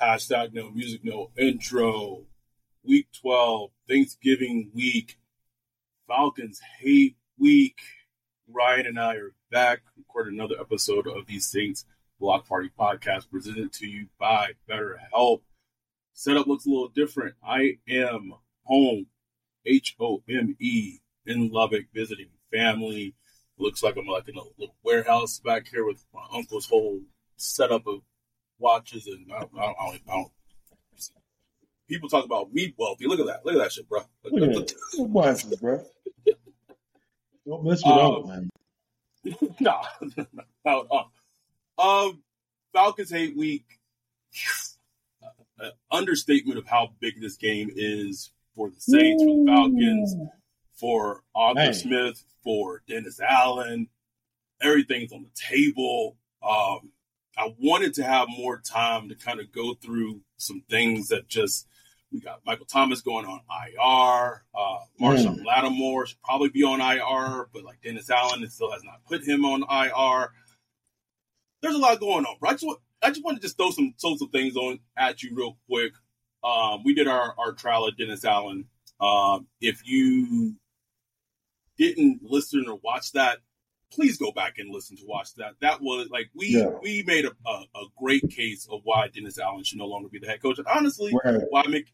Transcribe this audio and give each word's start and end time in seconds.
Hashtag 0.00 0.52
no 0.52 0.70
music, 0.70 1.00
no 1.04 1.30
intro. 1.38 2.26
Week 2.84 3.06
12, 3.18 3.70
Thanksgiving 3.88 4.70
week, 4.74 5.18
Falcons 6.06 6.60
hate 6.80 7.16
week. 7.38 7.78
Ryan 8.46 8.86
and 8.88 9.00
I 9.00 9.14
are 9.14 9.32
back, 9.50 9.80
recording 9.96 10.34
another 10.34 10.56
episode 10.60 11.06
of 11.06 11.26
the 11.26 11.40
Saints 11.40 11.86
Block 12.20 12.46
Party 12.46 12.70
podcast 12.78 13.30
presented 13.30 13.72
to 13.72 13.86
you 13.86 14.08
by 14.20 14.50
BetterHelp. 14.68 15.40
Setup 16.12 16.46
looks 16.46 16.66
a 16.66 16.68
little 16.68 16.88
different. 16.88 17.34
I 17.42 17.78
am 17.88 18.34
home, 18.64 19.06
H 19.64 19.96
O 19.98 20.22
M 20.28 20.56
E, 20.60 20.98
in 21.24 21.50
Lubbock, 21.50 21.86
visiting 21.94 22.28
family. 22.52 23.14
Looks 23.56 23.82
like 23.82 23.96
I'm 23.96 24.06
like 24.06 24.28
in 24.28 24.36
a 24.36 24.42
little 24.58 24.76
warehouse 24.82 25.40
back 25.40 25.68
here 25.68 25.86
with 25.86 26.04
my 26.12 26.26
uncle's 26.34 26.66
whole 26.66 27.00
setup 27.36 27.86
of 27.86 28.02
watches 28.58 29.06
and 29.06 29.26
I 29.32 29.40
don't, 29.40 29.50
I 29.56 29.62
don't, 29.62 29.76
I 29.80 29.86
don't, 29.86 30.02
I 30.08 30.12
don't 30.12 30.32
people 31.88 32.08
talk 32.08 32.24
about 32.24 32.52
weed 32.52 32.74
wealthy. 32.76 33.06
Look 33.06 33.20
at 33.20 33.26
that. 33.26 33.44
Look 33.44 33.54
at 33.54 33.58
that 33.58 33.72
shit, 33.72 33.88
bro. 33.88 34.00
Look 34.24 34.42
at 34.42 34.54
that. 34.54 34.74
What 34.96 35.10
watches, 35.10 35.56
bro? 35.56 35.84
Don't 37.46 37.64
mess 37.64 37.82
with 37.84 37.92
Um, 37.92 38.14
um, 38.14 38.28
man. 38.28 38.48
no, 39.60 39.80
no, 40.64 40.86
no. 40.90 41.82
Um, 41.82 42.22
Falcons 42.72 43.10
hate 43.10 43.36
week. 43.36 43.64
Uh, 45.58 45.70
understatement 45.90 46.58
of 46.58 46.66
how 46.66 46.90
big 47.00 47.20
this 47.20 47.36
game 47.36 47.70
is 47.74 48.30
for 48.54 48.68
the 48.68 48.78
Saints, 48.78 49.22
for 49.22 49.36
the 49.36 49.46
Falcons, 49.46 50.14
for 50.74 51.22
Arthur 51.34 51.72
Smith, 51.72 52.22
for 52.44 52.82
Dennis 52.86 53.20
Allen. 53.20 53.88
Everything's 54.60 55.12
on 55.12 55.22
the 55.22 55.30
table. 55.34 56.16
Um, 56.42 56.90
I 57.36 57.54
wanted 57.58 57.94
to 57.94 58.04
have 58.04 58.28
more 58.28 58.58
time 58.58 59.08
to 59.08 59.14
kind 59.14 59.40
of 59.40 59.52
go 59.52 59.74
through 59.74 60.20
some 60.38 60.62
things 60.68 61.08
that 61.08 61.28
just 61.28 61.66
we 62.12 62.20
got 62.20 62.40
Michael 62.46 62.66
Thomas 62.66 63.00
going 63.00 63.26
on 63.26 63.40
IR. 63.50 64.44
Uh, 64.54 64.78
Marshon 65.00 65.44
Lattimore 65.44 66.06
should 66.06 66.22
probably 66.22 66.48
be 66.48 66.62
on 66.62 66.80
IR, 66.80 67.48
but 67.52 67.64
like 67.64 67.82
Dennis 67.82 68.08
Allen, 68.10 68.42
it 68.42 68.52
still 68.52 68.70
has 68.70 68.82
not 68.84 69.04
put 69.06 69.26
him 69.26 69.44
on 69.44 69.62
IR. 69.62 70.30
There's 71.60 71.74
a 71.74 71.78
lot 71.78 72.00
going 72.00 72.24
on, 72.24 72.36
bro. 72.38 72.50
I 72.50 72.52
just 72.54 72.64
want, 72.64 72.78
I 73.02 73.08
just 73.08 73.24
want 73.24 73.38
to 73.38 73.42
just 73.42 73.56
throw 73.56 73.70
some 73.70 73.94
throw 74.00 74.16
some 74.16 74.30
things 74.30 74.56
on 74.56 74.78
at 74.96 75.22
you 75.22 75.34
real 75.34 75.58
quick. 75.68 75.92
Um, 76.44 76.82
we 76.84 76.94
did 76.94 77.08
our 77.08 77.34
our 77.38 77.52
trial 77.52 77.86
of 77.86 77.96
Dennis 77.96 78.24
Allen. 78.24 78.66
Um, 79.00 79.48
if 79.60 79.86
you 79.86 80.54
didn't 81.76 82.20
listen 82.22 82.66
or 82.68 82.78
watch 82.82 83.12
that, 83.12 83.38
please 83.96 84.16
go 84.18 84.30
back 84.30 84.58
and 84.58 84.70
listen 84.72 84.96
to 84.98 85.02
watch 85.06 85.34
that. 85.34 85.54
That 85.60 85.80
was 85.80 86.08
like 86.10 86.30
we 86.34 86.48
Yeah. 86.50 86.68
we 86.82 87.02
made 87.04 87.24
a, 87.24 87.32
a, 87.46 87.50
a 87.74 87.84
great 87.98 88.28
case 88.30 88.68
of 88.70 88.80
why 88.84 89.08
Dennis 89.08 89.38
Allen 89.38 89.64
should 89.64 89.78
no 89.78 89.86
longer 89.86 90.08
be 90.08 90.18
the 90.18 90.26
head 90.28 90.40
coach, 90.42 90.58
and 90.58 90.66
honestly, 90.68 91.12
Right. 91.24 91.42
why 91.50 91.62
Mick, 91.64 91.86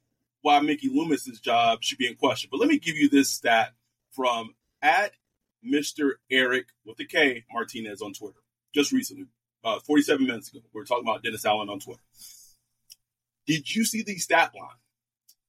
why 0.42 0.60
Mickey 0.60 0.88
Loomis's 0.90 1.40
job 1.40 1.82
should 1.82 1.98
be 1.98 2.06
in 2.06 2.16
question. 2.16 2.48
But 2.50 2.58
let 2.60 2.68
me 2.68 2.78
give 2.78 2.96
you 2.96 3.08
this 3.08 3.30
stat 3.30 3.72
from 4.10 4.54
at 4.82 5.12
Mr. 5.64 6.14
Eric 6.30 6.66
with 6.84 6.96
the 6.98 7.06
K 7.06 7.44
Martinez 7.52 8.02
on 8.02 8.12
Twitter 8.12 8.40
just 8.74 8.90
recently, 8.92 9.26
uh, 9.64 9.78
47 9.80 10.26
minutes 10.26 10.50
ago. 10.50 10.60
We 10.74 10.80
were 10.80 10.84
talking 10.84 11.04
about 11.08 11.22
Dennis 11.22 11.44
Allen 11.46 11.68
on 11.70 11.78
Twitter. 11.78 12.02
Did 13.46 13.74
you 13.74 13.84
see 13.84 14.02
the 14.02 14.16
stat 14.18 14.52
line? 14.58 14.76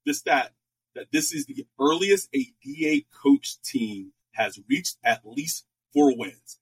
The 0.05 0.13
stat 0.13 0.51
that 0.95 1.07
this 1.11 1.33
is 1.33 1.45
the 1.47 1.65
earliest 1.79 2.29
a 2.35 2.45
DA 2.63 3.05
coach 3.23 3.59
team 3.63 4.11
has 4.33 4.59
reached 4.69 4.97
at 5.03 5.21
least 5.25 5.65
four 5.93 6.17
wins. 6.17 6.59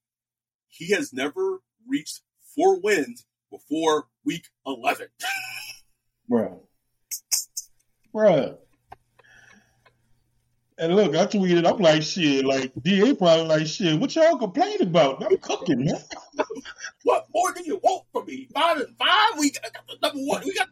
He 0.67 0.93
has 0.93 1.13
never 1.13 1.59
reached 1.87 2.21
four 2.55 2.79
wins 2.79 3.25
before 3.49 4.07
week 4.25 4.45
11. 4.65 5.07
Bro. 6.29 6.61
Bro. 8.13 8.57
And 10.77 10.95
look, 10.95 11.15
I 11.15 11.27
tweeted, 11.27 11.71
I'm 11.71 11.77
like, 11.77 12.01
shit, 12.01 12.43
like, 12.43 12.71
DA 12.81 13.13
probably 13.13 13.45
like, 13.45 13.67
shit, 13.67 13.99
what 13.99 14.15
y'all 14.15 14.37
complaining 14.37 14.87
about? 14.87 15.23
I'm 15.23 15.37
cooking, 15.37 15.85
man. 15.85 15.99
what 17.03 17.27
more 17.33 17.53
do 17.53 17.61
you 17.63 17.77
want 17.83 18.05
from 18.11 18.25
me? 18.25 18.47
Five 18.53 18.77
and 18.77 18.97
five? 18.97 19.37
We 19.37 19.51
got 19.51 19.71
the 19.87 19.97
number 20.01 20.21
one. 20.21 20.41
We 20.43 20.55
got 20.55 20.69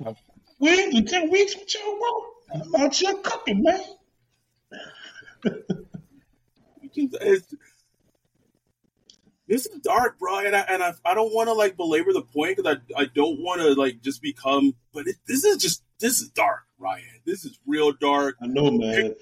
Wins 0.58 0.94
in 0.94 1.06
10 1.06 1.30
weeks, 1.30 1.54
what 1.54 1.72
y'all 1.72 1.92
want? 1.94 2.34
I'm 2.52 2.74
out 2.82 2.94
here 2.94 3.14
cooking, 3.22 3.62
man. 3.62 3.80
This 9.48 9.66
is 9.66 9.80
dark, 9.80 10.18
bro, 10.18 10.40
and 10.40 10.54
I 10.54 10.60
and 10.60 10.82
I, 10.82 10.92
I 11.04 11.14
don't 11.14 11.34
want 11.34 11.48
to 11.48 11.54
like 11.54 11.76
belabor 11.76 12.12
the 12.12 12.22
point 12.22 12.56
because 12.56 12.76
I 12.76 13.00
I 13.00 13.06
don't 13.06 13.40
want 13.40 13.62
to 13.62 13.72
like 13.72 14.02
just 14.02 14.20
become. 14.20 14.74
But 14.92 15.08
it, 15.08 15.16
this 15.26 15.44
is 15.44 15.56
just 15.56 15.82
this 15.98 16.20
is 16.20 16.28
dark, 16.28 16.64
Ryan. 16.78 17.20
This 17.24 17.44
is 17.44 17.58
real 17.66 17.92
dark. 17.92 18.36
I 18.42 18.46
know, 18.46 18.70
man. 18.70 19.14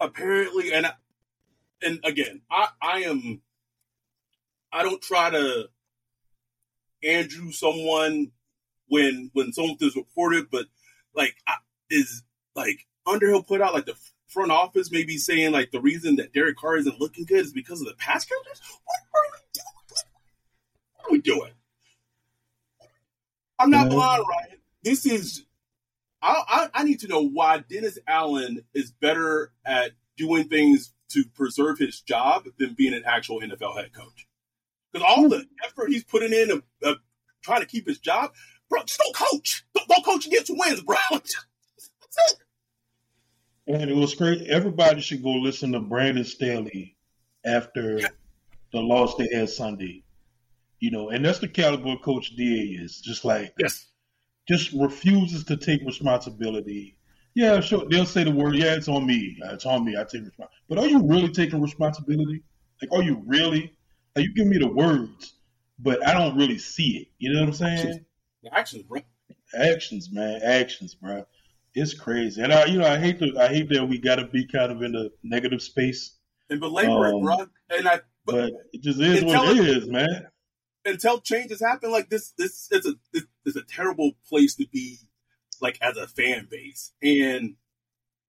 Apparently, 0.00 0.72
and 0.72 0.86
I, 0.86 0.92
and 1.82 1.98
again, 2.04 2.42
I 2.50 2.68
I 2.80 3.00
am. 3.00 3.42
I 4.72 4.82
don't 4.82 5.02
try 5.02 5.30
to 5.30 5.68
Andrew 7.02 7.50
someone 7.50 8.30
when 8.88 9.30
when 9.32 9.52
something's 9.52 9.96
reported, 9.96 10.50
but 10.52 10.66
like 11.14 11.34
I, 11.48 11.54
is 11.90 12.22
like 12.54 12.86
Underhill 13.06 13.42
put 13.42 13.60
out 13.60 13.74
like 13.74 13.86
the 13.86 13.96
front 14.26 14.50
office 14.50 14.90
maybe 14.90 15.16
saying 15.16 15.52
like 15.52 15.70
the 15.70 15.80
reason 15.80 16.16
that 16.16 16.32
Derek 16.32 16.56
Carr 16.56 16.76
isn't 16.76 17.00
looking 17.00 17.24
good 17.24 17.44
is 17.44 17.52
because 17.52 17.80
of 17.80 17.86
the 17.86 17.94
pass 17.94 18.24
catchers. 18.24 18.60
What 18.84 18.96
are 19.14 19.30
we 19.32 19.48
doing? 19.52 19.72
What 20.94 21.06
are 21.06 21.12
we 21.12 21.20
doing? 21.20 21.52
I'm 23.58 23.70
not 23.70 23.86
Yeah. 23.86 23.94
blind, 23.94 24.24
Ryan. 24.28 24.58
This 24.82 25.06
is. 25.06 25.44
I, 26.22 26.42
I 26.48 26.80
I 26.80 26.84
need 26.84 27.00
to 27.00 27.08
know 27.08 27.22
why 27.22 27.58
Dennis 27.58 27.98
Allen 28.06 28.64
is 28.74 28.90
better 28.90 29.52
at 29.64 29.92
doing 30.16 30.48
things 30.48 30.92
to 31.10 31.24
preserve 31.34 31.78
his 31.78 32.00
job 32.00 32.46
than 32.58 32.74
being 32.74 32.94
an 32.94 33.04
actual 33.06 33.40
NFL 33.40 33.76
head 33.76 33.92
coach. 33.92 34.26
Because 34.92 35.06
all 35.08 35.24
hmm. 35.24 35.28
the 35.28 35.46
effort 35.64 35.90
he's 35.90 36.04
putting 36.04 36.32
in 36.32 36.50
of, 36.50 36.62
of 36.82 36.96
trying 37.42 37.60
to 37.60 37.66
keep 37.66 37.86
his 37.86 37.98
job, 37.98 38.32
bro, 38.68 38.82
just 38.82 38.98
don't 38.98 39.14
coach. 39.14 39.64
Don't, 39.74 39.88
don't 39.88 40.04
coach 40.04 40.24
and 40.24 40.32
get 40.32 40.46
wins, 40.48 40.82
bro. 40.82 40.96
That's 41.10 41.32
it. 42.28 42.38
And 43.66 43.90
it 43.90 43.96
was 43.96 44.14
great. 44.14 44.42
Everybody 44.48 45.00
should 45.00 45.22
go 45.22 45.32
listen 45.32 45.72
to 45.72 45.80
Brandon 45.80 46.24
Staley 46.24 46.96
after 47.44 48.00
the 48.72 48.80
loss 48.80 49.16
they 49.16 49.28
had 49.34 49.50
Sunday. 49.50 50.04
You 50.78 50.90
know, 50.90 51.10
and 51.10 51.24
that's 51.24 51.38
the 51.38 51.48
caliber 51.48 51.96
coach 51.96 52.36
DA 52.36 52.82
is. 52.82 53.00
Just 53.00 53.24
like 53.24 53.52
Yes. 53.58 53.86
just 54.48 54.72
refuses 54.72 55.42
to 55.44 55.56
take 55.56 55.82
responsibility. 55.84 56.96
Yeah, 57.34 57.60
sure. 57.60 57.86
They'll 57.90 58.06
say 58.06 58.24
the 58.24 58.30
word, 58.30 58.54
yeah, 58.56 58.74
it's 58.74 58.88
on 58.88 59.06
me. 59.06 59.36
It's 59.42 59.66
on 59.66 59.84
me. 59.84 59.96
I 59.96 60.04
take 60.04 60.22
responsibility. 60.22 60.54
But 60.68 60.78
are 60.78 60.86
you 60.86 61.06
really 61.06 61.28
taking 61.28 61.60
responsibility? 61.60 62.42
Like, 62.80 62.92
are 62.92 63.02
you 63.02 63.22
really? 63.26 63.76
Like, 64.14 64.24
you 64.24 64.34
give 64.34 64.46
me 64.46 64.58
the 64.58 64.68
words, 64.68 65.34
but 65.78 66.06
I 66.06 66.14
don't 66.14 66.36
really 66.36 66.58
see 66.58 66.98
it. 66.98 67.08
You 67.18 67.34
know 67.34 67.40
what 67.40 67.48
I'm 67.48 67.54
saying? 67.54 68.04
Actions, 68.52 68.82
bro. 68.84 69.00
Actions, 69.54 70.10
man. 70.10 70.40
Actions, 70.42 70.94
bro. 70.94 71.26
It's 71.78 71.92
crazy. 71.94 72.40
And 72.42 72.52
I, 72.52 72.64
you 72.64 72.78
know, 72.78 72.86
I 72.86 72.98
hate 72.98 73.18
to, 73.18 73.38
I 73.38 73.48
hate 73.48 73.68
that 73.68 73.84
we 73.86 73.98
got 73.98 74.16
to 74.16 74.26
be 74.26 74.46
kind 74.46 74.72
of 74.72 74.80
in 74.82 74.92
the 74.92 75.10
negative 75.22 75.60
space, 75.62 76.16
And 76.50 76.58
belabor 76.58 77.06
it, 77.08 77.14
Um, 77.14 77.20
bro. 77.22 77.36
And 77.70 77.86
I, 77.86 78.00
but 78.24 78.50
it 78.72 78.82
just 78.82 78.98
is 79.00 79.22
what 79.22 79.56
it 79.56 79.58
it- 79.60 79.76
is, 79.76 79.86
man. 79.88 80.26
until 80.86 81.20
changes 81.20 81.60
happen, 81.60 81.90
like 81.92 82.08
this, 82.08 82.32
this 82.38 82.68
is 82.72 82.86
a 82.86 82.94
this 83.12 83.24
is 83.44 83.56
a 83.56 83.62
terrible 83.62 84.12
place 84.28 84.54
to 84.56 84.66
be, 84.72 84.98
like 85.60 85.78
as 85.82 85.96
a 85.98 86.06
fan 86.08 86.48
base. 86.50 86.92
And 87.02 87.56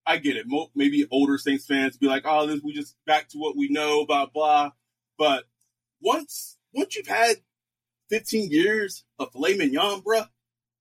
I 0.05 0.17
get 0.17 0.35
it. 0.35 0.45
Mo- 0.47 0.71
maybe 0.75 1.05
older 1.09 1.37
Saints 1.37 1.65
fans 1.65 1.97
be 1.97 2.07
like, 2.07 2.23
"Oh, 2.25 2.47
this 2.47 2.61
we 2.63 2.73
just 2.73 2.95
back 3.05 3.27
to 3.29 3.37
what 3.37 3.55
we 3.57 3.69
know," 3.69 4.05
blah 4.05 4.25
blah. 4.25 4.71
But 5.17 5.45
once 6.01 6.57
once 6.73 6.95
you've 6.95 7.07
had 7.07 7.37
15 8.09 8.49
years 8.51 9.03
of 9.19 9.31
filet 9.31 9.55
mignon, 9.57 10.01
bro, 10.01 10.23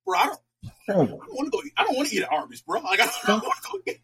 bro, 0.05 0.19
I 0.19 0.27
don't, 0.27 0.41
I 0.65 0.93
don't 0.93 1.11
want 1.11 1.47
to 1.47 1.51
go. 1.51 1.63
I 1.77 1.85
don't 1.85 1.97
want 1.97 2.09
to 2.09 2.17
eat 2.17 2.23
at 2.23 2.33
Arby's, 2.33 2.61
bro. 2.63 2.81
Like 2.81 3.01
I 3.01 3.11
don't, 3.27 3.43
want 3.43 3.63
to 3.63 3.69
go 3.73 3.79
get. 3.85 4.01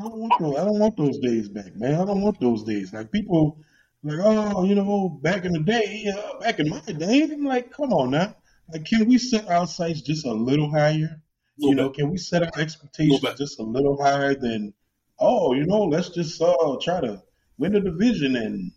I 0.00 0.02
don't 0.04 0.18
want 0.18 0.32
those. 0.40 0.56
I 0.56 0.64
don't 0.64 0.78
want 0.78 0.96
those 0.96 1.18
days 1.18 1.48
back, 1.48 1.74
man. 1.76 1.94
I 1.94 2.04
don't 2.04 2.22
want 2.22 2.40
those 2.40 2.64
days. 2.64 2.92
Like 2.92 3.10
people, 3.12 3.58
like 4.02 4.18
oh, 4.22 4.64
you 4.64 4.74
know, 4.74 5.18
back 5.22 5.44
in 5.44 5.52
the 5.52 5.60
day, 5.60 6.06
uh, 6.14 6.38
back 6.40 6.58
in 6.58 6.68
my 6.68 6.80
day. 6.80 7.22
I'm 7.22 7.44
like, 7.44 7.70
come 7.70 7.92
on 7.92 8.10
now. 8.10 8.36
Like, 8.72 8.84
can 8.84 9.08
we 9.08 9.18
set 9.18 9.48
our 9.48 9.66
sights 9.66 10.02
just 10.02 10.26
a 10.26 10.32
little 10.32 10.70
higher? 10.70 11.22
you 11.58 11.74
know, 11.74 11.88
bit. 11.88 11.98
can 11.98 12.10
we 12.10 12.16
set 12.16 12.42
our 12.42 12.60
expectations 12.60 13.20
just 13.36 13.58
a 13.58 13.62
little 13.62 14.00
higher 14.00 14.34
than, 14.34 14.72
oh, 15.18 15.54
you 15.54 15.66
know, 15.66 15.82
let's 15.82 16.10
just 16.10 16.40
uh 16.40 16.76
try 16.80 17.00
to 17.00 17.22
win 17.58 17.72
the 17.72 17.80
division 17.80 18.36
and 18.36 18.72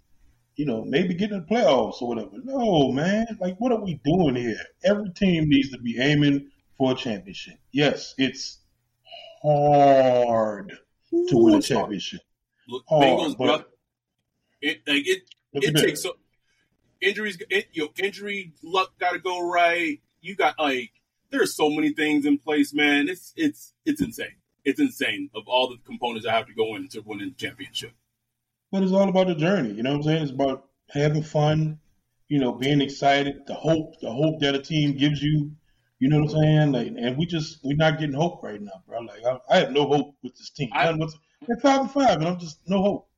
you 0.55 0.65
know, 0.65 0.83
maybe 0.83 1.13
get 1.13 1.31
in 1.31 1.39
the 1.39 1.45
playoffs 1.45 2.01
or 2.01 2.09
whatever. 2.09 2.31
No, 2.43 2.91
man. 2.91 3.25
Like, 3.39 3.55
what 3.57 3.71
are 3.71 3.81
we 3.81 3.99
doing 4.03 4.35
here? 4.35 4.59
Every 4.83 5.09
team 5.11 5.47
needs 5.47 5.71
to 5.71 5.79
be 5.79 5.97
aiming 5.99 6.50
for 6.77 6.93
a 6.93 6.95
championship. 6.95 7.55
Yes, 7.71 8.13
it's 8.17 8.59
hard 9.41 10.73
Ooh, 11.13 11.27
to 11.27 11.37
win 11.37 11.55
a 11.55 11.61
championship. 11.61 12.21
Look, 12.67 12.83
hard, 12.87 13.03
Bengals, 13.03 13.37
but 13.37 13.71
it 14.61 14.81
like 14.87 15.07
it 15.07 15.23
it 15.53 15.75
takes 15.75 16.03
so 16.03 16.15
injuries. 17.01 17.37
It, 17.49 17.67
you 17.73 17.83
know, 17.83 17.89
injury 17.97 18.53
luck 18.63 18.91
got 18.99 19.11
to 19.11 19.19
go 19.19 19.49
right. 19.49 19.99
You 20.21 20.35
got 20.35 20.59
like 20.59 20.91
there's 21.31 21.55
so 21.55 21.69
many 21.69 21.93
things 21.93 22.25
in 22.25 22.37
place, 22.37 22.73
man. 22.73 23.09
It's 23.09 23.33
it's 23.35 23.73
it's 23.85 24.01
insane. 24.01 24.35
It's 24.63 24.79
insane 24.79 25.29
of 25.33 25.47
all 25.47 25.69
the 25.69 25.77
components 25.85 26.25
that 26.25 26.33
have 26.33 26.47
to 26.47 26.53
go 26.53 26.75
into 26.75 27.01
winning 27.01 27.29
the 27.29 27.47
championship. 27.47 27.93
But 28.71 28.83
it's 28.83 28.91
all 28.91 29.09
about 29.09 29.27
the 29.27 29.35
journey. 29.35 29.73
You 29.73 29.83
know 29.83 29.91
what 29.91 29.97
I'm 29.97 30.03
saying? 30.03 30.23
It's 30.23 30.31
about 30.31 30.67
having 30.89 31.23
fun. 31.23 31.79
You 32.27 32.39
know, 32.39 32.53
being 32.53 32.79
excited. 32.79 33.41
The 33.47 33.53
hope, 33.53 33.99
the 33.99 34.11
hope 34.11 34.39
that 34.39 34.55
a 34.55 34.61
team 34.61 34.95
gives 34.95 35.21
you. 35.21 35.51
You 36.01 36.09
know 36.09 36.21
what 36.21 36.33
I'm 36.33 36.41
saying? 36.41 36.71
Like, 36.71 36.87
and 36.97 37.15
we 37.15 37.27
just 37.27 37.59
we're 37.63 37.77
not 37.77 37.99
getting 37.99 38.15
hope 38.15 38.41
right 38.41 38.59
now, 38.59 38.81
bro. 38.87 39.01
Like, 39.01 39.23
I, 39.23 39.37
I 39.51 39.59
have 39.59 39.71
no 39.71 39.85
hope 39.87 40.15
with 40.23 40.35
this 40.35 40.49
team. 40.49 40.71
I, 40.73 40.91
they're 41.47 41.57
five 41.57 41.81
and 41.81 41.91
five, 41.91 42.17
and 42.17 42.27
I'm 42.27 42.39
just 42.39 42.59
no 42.65 42.81
hope. 42.81 43.09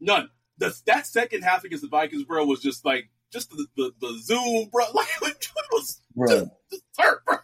None. 0.00 0.28
The, 0.58 0.78
that 0.84 1.06
second 1.06 1.44
half 1.44 1.64
against 1.64 1.80
the 1.80 1.88
Vikings, 1.88 2.24
bro, 2.24 2.44
was 2.44 2.60
just 2.60 2.84
like 2.84 3.08
just 3.32 3.48
the 3.48 3.66
the, 3.78 3.92
the 4.02 4.18
zoom, 4.22 4.68
bro. 4.70 4.84
Like 4.94 5.08
it 5.22 5.50
was 5.72 6.02
bro. 6.14 6.28
just, 6.28 6.50
just 6.70 6.82
turd, 7.00 7.18
bro. 7.24 7.36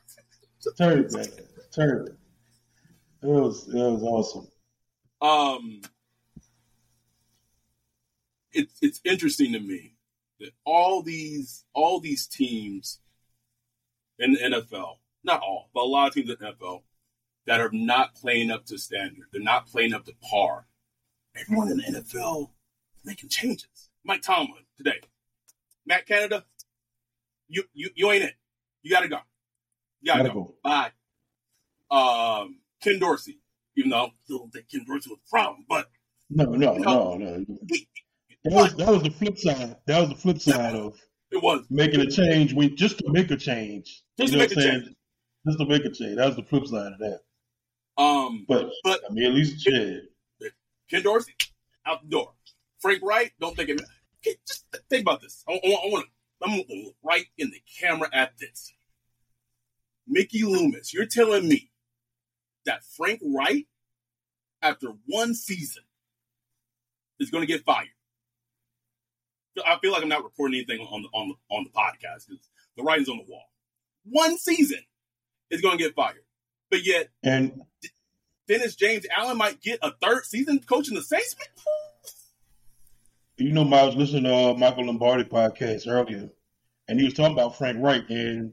Turd, 0.77 1.13
man. 1.15 1.27
Turd. 1.75 2.19
It 3.23 3.27
was 3.29 3.69
it 3.69 3.75
was 3.75 4.03
awesome. 4.03 4.49
Um, 5.23 5.81
it's 8.53 8.75
it's 8.83 9.01
interesting 9.07 9.55
to 9.55 9.59
me 9.59 9.95
that 10.41 10.51
all 10.67 11.03
these 11.03 11.65
all 11.73 11.99
these 11.99 12.27
teams 12.27 12.99
in 14.23 14.33
the 14.33 14.39
NFL, 14.39 14.97
not 15.25 15.41
all, 15.41 15.71
but 15.75 15.83
a 15.83 15.85
lot 15.85 16.09
of 16.09 16.15
teams 16.15 16.31
in 16.31 16.37
the 16.39 16.47
NFL 16.53 16.83
that 17.47 17.61
are 17.61 17.71
not 17.73 18.15
playing 18.15 18.51
up 18.51 18.65
to 18.67 18.79
standard. 18.79 19.27
They're 19.33 19.43
not 19.43 19.67
playing 19.67 19.93
up 19.93 20.05
to 20.05 20.15
par. 20.23 20.67
Everyone 21.37 21.71
in 21.71 21.79
the 21.79 22.01
NFL 22.01 22.51
is 22.97 23.05
making 23.05 23.29
changes. 23.31 23.91
Mike 24.05 24.23
Tomlin 24.23 24.65
today. 24.77 25.01
Matt 25.87 26.07
Canada, 26.07 26.45
you 27.49 27.65
you 27.75 27.91
you 27.95 28.11
ain't 28.11 28.25
it. 28.25 28.35
You 28.83 28.91
gotta 28.91 29.09
go. 29.09 29.19
You 30.01 30.13
gotta, 30.13 30.25
gotta 30.25 30.35
go. 30.35 30.45
go. 30.45 30.55
Bye. 30.63 30.91
Um, 31.91 32.61
Ken 32.83 32.99
Dorsey, 32.99 33.41
even 33.77 33.91
though 33.91 34.05
I 34.05 34.11
don't 34.29 34.53
think 34.53 34.71
Ken 34.71 34.85
Dorsey 34.87 35.11
was 35.11 35.19
a 35.27 35.31
problem, 35.31 35.65
but 35.69 35.89
no, 36.31 36.45
no, 36.45 36.75
you 36.75 36.81
know, 36.81 37.17
no, 37.17 37.37
no. 37.39 37.45
That 38.45 38.53
was 38.53 38.75
that 38.77 38.89
was 38.89 39.03
the 39.03 39.11
flip 39.11 39.39
side. 39.39 39.77
That 39.87 40.01
was 40.01 40.09
the 40.11 40.17
flip 40.17 40.41
side 40.41 40.75
of 40.75 40.97
it 41.33 41.43
was 41.43 41.65
making 41.71 42.01
a 42.01 42.11
change. 42.11 42.53
We 42.53 42.71
just 42.71 42.99
to 42.99 43.11
make 43.11 43.31
a 43.31 43.37
change. 43.37 44.03
Just 44.19 44.33
you 44.33 44.39
know 44.39 44.47
to 44.47 44.57
make 44.57 44.67
a 44.67 44.71
change. 44.71 44.97
Just 45.47 45.59
to 45.59 45.67
make 45.67 45.85
a 45.85 45.91
change. 45.91 46.17
That 46.17 46.27
was 46.27 46.37
the 46.37 46.43
flip 46.43 46.67
side 46.67 46.93
of 46.93 46.99
that. 46.99 47.21
Um, 47.97 48.45
but 48.47 48.71
but 48.85 49.01
I 49.09 49.13
mean, 49.13 49.25
at 49.25 49.35
least 49.35 49.67
Ken, 49.67 50.03
Ken 50.91 51.03
Dorsey 51.03 51.35
out 51.87 52.03
the 52.03 52.09
door. 52.09 52.33
Frank 52.81 53.01
Reich, 53.03 53.35
don't 53.41 53.57
think 53.57 53.71
of 53.71 53.81
it. 54.25 54.39
Just 54.47 54.67
think 54.91 55.03
about 55.03 55.21
this. 55.21 55.43
I, 55.49 55.53
I, 55.53 55.57
I 55.57 55.87
want 55.87 56.07
to. 56.07 56.11
I'm 56.45 56.57
going 56.57 56.67
to 56.67 56.85
look 56.87 56.97
right 57.05 57.27
in 57.39 57.51
the 57.51 57.63
camera 57.81 58.09
at 58.13 58.37
this. 58.39 58.73
Mickey 60.09 60.43
Loomis, 60.43 60.93
you're 60.93 61.07
telling 61.07 61.49
me 61.49 61.71
that 62.67 62.85
Frank 62.85 63.21
Reich, 63.25 63.67
after 64.61 64.89
one 65.07 65.35
season, 65.35 65.85
is 67.21 67.31
going 67.31 67.43
to 67.43 67.47
get 67.47 67.65
fired? 67.65 67.89
I 69.67 69.79
feel 69.81 69.93
like 69.93 70.03
I'm 70.03 70.09
not 70.09 70.25
reporting 70.25 70.57
anything 70.57 70.87
on 70.87 71.03
the 71.03 71.09
on 71.09 71.29
the 71.29 71.35
on 71.55 71.65
the 71.65 71.71
podcast 71.71 72.29
because 72.29 72.49
the 72.77 72.83
writing's 72.83 73.09
on 73.09 73.19
the 73.19 73.25
wall. 73.29 73.45
One 74.05 74.39
season 74.39 74.81
is 75.51 75.61
going 75.61 75.77
to 75.77 75.83
get 75.83 75.95
fired, 75.95 76.25
but 76.71 76.85
yet 76.85 77.09
and 77.23 77.61
Dennis 78.49 78.75
James 78.75 79.07
Allen 79.17 79.37
might 79.37 79.61
get 79.61 79.79
a 79.83 79.93
third 80.03 80.25
season 80.25 80.61
coaching 80.61 80.95
the 80.95 81.03
Saints. 81.03 81.37
You 83.37 83.53
know, 83.53 83.63
I 83.63 83.85
was 83.85 83.97
listening 83.97 84.25
to 84.25 84.35
uh, 84.35 84.55
Michael 84.55 84.87
Lombardi 84.87 85.25
podcast 85.25 85.89
earlier, 85.89 86.31
and 86.89 86.99
he 86.99 87.05
was 87.05 87.15
talking 87.15 87.33
about 87.33 87.57
Frank 87.57 87.79
Reich, 87.81 88.09
and 88.09 88.53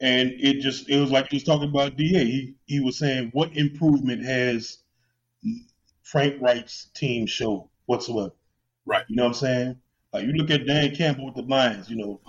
and 0.00 0.32
it 0.38 0.60
just 0.60 0.88
it 0.90 1.00
was 1.00 1.10
like 1.10 1.28
he 1.30 1.36
was 1.36 1.44
talking 1.44 1.68
about 1.68 1.96
Da. 1.96 2.04
He 2.04 2.54
he 2.66 2.80
was 2.80 2.98
saying 2.98 3.30
what 3.32 3.56
improvement 3.56 4.24
has 4.24 4.78
Frank 6.02 6.40
Reich's 6.40 6.88
team 6.94 7.26
showed 7.26 7.68
whatsoever. 7.86 8.34
Right. 8.84 9.04
You 9.08 9.16
know 9.16 9.24
what 9.24 9.28
I'm 9.28 9.34
saying? 9.34 9.80
Like 10.12 10.24
you 10.24 10.32
look 10.32 10.50
at 10.50 10.66
Dan 10.66 10.94
Campbell 10.94 11.26
with 11.26 11.34
the 11.34 11.42
Lions, 11.42 11.90
you 11.90 11.96
know, 11.96 12.20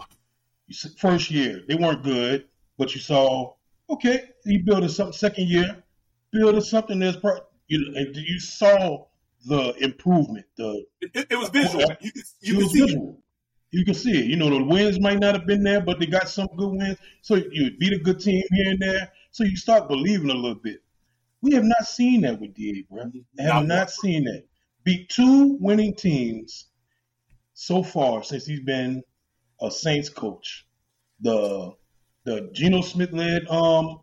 first 0.97 1.31
year 1.31 1.63
they 1.67 1.75
weren't 1.75 2.03
good, 2.03 2.45
but 2.77 2.93
you 2.93 3.01
saw 3.01 3.53
okay, 3.89 4.29
he 4.43 4.57
built 4.57 4.83
a 4.83 4.89
something. 4.89 5.13
Second 5.13 5.47
year, 5.47 5.83
built 6.31 6.63
something 6.63 6.99
that's 6.99 7.17
pro- 7.17 7.39
you 7.67 7.79
know, 7.79 7.99
and 7.99 8.15
you 8.15 8.39
saw 8.39 9.05
the 9.45 9.73
improvement. 9.83 10.45
The 10.57 10.85
it, 11.01 11.27
it 11.29 11.37
was 11.37 11.49
visual. 11.49 11.85
Oh, 11.89 11.95
you, 12.01 12.11
you 12.41 12.57
can 12.59 12.69
see 12.69 12.81
visual. 12.81 13.09
It. 13.09 13.23
You 13.69 13.85
can 13.85 13.93
see 13.93 14.19
it. 14.19 14.25
You 14.25 14.37
know, 14.37 14.49
the 14.49 14.63
wins 14.63 14.99
might 14.99 15.19
not 15.19 15.35
have 15.35 15.45
been 15.45 15.63
there, 15.63 15.81
but 15.81 15.99
they 15.99 16.05
got 16.05 16.29
some 16.29 16.47
good 16.57 16.71
wins. 16.71 16.97
So 17.21 17.35
you 17.35 17.71
beat 17.77 17.93
a 17.93 17.99
good 17.99 18.19
team 18.19 18.41
here 18.51 18.71
and 18.71 18.79
there. 18.79 19.11
So 19.31 19.43
you 19.43 19.57
start 19.57 19.89
believing 19.89 20.29
a 20.29 20.33
little 20.33 20.55
bit. 20.55 20.81
We 21.41 21.51
have 21.53 21.65
not 21.65 21.85
seen 21.85 22.21
that 22.21 22.39
with 22.39 22.55
Da, 22.55 22.83
bro. 22.89 23.11
I 23.39 23.43
have 23.43 23.65
not, 23.65 23.67
not 23.67 23.91
seen 23.91 24.23
that. 24.23 24.45
Beat 24.83 25.09
two 25.09 25.57
winning 25.59 25.93
teams 25.93 26.67
so 27.59 27.81
far 27.81 28.23
since 28.23 28.45
he's 28.45 28.59
been 28.59 29.01
a 29.59 29.71
Saints 29.71 30.09
coach. 30.09 30.67
The 31.21 31.73
the 32.23 32.51
Geno 32.53 32.81
Smith 32.81 33.11
led 33.11 33.47
um 33.49 34.01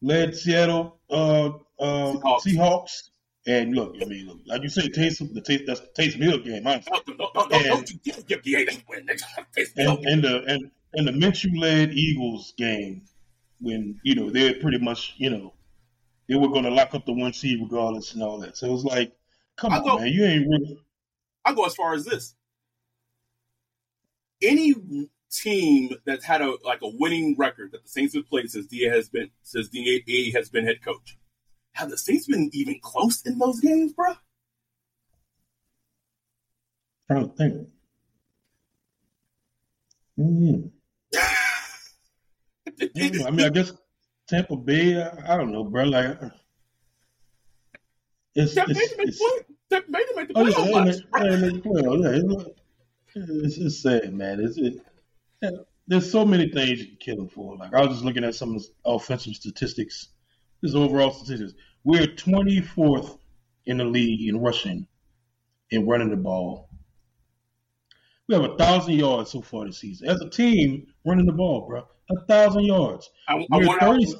led 0.00 0.34
Seattle 0.34 0.98
uh, 1.10 1.48
uh 1.78 2.14
Seahawks. 2.14 2.40
Seahawks. 2.46 3.10
And 3.46 3.74
look, 3.74 3.94
I 4.00 4.06
mean, 4.06 4.26
look, 4.26 4.38
like 4.46 4.62
you 4.62 4.70
say, 4.70 4.88
Taysom, 4.88 5.34
the 5.34 5.42
taste 5.42 5.64
that's 5.66 5.80
the 5.80 5.88
Taysom 5.88 6.22
Hill 6.22 6.38
game, 6.38 6.66
honestly. 6.66 6.98
and, 9.76 9.98
and, 9.98 10.06
and 10.06 10.24
the 10.24 10.44
and 10.48 10.70
and 10.94 11.06
the 11.06 11.12
Minshew 11.12 11.60
led 11.60 11.90
Eagles 11.90 12.54
game 12.56 13.02
when 13.60 14.00
you 14.02 14.14
know 14.14 14.30
they're 14.30 14.54
pretty 14.54 14.78
much 14.78 15.12
you 15.18 15.28
know 15.28 15.52
they 16.26 16.36
were 16.36 16.48
going 16.48 16.64
to 16.64 16.70
lock 16.70 16.94
up 16.94 17.04
the 17.04 17.12
one 17.12 17.34
seed 17.34 17.60
regardless 17.60 18.14
and 18.14 18.22
all 18.22 18.38
that. 18.38 18.56
So 18.56 18.66
it 18.66 18.72
was 18.72 18.84
like, 18.86 19.12
come 19.56 19.74
I 19.74 19.76
on, 19.76 19.84
go, 19.84 19.98
man, 19.98 20.08
you 20.08 20.24
ain't 20.24 20.48
really. 20.48 20.78
I 21.44 21.52
go 21.52 21.66
as 21.66 21.74
far 21.74 21.92
as 21.92 22.06
this: 22.06 22.34
any 24.44 24.74
team 25.30 25.90
that's 26.04 26.24
had 26.24 26.40
a 26.40 26.54
like 26.64 26.80
a 26.82 26.88
winning 26.88 27.34
record 27.36 27.72
that 27.72 27.82
the 27.82 27.88
Saints 27.88 28.14
have 28.14 28.28
played 28.28 28.50
since 28.50 28.66
Da 28.66 28.88
has 28.88 29.08
been 29.08 29.30
since 29.42 29.68
Da 29.68 30.32
has 30.32 30.48
been 30.48 30.64
head 30.64 30.82
coach. 30.84 31.18
Have 31.72 31.90
the 31.90 31.98
Saints 31.98 32.26
been 32.26 32.50
even 32.52 32.78
close 32.80 33.22
in 33.22 33.38
those 33.38 33.60
games, 33.60 33.92
bro? 33.92 34.14
I 37.10 37.14
don't 37.14 37.36
think. 37.36 37.68
Mm. 40.18 40.70
I 43.26 43.30
mean, 43.30 43.46
I 43.46 43.48
guess 43.50 43.72
Tampa 44.28 44.56
Bay. 44.56 45.02
I, 45.02 45.34
I 45.34 45.36
don't 45.36 45.52
know, 45.52 45.64
bro. 45.64 45.84
Like, 45.84 46.16
it's 48.34 48.54
Tampa 48.54 48.70
it's, 48.70 48.94
Bay 48.96 49.04
made 50.16 50.28
the 50.28 50.34
playoffs. 50.34 51.02
Oh, 51.12 51.24
yeah, 51.24 51.36
they 51.36 51.42
made, 51.42 51.62
Yeah, 51.64 52.44
it's, 53.14 53.58
it's 53.58 53.82
sad, 53.82 54.12
man. 54.14 54.40
It's 54.40 54.58
it, 54.58 54.74
there's 55.86 56.10
so 56.10 56.24
many 56.24 56.48
things 56.48 56.80
you 56.80 56.86
can 56.86 56.96
kill 56.96 57.20
him 57.20 57.28
for. 57.28 57.56
Like 57.56 57.74
I 57.74 57.80
was 57.80 57.90
just 57.90 58.04
looking 58.04 58.24
at 58.24 58.34
some 58.34 58.58
offensive 58.84 59.34
statistics, 59.34 60.08
his 60.62 60.74
overall 60.74 61.12
statistics. 61.12 61.52
We're 61.84 62.06
24th 62.06 63.18
in 63.66 63.78
the 63.78 63.84
league 63.84 64.26
in 64.28 64.40
rushing 64.40 64.86
and 65.70 65.88
running 65.88 66.10
the 66.10 66.16
ball. 66.16 66.68
We 68.28 68.34
have 68.34 68.44
a 68.44 68.56
thousand 68.56 68.94
yards 68.94 69.30
so 69.30 69.42
far 69.42 69.66
this 69.66 69.78
season 69.78 70.08
as 70.08 70.20
a 70.20 70.30
team 70.30 70.86
running 71.04 71.26
the 71.26 71.32
ball, 71.32 71.66
bro. 71.68 71.86
A 72.10 72.26
thousand 72.26 72.64
yards. 72.64 73.10
I, 73.28 73.34
I 73.34 73.36
We're 73.50 73.66
wonder, 73.66 73.84
how, 73.84 73.92
30 73.92 74.14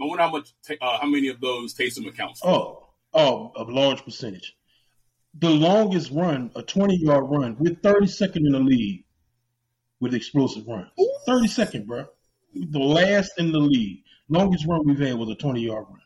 I 0.00 0.04
wonder 0.04 0.22
how 0.22 0.30
much, 0.30 0.52
uh, 0.80 0.98
how 0.98 1.08
many 1.08 1.28
of 1.28 1.40
those 1.40 1.74
Taysom 1.74 2.06
accounts. 2.06 2.40
for. 2.40 2.48
Oh, 2.48 2.88
oh, 3.14 3.52
a 3.56 3.62
large 3.64 4.04
percentage. 4.04 4.56
The 5.38 5.50
longest 5.50 6.10
run, 6.10 6.50
a 6.56 6.62
20 6.62 6.96
yard 6.96 7.24
run, 7.28 7.56
we're 7.58 7.74
32nd 7.74 8.36
in 8.36 8.52
the 8.52 8.58
lead 8.58 9.04
with 10.00 10.14
explosive 10.14 10.66
runs. 10.66 10.90
32nd, 11.28 11.86
bro. 11.86 12.06
The 12.54 12.78
last 12.78 13.32
in 13.38 13.52
the 13.52 13.58
lead. 13.58 14.02
Longest 14.28 14.66
run 14.66 14.86
we've 14.86 14.98
had 14.98 15.14
was 15.14 15.28
a 15.28 15.34
20 15.34 15.60
yard 15.60 15.86
run, 15.88 16.00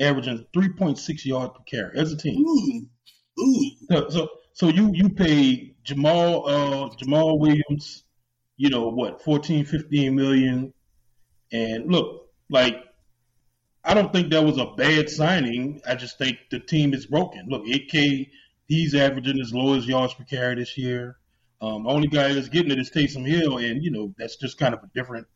averaging 0.00 0.46
3.6 0.52 1.24
yards 1.24 1.52
per 1.56 1.62
carry 1.64 1.98
as 1.98 2.12
a 2.12 2.16
team. 2.16 2.44
Ooh, 2.44 3.42
ooh. 3.42 3.70
So, 3.90 4.08
so, 4.08 4.28
so 4.52 4.68
you 4.68 4.90
you 4.92 5.08
pay 5.08 5.74
Jamaal 5.84 6.44
uh, 6.46 6.96
Jamaal 6.96 7.38
Williams, 7.38 8.04
you 8.56 8.68
know 8.68 8.88
what, 8.88 9.22
14, 9.22 9.64
15 9.64 10.14
million, 10.14 10.72
and 11.52 11.90
look, 11.90 12.30
like 12.48 12.84
I 13.84 13.94
don't 13.94 14.12
think 14.12 14.30
that 14.30 14.44
was 14.44 14.58
a 14.58 14.66
bad 14.76 15.08
signing. 15.08 15.80
I 15.88 15.94
just 15.94 16.18
think 16.18 16.38
the 16.50 16.60
team 16.60 16.92
is 16.92 17.06
broken. 17.06 17.46
Look, 17.48 17.66
AK, 17.66 18.28
he's 18.66 18.94
averaging 18.94 19.40
as 19.40 19.54
low 19.54 19.74
as 19.74 19.86
yards 19.86 20.12
per 20.14 20.24
carry 20.24 20.56
this 20.56 20.76
year. 20.76 21.16
Um, 21.62 21.86
only 21.86 22.08
guy 22.08 22.32
that's 22.32 22.48
getting 22.48 22.70
it 22.72 22.78
is 22.78 22.90
Taysom 22.90 23.26
Hill, 23.26 23.58
and 23.58 23.82
you 23.82 23.90
know 23.90 24.14
that's 24.18 24.36
just 24.36 24.58
kind 24.58 24.74
of 24.74 24.80
a 24.82 24.90
different 24.94 25.26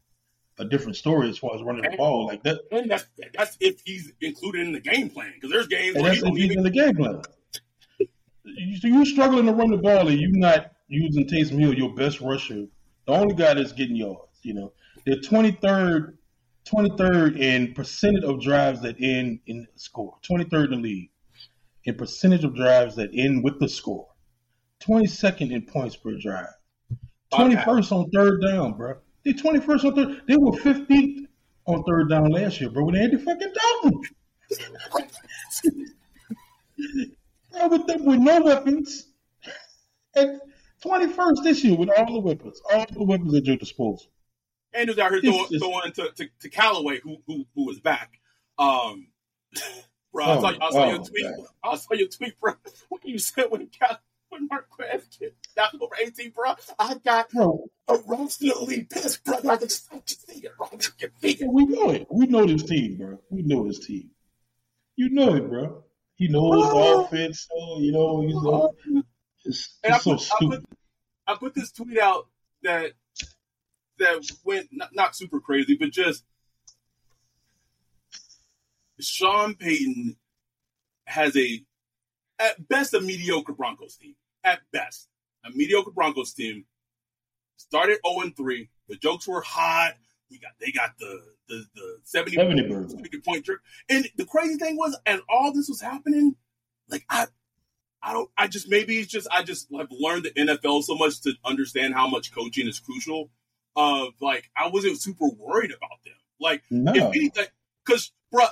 a 0.59 0.65
different 0.65 0.97
story 0.97 1.29
as 1.29 1.37
far 1.39 1.55
as 1.55 1.63
running 1.63 1.83
the 1.91 1.97
ball 1.97 2.27
like 2.27 2.43
that. 2.45 2.61
And 2.71 2.91
that's 2.91 3.05
that's 3.35 3.57
if 3.61 3.81
he's 3.85 4.13
included 4.21 4.67
in 4.67 4.73
the 4.73 4.81
game 4.81 5.11
plan 5.11 5.33
because 5.35 5.51
there's 5.51 5.67
games 5.67 5.97
And 5.97 6.03
where 6.05 6.13
that's 6.13 6.23
if 6.25 6.35
he's 6.35 6.45
even. 6.45 6.59
in 6.59 6.65
the 6.65 6.71
game 6.71 6.95
plan. 6.97 7.23
You- 8.45 8.77
So 8.79 8.89
you're 8.89 9.05
struggling 9.07 9.47
to 9.47 9.53
run 9.53 9.71
the 9.71 9.79
ball 9.79 10.09
and 10.09 10.19
you're 10.21 10.31
not 10.31 10.73
using 10.89 11.27
Taysom 11.27 11.59
Hill, 11.59 11.75
your 11.75 11.95
best 11.95 12.21
rusher, 12.21 12.67
the 13.07 13.13
only 13.13 13.35
guy 13.35 13.55
that's 13.55 13.73
getting 13.73 13.97
yards. 13.97 14.39
You 14.43 14.55
know, 14.55 14.73
they're 15.07 15.17
23rd, 15.17 16.17
23rd 16.67 17.39
in 17.39 17.75
percentage 17.75 18.25
of 18.25 18.41
drives 18.41 18.81
that 18.83 18.97
end 19.01 19.41
in 19.47 19.67
score. 19.77 20.17
23rd 20.29 20.65
in 20.65 20.71
the 20.71 20.77
league 20.77 21.11
in 21.85 21.95
percentage 21.95 22.45
of 22.45 22.55
drives 22.55 22.97
that 22.97 23.11
end 23.15 23.45
with 23.45 23.59
the 23.61 23.69
score. 23.69 24.09
22nd 24.83 25.53
in 25.53 25.63
points 25.63 25.97
per 25.97 26.13
drive. 26.19 26.49
21st 27.33 27.93
on 27.93 28.11
third 28.11 28.41
down, 28.43 28.75
bro. 28.75 28.95
They 29.25 29.33
21st 29.33 29.85
on 29.85 29.95
third. 29.95 30.23
They 30.29 30.37
were 30.37 30.53
15th 30.53 31.27
on 31.67 31.83
third 31.85 32.11
down 32.11 32.31
last 32.31 32.61
year, 32.61 32.71
bro. 32.71 32.85
With 32.85 32.97
Andy 32.97 33.17
fucking 33.17 33.53
Dalton. 33.53 34.01
Bro, 37.53 37.69
with, 37.69 37.87
them, 37.87 38.05
with 38.05 38.19
no 38.19 38.43
weapons. 38.43 39.07
And 40.17 40.41
21st 40.85 41.43
this 41.43 41.65
year 41.65 41.77
with 41.77 41.89
all 41.89 42.13
the 42.13 42.21
weapons, 42.21 42.61
all 42.73 42.87
the 42.91 43.03
weapons 43.03 43.35
at 43.35 43.47
your 43.47 43.57
disposal. 43.57 44.13
And 44.75 44.89
who's 44.89 44.99
out 44.99 45.11
here 45.13 45.21
It's 45.23 45.29
throwing, 45.29 45.49
just- 45.51 45.65
throwing 45.65 45.93
to, 45.93 46.11
to, 46.25 46.31
to 46.41 46.49
Callaway, 46.51 47.01
who 47.01 47.19
who 47.27 47.47
who 47.55 47.67
was 47.67 47.81
back. 47.81 48.19
Um, 48.59 49.09
bro, 50.13 50.25
I 50.25 50.37
Oh, 50.37 50.41
saw, 50.41 50.49
I 50.61 50.71
saw 50.71 50.87
your 50.89 51.01
oh, 51.01 51.05
tweet. 51.05 51.25
God. 51.25 51.47
I 51.65 51.77
saw 51.77 51.95
your 51.95 52.09
tweet, 52.09 52.41
bro. 52.41 52.55
When 52.89 53.01
you 53.05 53.19
said 53.19 53.47
when 53.51 53.67
Cal, 53.69 53.99
when 54.31 54.49
Marquez 54.49 55.07
kid 55.19 55.35
down 55.57 55.69
over 55.81 55.95
18, 56.03 56.31
bro, 56.31 56.55
I 56.79 56.95
got 57.05 57.31
Bro, 57.31 57.69
a 57.89 57.97
roast 58.07 58.43
in 58.43 58.49
the 58.49 59.21
bro. 59.25 59.51
I 59.51 59.57
can 59.57 59.69
just 59.69 59.89
see 60.29 60.39
it, 60.41 60.53
bro. 60.57 60.67
I 60.73 60.77
can 61.35 61.53
we 61.53 61.67
know 61.67 61.91
it. 61.91 62.07
We 62.11 62.27
know 62.27 62.47
this 62.47 62.63
team, 62.65 62.97
bro. 62.97 63.19
We 63.31 63.43
know 63.43 63.67
this 63.67 63.87
team. 63.87 64.11
You 64.97 65.11
know 65.11 65.35
it, 65.35 65.49
bro. 65.49 65.85
He 66.17 66.29
knows 66.29 66.71
the 66.71 66.77
offense, 67.01 67.49
so 67.51 67.81
you 67.81 67.91
know, 67.93 68.23
you 68.23 68.35
know 68.35 68.73
it's, 69.45 69.79
And 69.83 69.93
I 69.95 69.97
it's 69.97 70.05
so 70.05 70.17
put, 70.17 70.33
I 70.33 70.47
put 70.49 70.65
I 71.27 71.35
put 71.35 71.55
this 71.55 71.73
tweet 71.73 71.99
out 71.99 72.29
that 72.63 72.93
that 73.99 74.21
went 74.45 74.69
not, 74.73 74.91
not 74.95 75.17
super 75.17 75.41
crazy, 75.41 75.77
but 75.77 75.91
just 75.91 76.25
Sean 79.01 79.55
Payton 79.55 80.17
has 81.07 81.37
a 81.37 81.65
at 82.39 82.69
best 82.69 82.95
a 82.95 83.01
mediocre 83.01 83.53
Broncos 83.53 83.97
team. 83.97 84.15
At 84.43 84.61
best, 84.73 85.09
a 85.45 85.51
mediocre 85.51 85.91
Broncos 85.91 86.33
team. 86.33 86.65
Started 87.57 87.99
0 88.07 88.31
3. 88.37 88.69
The 88.89 88.97
jokes 88.97 89.27
were 89.27 89.41
hot. 89.41 89.95
We 90.31 90.39
got 90.39 90.53
they 90.61 90.71
got 90.71 90.99
the 90.99 91.23
the, 91.49 91.65
the 91.75 91.99
70, 92.05 92.37
70 92.37 92.69
burger. 92.69 92.89
70 92.89 93.21
point 93.21 93.45
trip. 93.45 93.61
And 93.89 94.09
the 94.17 94.25
crazy 94.25 94.57
thing 94.57 94.77
was, 94.77 94.99
as 95.07 95.21
all 95.29 95.53
this 95.53 95.69
was 95.69 95.81
happening, 95.81 96.37
like 96.89 97.05
I 97.09 97.27
I 98.03 98.13
don't. 98.13 98.31
I 98.37 98.49
just 98.49 98.69
maybe 98.69 98.99
it's 98.99 99.11
just 99.11 99.27
I 99.31 99.43
just 99.43 99.69
have 99.77 99.89
learned 99.91 100.25
the 100.25 100.31
NFL 100.31 100.83
so 100.85 100.95
much 100.95 101.23
to 101.23 101.33
understand 101.45 101.95
how 101.95 102.09
much 102.09 102.35
coaching 102.35 102.69
is 102.69 102.79
crucial. 102.79 103.31
Of 103.77 104.15
like 104.21 104.51
I 104.57 104.69
wasn't 104.69 105.01
super 105.01 105.27
worried 105.29 105.73
about 105.73 106.03
them. 106.05 106.15
Like 106.41 106.63
No. 106.71 106.93
if 106.95 107.03
anything, 107.03 107.47
because 107.85 108.13
bruh, 108.33 108.51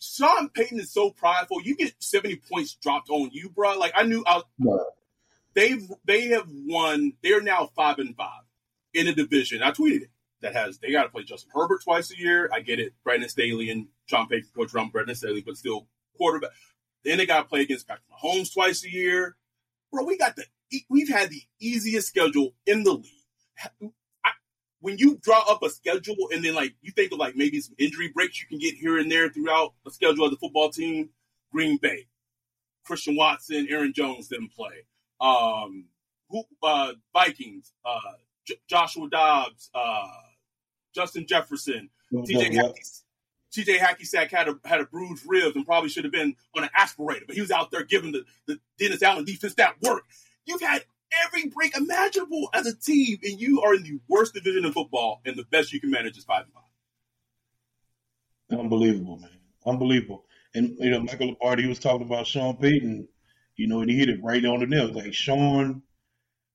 Sean 0.00 0.48
Payton 0.48 0.80
is 0.80 0.90
so 0.92 1.10
prideful. 1.10 1.62
You 1.62 1.76
get 1.76 1.94
seventy 1.98 2.36
points 2.36 2.74
dropped 2.74 3.10
on 3.10 3.30
you, 3.32 3.50
bruh. 3.50 3.76
Like 3.78 3.92
I 3.94 4.04
knew 4.04 4.24
I, 4.26 4.42
No. 4.58 4.84
they've 5.54 5.82
they 6.06 6.28
have 6.28 6.46
won. 6.48 7.12
They 7.22 7.32
are 7.34 7.42
now 7.42 7.70
five 7.76 7.98
and 7.98 8.16
five 8.16 8.42
in 8.94 9.06
a 9.06 9.14
division. 9.14 9.62
I 9.62 9.70
tweeted 9.70 10.02
it 10.02 10.10
that 10.40 10.54
has 10.54 10.78
they 10.78 10.90
got 10.92 11.02
to 11.04 11.08
play 11.10 11.24
Justin 11.24 11.50
Herbert 11.54 11.82
twice 11.84 12.10
a 12.10 12.18
year. 12.18 12.48
I 12.52 12.60
get 12.60 12.80
it, 12.80 12.94
Brandon 13.04 13.28
Staley 13.28 13.68
and 13.70 13.88
Sean 14.06 14.26
Payton 14.28 14.48
coach 14.56 14.74
around 14.74 14.92
Brandon 14.92 15.14
Staley, 15.14 15.42
but 15.42 15.56
still 15.58 15.88
quarterback. 16.16 16.50
Then 17.04 17.18
they 17.18 17.26
got 17.26 17.42
to 17.42 17.48
play 17.48 17.60
against 17.62 17.86
Patrick 17.86 18.06
Mahomes 18.10 18.52
twice 18.52 18.82
a 18.84 18.90
year. 18.90 19.36
Bro, 19.92 20.04
we 20.04 20.16
got 20.16 20.36
the 20.36 20.44
we've 20.88 21.08
had 21.10 21.28
the 21.30 21.42
easiest 21.60 22.08
schedule 22.08 22.54
in 22.66 22.82
the 22.82 22.94
league. 22.94 23.92
When 24.82 24.98
you 24.98 25.18
draw 25.22 25.42
up 25.48 25.62
a 25.62 25.70
schedule 25.70 26.16
and 26.32 26.44
then 26.44 26.54
like 26.54 26.74
you 26.82 26.92
think 26.92 27.12
of 27.12 27.18
like 27.18 27.36
maybe 27.36 27.60
some 27.60 27.74
injury 27.78 28.08
breaks 28.08 28.40
you 28.40 28.46
can 28.48 28.58
get 28.58 28.74
here 28.74 28.98
and 28.98 29.10
there 29.10 29.30
throughout 29.30 29.72
the 29.84 29.90
schedule 29.90 30.24
of 30.24 30.30
the 30.32 30.36
football 30.36 30.70
team, 30.70 31.08
Green 31.52 31.78
Bay, 31.78 32.06
Christian 32.84 33.16
Watson, 33.16 33.66
Aaron 33.70 33.92
Jones 33.94 34.28
didn't 34.28 34.52
play. 34.52 34.84
Um, 35.20 35.86
who, 36.28 36.42
uh, 36.62 36.92
Vikings, 37.12 37.72
uh, 37.84 38.00
J- 38.44 38.60
Joshua 38.68 39.08
Dobbs, 39.08 39.70
uh, 39.74 40.08
Justin 40.94 41.26
Jefferson, 41.26 41.90
TJ 42.26 42.50
Hacky, 42.56 43.02
TJ 43.54 43.78
Hacky 43.78 44.06
Sack 44.06 44.30
had 44.32 44.48
a 44.48 44.58
had 44.64 44.80
a 44.80 44.84
bruised 44.86 45.24
ribs 45.26 45.54
and 45.56 45.64
probably 45.64 45.90
should 45.90 46.04
have 46.04 46.12
been 46.12 46.34
on 46.56 46.64
an 46.64 46.70
aspirator, 46.76 47.26
but 47.26 47.34
he 47.36 47.40
was 47.40 47.50
out 47.50 47.70
there 47.70 47.84
giving 47.84 48.12
the, 48.12 48.24
the 48.46 48.58
Dennis 48.78 49.02
Allen 49.02 49.24
defense 49.24 49.54
that 49.54 49.76
work. 49.82 50.04
You've 50.44 50.62
had 50.62 50.84
every 51.24 51.48
break 51.48 51.76
imaginable 51.76 52.48
as 52.54 52.66
a 52.66 52.74
team, 52.76 53.18
and 53.22 53.40
you 53.40 53.60
are 53.62 53.74
in 53.74 53.82
the 53.82 54.00
worst 54.08 54.34
division 54.34 54.64
in 54.64 54.72
football, 54.72 55.20
and 55.24 55.36
the 55.36 55.44
best 55.44 55.72
you 55.72 55.80
can 55.80 55.90
manage 55.90 56.16
is 56.16 56.24
five 56.24 56.44
and 56.44 56.52
five. 56.52 56.62
Unbelievable, 58.58 59.18
man. 59.18 59.30
Unbelievable. 59.66 60.24
And 60.54 60.76
you 60.78 60.90
know, 60.90 61.00
Michael 61.00 61.28
Lombardi 61.28 61.66
was 61.66 61.78
talking 61.78 62.06
about 62.06 62.26
Sean 62.26 62.56
Payton, 62.56 63.08
you 63.56 63.66
know, 63.68 63.80
and 63.80 63.90
he 63.90 63.96
hit 63.96 64.08
it 64.08 64.22
right 64.22 64.44
on 64.44 64.60
the 64.60 64.66
nail. 64.66 64.92
Like 64.92 65.14
Sean, 65.14 65.82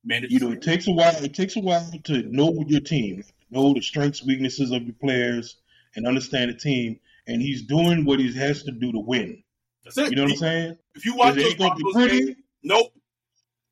Manage 0.03 0.31
you 0.31 0.39
know, 0.39 0.51
it 0.51 0.61
takes 0.61 0.87
a 0.87 0.91
while. 0.91 1.15
It 1.23 1.33
takes 1.33 1.55
a 1.55 1.59
while 1.59 1.89
to 2.05 2.23
know 2.23 2.63
your 2.67 2.81
team, 2.81 3.23
know 3.49 3.73
the 3.73 3.81
strengths, 3.81 4.23
weaknesses 4.23 4.71
of 4.71 4.83
your 4.83 4.95
players, 5.01 5.57
and 5.95 6.07
understand 6.07 6.51
the 6.51 6.55
team. 6.55 6.99
And 7.27 7.41
he's 7.41 7.63
doing 7.63 8.05
what 8.05 8.19
he 8.19 8.33
has 8.37 8.63
to 8.63 8.71
do 8.71 8.91
to 8.91 8.99
win. 8.99 9.43
That's 9.83 9.97
it. 9.97 10.11
You 10.11 10.15
know 10.15 10.23
what 10.23 10.31
I'm 10.31 10.37
saying? 10.37 10.77
If 10.95 11.05
you 11.05 11.15
watch 11.15 11.35
It 11.37 11.43
those 11.43 11.55
Broncos 11.55 11.93
pretty. 11.93 12.25
games, 12.25 12.37
nope. 12.63 12.93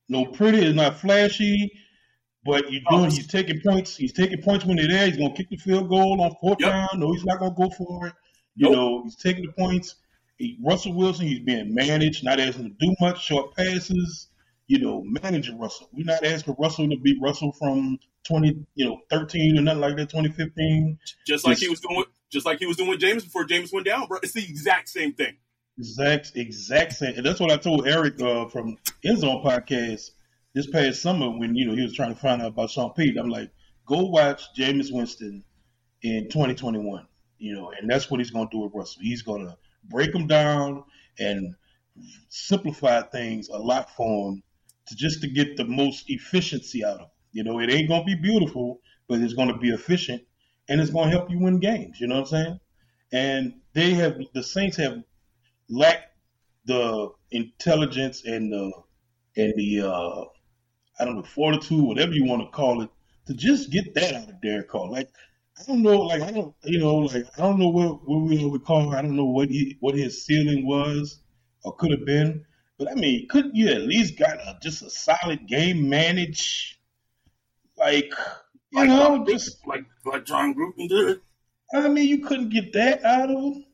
No 0.09 0.25
pretty, 0.25 0.59
it's 0.59 0.75
not 0.75 1.00
flashy, 1.00 1.71
but 2.43 2.71
you're 2.71 2.81
Oh. 2.91 3.00
doing. 3.00 3.12
He's 3.12 3.27
taking 3.27 3.59
points. 3.62 3.95
He's 3.97 4.13
taking 4.13 4.41
points 4.41 4.65
when 4.65 4.77
they're 4.77 4.88
there. 4.88 5.07
He's 5.07 5.17
gonna 5.17 5.33
kick 5.33 5.50
the 5.50 5.57
field 5.57 5.89
goal 5.89 6.21
on 6.21 6.35
fourth 6.41 6.57
Yep. 6.59 6.71
down. 6.71 7.00
No, 7.00 7.12
he's 7.13 7.25
not 7.25 7.39
gonna 7.39 7.55
go 7.55 7.69
for 7.71 8.07
it. 8.07 8.13
You 8.55 8.69
Nope. 8.69 8.71
know, 8.74 9.03
he's 9.03 9.15
taking 9.15 9.45
the 9.45 9.51
points. 9.53 9.95
He, 10.38 10.57
Russell 10.63 10.93
Wilson, 10.93 11.27
he's 11.27 11.39
being 11.39 11.74
managed, 11.74 12.24
not 12.24 12.39
asking 12.39 12.65
to 12.65 12.75
do 12.79 12.95
much, 13.01 13.24
short 13.25 13.55
passes. 13.55 14.29
You 14.67 14.79
know, 14.79 15.03
managing 15.05 15.59
Russell. 15.59 15.89
We're 15.93 16.05
not 16.05 16.25
asking 16.25 16.55
Russell 16.57 16.89
to 16.89 16.97
be 16.97 17.15
Russell 17.21 17.51
from 17.51 18.00
twenty, 18.27 18.65
you 18.74 18.85
know, 18.85 19.00
thirteen 19.12 19.59
or 19.59 19.62
nothing 19.62 19.79
like 19.81 19.95
that, 19.97 20.09
twenty 20.09 20.29
fifteen. 20.29 20.97
Just 21.27 21.45
like 21.45 21.51
Just- 21.53 21.63
he 21.63 21.69
was 21.69 21.79
doing, 21.81 22.03
just 22.31 22.47
like 22.47 22.57
he 22.57 22.65
was 22.65 22.75
doing 22.75 22.89
with 22.89 23.00
Jameis 23.00 23.24
before 23.24 23.45
Jameis 23.45 23.71
went 23.71 23.85
down, 23.85 24.07
bro. 24.07 24.17
It's 24.24 24.33
the 24.33 24.43
exact 24.43 24.89
same 24.89 25.13
thing. 25.13 25.38
Exact, 25.77 26.32
exact 26.36 26.94
same. 26.94 27.15
And 27.17 27.25
that's 27.25 27.39
what 27.39 27.51
I 27.51 27.58
told 27.58 27.88
Eric 27.88 28.22
uh, 28.22 28.48
from 28.48 28.77
End 29.03 29.20
Zone 29.20 29.44
podcast 29.44 30.12
this 30.53 30.67
past 30.67 31.01
summer 31.01 31.29
when 31.29 31.53
you 31.55 31.65
know 31.65 31.75
he 31.75 31.82
was 31.84 31.94
trying 31.94 32.13
to 32.13 32.20
find 32.20 32.41
out 32.41 32.50
about 32.50 32.70
Sean 32.70 32.94
Pete. 32.94 33.17
I'm 33.17 33.29
like, 33.29 33.51
go 33.86 34.05
watch 34.05 34.44
Jameis 34.58 34.91
Winston 34.91 35.44
in 36.01 36.29
2021. 36.29 37.05
You 37.38 37.53
know, 37.53 37.72
and 37.77 37.89
that's 37.89 38.10
what 38.10 38.22
he's 38.22 38.32
going 38.32 38.48
to 38.48 38.51
do 38.51 38.63
with 38.63 38.74
Russell. 38.74 39.01
He's 39.01 39.22
going 39.22 39.46
to 39.46 39.58
break 39.89 40.15
him 40.15 40.27
down 40.27 40.86
and 41.20 41.55
simplify 42.29 43.01
things 43.01 43.50
a 43.50 43.58
lot 43.58 43.89
for 43.96 44.29
him 44.32 44.44
to 44.88 44.96
just 44.96 45.22
to 45.22 45.27
get 45.27 45.58
the 45.58 45.65
most 45.65 46.05
efficiency 46.08 46.86
out 46.86 47.01
of. 47.01 47.10
You 47.34 47.44
know, 47.44 47.60
it 47.60 47.70
ain't 47.70 47.89
going 47.89 48.01
to 48.01 48.05
be 48.05 48.15
beautiful, 48.15 48.79
but 49.10 49.20
it's 49.20 49.34
going 49.34 49.50
to 49.50 49.58
be 49.58 49.72
efficient 49.72 50.24
and 50.70 50.79
it's 50.79 50.89
going 50.89 51.10
to 51.10 51.17
help 51.17 51.29
you 51.29 51.39
win 51.39 51.60
games. 51.60 52.00
You 52.00 52.08
know 52.08 52.22
what 52.22 52.32
I'm 52.32 52.46
saying? 52.46 52.60
And 53.12 53.53
they 53.74 53.91
have 53.94 54.17
the 54.34 54.44
Saints 54.44 54.77
have 54.77 55.03
lacked 55.69 56.10
the 56.65 57.10
intelligence 57.31 58.24
and 58.25 58.51
the 58.51 58.72
and 59.38 59.53
the 59.55 59.81
uh, 59.81 60.24
I 61.00 61.05
don't 61.05 61.17
know, 61.17 61.24
fortitude, 61.24 61.84
whatever 61.84 62.13
you 62.13 62.25
want 62.25 62.41
to 62.41 62.55
call 62.55 62.81
it, 62.81 62.89
to 63.27 63.34
just 63.34 63.72
get 63.72 63.93
that 63.95 64.13
out 64.13 64.29
of 64.29 64.41
Derek 64.41 64.69
Carr. 64.69 64.89
Like, 64.89 65.10
I 65.60 65.63
don't 65.67 65.81
know, 65.81 66.00
like 66.01 66.22
I 66.22 66.31
don't, 66.31 66.55
you 66.63 66.79
know, 66.79 66.95
like 66.95 67.25
I 67.38 67.41
don't 67.41 67.60
know 67.60 67.69
what 67.69 68.07
what 68.07 68.22
we 68.22 68.45
would 68.45 68.63
call. 68.63 68.95
I 68.95 69.01
don't 69.01 69.15
know 69.15 69.25
what 69.25 69.50
he 69.50 69.77
what 69.79 69.95
his 69.95 70.25
ceiling 70.25 70.65
was 70.65 71.19
or 71.63 71.75
could 71.75 71.91
have 71.91 72.05
been. 72.05 72.45
But 72.77 72.91
I 72.91 72.95
mean, 72.95 73.27
couldn't 73.29 73.55
you 73.55 73.69
at 73.69 73.81
least 73.81 74.19
got 74.19 74.38
a, 74.38 74.57
just 74.62 74.81
a 74.81 74.89
solid 74.89 75.48
game 75.48 75.88
manage? 75.88 76.79
Like, 77.77 78.12
you 78.72 78.79
like, 78.79 78.89
know, 78.89 79.15
like, 79.15 79.27
just 79.27 79.65
like 79.65 79.86
like 80.05 80.25
Jon 80.25 80.53
Gruden 80.53 80.89
did. 80.89 81.22
I 81.74 81.88
mean, 81.88 82.07
you 82.07 82.19
couldn't 82.19 82.50
get 82.50 82.74
that 82.74 83.03
out 83.03 83.29
of 83.29 83.38
him. 83.38 83.65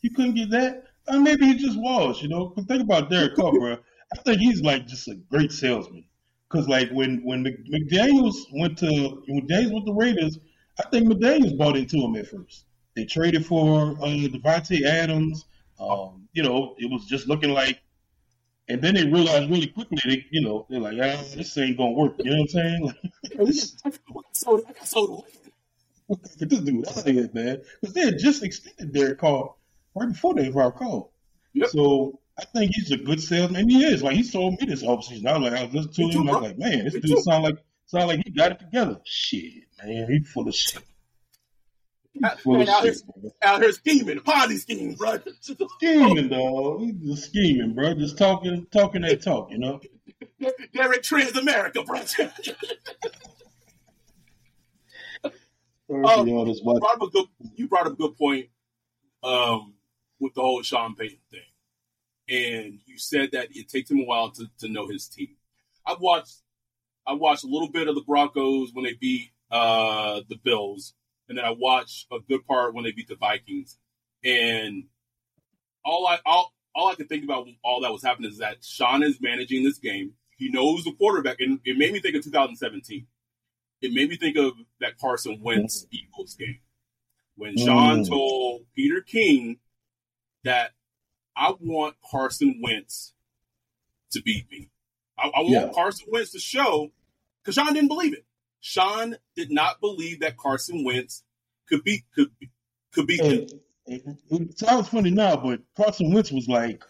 You 0.00 0.10
couldn't 0.10 0.34
get 0.34 0.50
that. 0.50 0.85
Uh, 1.08 1.18
maybe 1.18 1.46
he 1.46 1.54
just 1.54 1.78
was, 1.78 2.22
you 2.22 2.28
know. 2.28 2.52
Think 2.68 2.82
about 2.82 3.10
Derek 3.10 3.36
Carr, 3.36 3.52
bro. 3.52 3.76
I 4.12 4.22
think 4.22 4.38
he's 4.38 4.62
like 4.62 4.86
just 4.86 5.08
a 5.08 5.14
great 5.14 5.52
salesman. 5.52 6.04
Cause 6.48 6.68
like 6.68 6.90
when 6.90 7.24
when 7.24 7.44
McDaniels 7.44 8.36
went 8.52 8.78
to 8.78 9.22
when 9.26 9.46
McDaniels 9.46 9.72
went 9.72 9.86
to 9.86 9.92
Raiders, 9.92 10.38
I 10.78 10.88
think 10.90 11.08
McDaniels 11.08 11.58
bought 11.58 11.76
into 11.76 11.96
him 11.96 12.14
at 12.14 12.28
first. 12.28 12.66
They 12.94 13.04
traded 13.04 13.44
for 13.44 13.92
uh, 14.00 14.06
Davante 14.06 14.82
Adams. 14.84 15.44
Um, 15.80 16.28
you 16.32 16.42
know, 16.42 16.76
it 16.78 16.90
was 16.90 17.04
just 17.06 17.26
looking 17.28 17.50
like, 17.50 17.80
and 18.68 18.80
then 18.80 18.94
they 18.94 19.04
realized 19.04 19.50
really 19.50 19.66
quickly, 19.66 19.98
they, 20.04 20.24
you 20.30 20.40
know, 20.40 20.66
they're 20.70 20.80
like, 20.80 20.98
ah, 21.02 21.22
this 21.34 21.58
ain't 21.58 21.76
gonna 21.76 21.90
work. 21.90 22.14
You 22.18 22.30
know 22.30 22.42
what 22.42 22.42
I'm 22.42 22.48
saying? 22.48 22.94
Like, 23.36 23.54
so, 24.32 24.62
so 24.84 25.26
this 26.18 26.36
dude 26.36 26.86
out 26.88 27.06
here, 27.06 27.28
man. 27.34 27.60
Because 27.80 27.94
they 27.94 28.02
had 28.02 28.18
just 28.18 28.42
extended 28.42 28.94
Derek 28.94 29.18
Carr 29.18 29.52
right 29.96 30.08
before 30.08 30.34
they 30.34 30.50
were 30.50 30.70
called. 30.70 31.10
Yep. 31.54 31.68
So 31.70 32.20
I 32.38 32.44
think 32.44 32.72
he's 32.74 32.92
a 32.92 32.98
good 32.98 33.20
salesman. 33.20 33.68
He 33.68 33.84
is. 33.84 34.02
Like 34.02 34.16
he 34.16 34.22
sold 34.22 34.60
me 34.60 34.66
this 34.66 34.82
offseason. 34.82 35.26
I 35.26 35.38
was 35.38 35.50
like, 35.50 35.60
I 35.60 35.64
was 35.64 35.74
listening 35.74 36.12
to 36.12 36.18
him. 36.18 36.28
I 36.28 36.32
was 36.32 36.42
like, 36.42 36.58
man, 36.58 36.84
this 36.84 36.94
Me 36.94 37.00
dude 37.00 37.18
sound 37.24 37.44
like 37.44 37.56
sound 37.86 38.08
like 38.08 38.20
he 38.24 38.30
got 38.30 38.52
it 38.52 38.60
together. 38.60 39.00
Shit, 39.04 39.64
man, 39.82 40.06
he 40.10 40.20
full 40.20 40.46
of 40.46 40.54
shit. 40.54 40.82
Out, 42.24 42.40
full 42.40 42.60
of 42.60 42.68
out, 42.68 42.82
here, 42.82 42.94
shit, 42.94 43.02
man. 43.22 43.32
out 43.42 43.62
here 43.62 43.72
scheming, 43.72 44.20
party 44.20 44.56
scheming, 44.56 44.94
bro. 44.94 45.18
Scheming, 45.78 46.28
dog. 46.28 46.80
He's 46.80 46.94
just 46.94 47.24
scheming, 47.30 47.74
bro. 47.74 47.94
Just 47.94 48.16
talking, 48.16 48.66
talking 48.72 49.02
that 49.02 49.22
talk, 49.22 49.50
you 49.50 49.58
know. 49.58 49.80
Derek 50.74 51.02
Trans 51.02 51.36
America, 51.36 51.82
bro. 51.82 52.00
Um, 55.88 56.26
you 56.26 56.34
brought 56.34 56.82
up 56.82 57.00
a 57.02 57.06
good, 57.06 57.26
you 57.54 57.68
brought 57.68 57.86
up 57.86 57.92
a 57.92 57.94
good 57.94 58.16
point 58.16 58.48
um, 59.22 59.74
with 60.20 60.34
the 60.34 60.40
whole 60.40 60.62
Sean 60.62 60.94
Payton 60.94 61.18
thing, 61.30 61.40
and 62.28 62.80
you 62.86 62.98
said 62.98 63.30
that 63.32 63.48
it 63.54 63.68
takes 63.68 63.90
him 63.90 64.00
a 64.00 64.04
while 64.04 64.30
to, 64.32 64.46
to 64.60 64.68
know 64.68 64.86
his 64.88 65.08
team. 65.08 65.36
I've 65.84 66.00
watched 66.00 66.42
I 67.06 67.12
watched 67.12 67.44
a 67.44 67.48
little 67.48 67.70
bit 67.70 67.86
of 67.88 67.94
the 67.94 68.02
Broncos 68.02 68.70
when 68.72 68.84
they 68.84 68.94
beat 68.94 69.30
uh, 69.50 70.22
the 70.28 70.36
Bills, 70.36 70.94
and 71.28 71.38
then 71.38 71.44
I 71.44 71.50
watched 71.50 72.06
a 72.10 72.18
good 72.28 72.44
part 72.46 72.74
when 72.74 72.84
they 72.84 72.92
beat 72.92 73.08
the 73.08 73.14
Vikings. 73.16 73.78
And 74.24 74.84
all 75.84 76.06
I 76.06 76.18
all 76.26 76.52
all 76.74 76.88
I 76.88 76.94
could 76.94 77.08
think 77.08 77.24
about 77.24 77.46
all 77.62 77.80
that 77.82 77.92
was 77.92 78.02
happening 78.02 78.30
is 78.30 78.38
that 78.38 78.64
Sean 78.64 79.02
is 79.02 79.20
managing 79.20 79.62
this 79.64 79.78
game. 79.78 80.12
He 80.36 80.50
knows 80.50 80.84
the 80.84 80.92
quarterback, 80.92 81.40
and 81.40 81.60
it 81.64 81.78
made 81.78 81.92
me 81.92 82.00
think 82.00 82.16
of 82.16 82.24
2017. 82.24 83.06
It 83.82 83.92
made 83.92 84.08
me 84.10 84.16
think 84.16 84.36
of 84.36 84.54
that 84.80 84.98
Carson 84.98 85.38
Wentz 85.40 85.86
Eagles 85.90 86.34
game 86.34 86.58
when 87.36 87.56
Sean 87.56 88.00
Mm. 88.00 88.08
told 88.08 88.62
Peter 88.74 89.00
King 89.00 89.58
that 90.46 90.72
I 91.36 91.54
want 91.60 91.96
Carson 92.10 92.60
Wentz 92.62 93.12
to 94.12 94.22
beat 94.22 94.50
me. 94.50 94.70
I, 95.18 95.28
I 95.28 95.40
want 95.40 95.50
Yeah. 95.50 95.68
Carson 95.72 96.06
Wentz 96.10 96.32
to 96.32 96.38
show 96.38 96.90
because 97.42 97.54
Sean 97.54 97.72
didn't 97.74 97.88
believe 97.88 98.14
it. 98.14 98.24
Sean 98.60 99.16
did 99.34 99.50
not 99.50 99.80
believe 99.80 100.20
that 100.20 100.36
Carson 100.36 100.84
Wentz 100.84 101.22
could 101.68 101.84
beat 101.84 102.04
could 102.14 102.30
could 102.92 103.06
beat 103.06 103.20
him. 103.20 103.46
And, 103.86 104.18
and 104.30 104.50
it 104.50 104.58
sounds 104.58 104.88
funny 104.88 105.10
now, 105.10 105.36
but 105.36 105.60
Carson 105.76 106.12
Wentz 106.12 106.32
was 106.32 106.48
like 106.48 106.82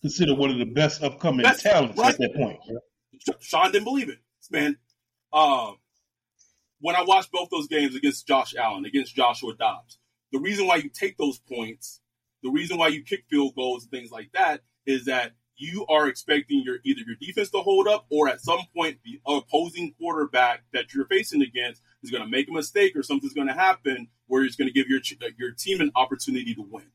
considered 0.00 0.38
one 0.38 0.50
of 0.50 0.58
the 0.58 0.64
best 0.64 1.02
upcoming 1.02 1.44
talents 1.44 1.98
right. 1.98 2.14
at 2.14 2.18
that 2.18 2.34
point. 2.34 2.58
Sean 3.40 3.70
didn't 3.70 3.84
believe 3.84 4.08
it, 4.08 4.18
man. 4.50 4.76
Um, 5.32 5.76
when 6.80 6.96
I 6.96 7.02
watched 7.02 7.30
both 7.30 7.50
those 7.50 7.68
games 7.68 7.94
against 7.94 8.26
Josh 8.26 8.54
Allen, 8.56 8.84
against 8.84 9.14
Joshua 9.14 9.54
Dobbs, 9.54 9.98
the 10.32 10.38
reason 10.38 10.66
why 10.66 10.76
you 10.76 10.88
take 10.88 11.16
those 11.18 11.38
points, 11.38 12.00
the 12.42 12.50
reason 12.50 12.78
why 12.78 12.88
you 12.88 13.02
kick 13.02 13.24
field 13.28 13.54
goals 13.54 13.82
and 13.84 13.90
things 13.90 14.10
like 14.10 14.30
that, 14.32 14.62
is 14.86 15.04
that 15.06 15.32
you 15.56 15.84
are 15.90 16.08
expecting 16.08 16.62
your 16.64 16.78
either 16.84 17.02
your 17.06 17.16
defense 17.20 17.50
to 17.50 17.58
hold 17.58 17.86
up 17.86 18.06
or 18.10 18.28
at 18.28 18.40
some 18.40 18.60
point 18.74 18.98
the 19.04 19.20
opposing 19.26 19.92
quarterback 20.00 20.62
that 20.72 20.94
you're 20.94 21.04
facing 21.06 21.42
against 21.42 21.82
is 22.02 22.10
going 22.10 22.22
to 22.24 22.28
make 22.30 22.48
a 22.48 22.52
mistake 22.52 22.96
or 22.96 23.02
something's 23.02 23.34
going 23.34 23.46
to 23.46 23.52
happen 23.52 24.08
where 24.26 24.42
it's 24.42 24.56
going 24.56 24.68
to 24.68 24.72
give 24.72 24.88
your 24.88 25.00
your 25.38 25.52
team 25.52 25.80
an 25.82 25.92
opportunity 25.94 26.54
to 26.54 26.62
win. 26.62 26.86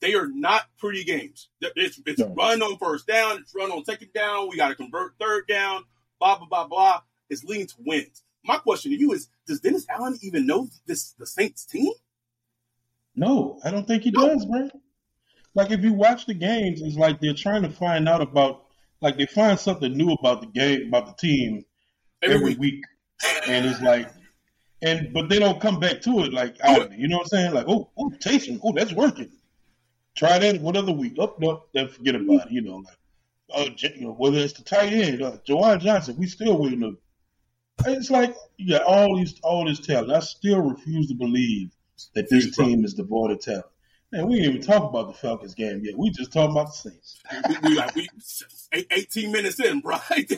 They 0.00 0.14
are 0.14 0.28
not 0.28 0.62
pretty 0.78 1.04
games. 1.04 1.48
It's, 1.60 2.00
it's 2.06 2.20
No. 2.20 2.32
run 2.34 2.62
on 2.62 2.78
first 2.78 3.06
down, 3.06 3.38
it's 3.38 3.54
run 3.54 3.70
on 3.70 3.84
second 3.84 4.12
down. 4.14 4.48
We 4.48 4.56
got 4.56 4.68
to 4.68 4.74
convert 4.74 5.12
third 5.20 5.46
down. 5.46 5.84
Blah 6.18 6.38
blah 6.38 6.46
blah 6.46 6.66
blah. 6.66 7.00
It's 7.28 7.44
leading 7.44 7.66
to 7.66 7.74
wins. 7.84 8.22
My 8.44 8.56
question 8.56 8.92
to 8.92 8.98
you 8.98 9.12
is: 9.12 9.28
Does 9.46 9.60
Dennis 9.60 9.84
Allen 9.90 10.18
even 10.22 10.46
know 10.46 10.68
this 10.86 11.12
the 11.18 11.26
Saints 11.26 11.66
team? 11.66 11.92
No, 13.14 13.58
I 13.64 13.70
don't 13.70 13.86
think 13.86 14.04
he 14.04 14.10
No. 14.10 14.28
does, 14.28 14.46
man. 14.46 14.70
Like 15.56 15.72
if 15.72 15.82
you 15.82 15.94
watch 15.94 16.26
the 16.26 16.34
games, 16.34 16.82
it's 16.82 16.96
like 16.96 17.20
they're 17.20 17.34
trying 17.34 17.62
to 17.62 17.70
find 17.70 18.08
out 18.08 18.20
about 18.20 18.64
like 19.00 19.16
they 19.16 19.26
find 19.26 19.58
something 19.58 19.92
new 19.96 20.12
about 20.12 20.42
the 20.42 20.46
game, 20.48 20.88
about 20.88 21.06
the 21.06 21.14
team 21.14 21.64
Every 22.22 22.36
every, 22.36 22.48
week. 22.50 22.58
week. 22.58 22.84
And 23.48 23.66
it's 23.66 23.80
like 23.80 24.10
and 24.82 25.12
but 25.12 25.28
they 25.28 25.38
don't 25.38 25.60
come 25.60 25.80
back 25.80 26.02
to 26.02 26.20
it 26.24 26.32
like 26.32 26.56
out. 26.62 26.92
You 26.92 27.08
know 27.08 27.16
what 27.18 27.24
I'm 27.24 27.28
saying? 27.28 27.54
Like, 27.54 27.66
oh, 27.68 27.90
oh, 27.98 28.10
Taysom, 28.18 28.60
oh, 28.62 28.72
that's 28.76 28.92
working. 28.92 29.30
Try 30.14 30.38
that 30.38 30.60
one 30.60 30.76
other 30.76 30.92
week. 30.92 31.14
Oh, 31.18 31.34
no, 31.38 31.64
then 31.74 31.88
forget 31.88 32.14
about 32.14 32.46
it. 32.46 32.52
You 32.52 32.62
know, 32.62 32.84
like 33.48 33.76
J- 33.76 33.94
you 33.96 34.06
know, 34.06 34.12
whether 34.12 34.38
it's 34.38 34.52
the 34.52 34.62
tight 34.62 34.92
end, 34.92 35.22
uh, 35.22 35.38
Juwan 35.48 35.80
Johnson, 35.80 36.16
we 36.18 36.26
still 36.26 36.58
waiting 36.58 36.80
to. 36.80 36.98
It's 37.86 38.10
like 38.10 38.34
you 38.56 38.70
got 38.70 38.82
all 38.82 39.16
these 39.16 39.38
all 39.42 39.66
this 39.66 39.80
talent. 39.80 40.12
I 40.12 40.20
still 40.20 40.60
refuse 40.60 41.08
to 41.08 41.14
believe 41.14 41.70
that 42.14 42.28
this 42.28 42.54
team 42.56 42.84
is 42.84 42.94
devoid 42.94 43.30
of 43.30 43.40
talent. 43.40 43.66
Man, 44.16 44.28
we 44.28 44.36
didn't 44.36 44.54
even 44.54 44.66
talk 44.66 44.88
about 44.88 45.08
the 45.08 45.12
Falcons 45.12 45.54
game 45.54 45.82
yet. 45.84 45.96
We 45.96 46.08
just 46.10 46.32
talking 46.32 46.52
about 46.52 46.68
the 46.68 46.72
Saints. 46.72 47.20
we, 47.48 47.68
we, 47.70 47.76
like, 47.76 47.94
we 47.94 48.08
eight- 48.72 48.86
18 48.90 49.30
minutes 49.30 49.60
in, 49.60 49.80
bro. 49.80 49.98
take, 50.10 50.28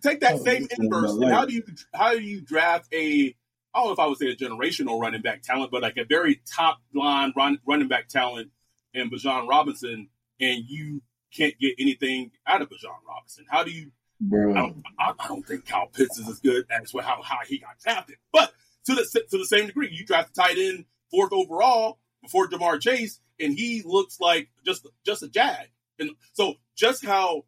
take 0.00 0.20
that 0.20 0.34
Oh, 0.34 0.44
same 0.44 0.66
inverse. 0.78 1.12
And 1.12 1.30
how 1.32 1.44
do 1.44 1.54
you 1.54 1.62
how 1.94 2.12
do 2.12 2.20
you 2.20 2.40
draft 2.40 2.92
a 2.92 3.34
I 3.72 3.78
don't 3.78 3.86
know 3.86 3.92
if 3.92 3.98
I 4.00 4.06
would 4.06 4.18
say 4.18 4.30
a 4.30 4.34
generational 4.36 5.00
running 5.00 5.22
back 5.22 5.42
talent, 5.42 5.70
but 5.70 5.80
like 5.82 5.96
a 5.96 6.04
very 6.04 6.40
top 6.44 6.80
line 6.92 7.32
run, 7.36 7.60
running 7.64 7.86
back 7.86 8.08
talent 8.08 8.50
in 8.92 9.10
Bijan 9.10 9.48
Robinson, 9.48 10.08
and 10.40 10.64
you 10.66 11.02
can't 11.32 11.56
get 11.60 11.76
anything 11.78 12.32
out 12.48 12.62
of 12.62 12.68
Bijan 12.68 12.88
Robinson. 13.06 13.44
How 13.48 13.62
do 13.62 13.70
you 13.70 13.92
Bro. 14.22 14.50
I 14.50 14.54
don't, 14.54 14.82
I, 14.98 15.12
I 15.18 15.28
don't 15.28 15.46
think 15.46 15.66
Kyle 15.66 15.86
Pitts 15.86 16.18
is 16.18 16.28
as 16.28 16.40
good 16.40 16.66
as 16.70 16.92
what- 16.92 17.04
how 17.04 17.22
high 17.22 17.44
he 17.46 17.58
got 17.58 17.78
tapped, 17.78 18.08
drafted. 18.08 18.16
But 18.32 18.52
to 18.90 19.02
the 19.02 19.24
to 19.30 19.38
the 19.38 19.46
same 19.46 19.66
degree, 19.66 19.88
you 19.90 20.04
draft 20.04 20.34
tight 20.34 20.58
end 20.58 20.84
fourth 21.10 21.32
overall 21.32 21.98
before 22.22 22.48
Ja'Marr 22.48 22.80
Chase, 22.80 23.20
and 23.38 23.54
he 23.56 23.82
looks 23.84 24.20
like 24.20 24.48
just 24.64 24.86
just 25.06 25.22
a 25.22 25.28
jag. 25.28 25.68
And 25.98 26.10
so 26.32 26.54
just 26.76 27.04
how, 27.04 27.44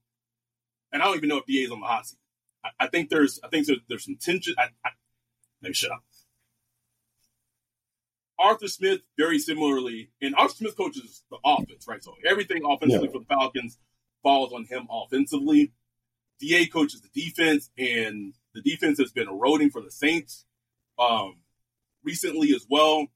and 0.93 1.03
I 1.03 1.07
don't 1.07 1.17
even 1.17 1.29
know 1.29 1.39
if 1.39 1.47
DA 1.47 1.63
is 1.63 1.71
on 1.71 1.81
the 1.81 1.87
hot 1.87 2.07
seat. 2.07 2.19
I, 2.65 2.69
I 2.81 2.87
think 2.89 3.09
there's 3.11 3.41
I 3.45 3.49
think 3.49 3.67
there's, 3.67 3.79
there's 3.89 4.05
some 4.05 4.17
tension. 4.17 4.55
I, 4.59 4.65
I, 4.85 4.91
let 5.63 5.69
me 5.71 5.75
shut 5.75 5.93
up. 5.93 6.03
Arthur 8.39 8.67
Smith, 8.69 9.01
very 9.17 9.39
similarly, 9.39 10.11
and 10.21 10.35
Arthur 10.35 10.55
Smith 10.57 10.77
coaches 10.77 11.23
the 11.31 11.39
offense, 11.45 11.87
right? 11.87 12.03
So 12.03 12.15
everything 12.29 12.63
offensively 12.65 13.07
Yeah. 13.07 13.13
for 13.13 13.19
the 13.21 13.25
Falcons 13.27 13.79
falls 14.23 14.53
on 14.53 14.65
him 14.65 14.89
offensively. 14.91 15.73
Da 16.41 16.67
coaches 16.67 17.03
the 17.03 17.09
defense, 17.23 17.71
and 17.79 18.35
the 18.55 18.63
defense 18.63 18.99
has 18.99 19.13
been 19.13 19.29
eroding 19.29 19.71
for 19.71 19.81
the 19.81 19.91
Saints 19.93 20.45
um, 21.03 21.37
recently 22.05 22.55
as 22.55 22.67
well. 22.69 23.07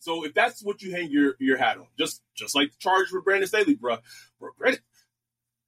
So 0.00 0.24
if 0.24 0.34
that's 0.34 0.62
what 0.62 0.82
you 0.82 0.92
hang 0.92 1.10
your, 1.10 1.34
your 1.38 1.58
hat 1.58 1.76
on, 1.76 1.86
just 1.98 2.22
just 2.34 2.54
like 2.54 2.70
the 2.70 2.78
charge 2.78 3.08
for 3.08 3.20
Brandon 3.20 3.48
Staley, 3.48 3.74
bro, 3.74 3.98
bro 4.38 4.50
Brandon, 4.56 4.80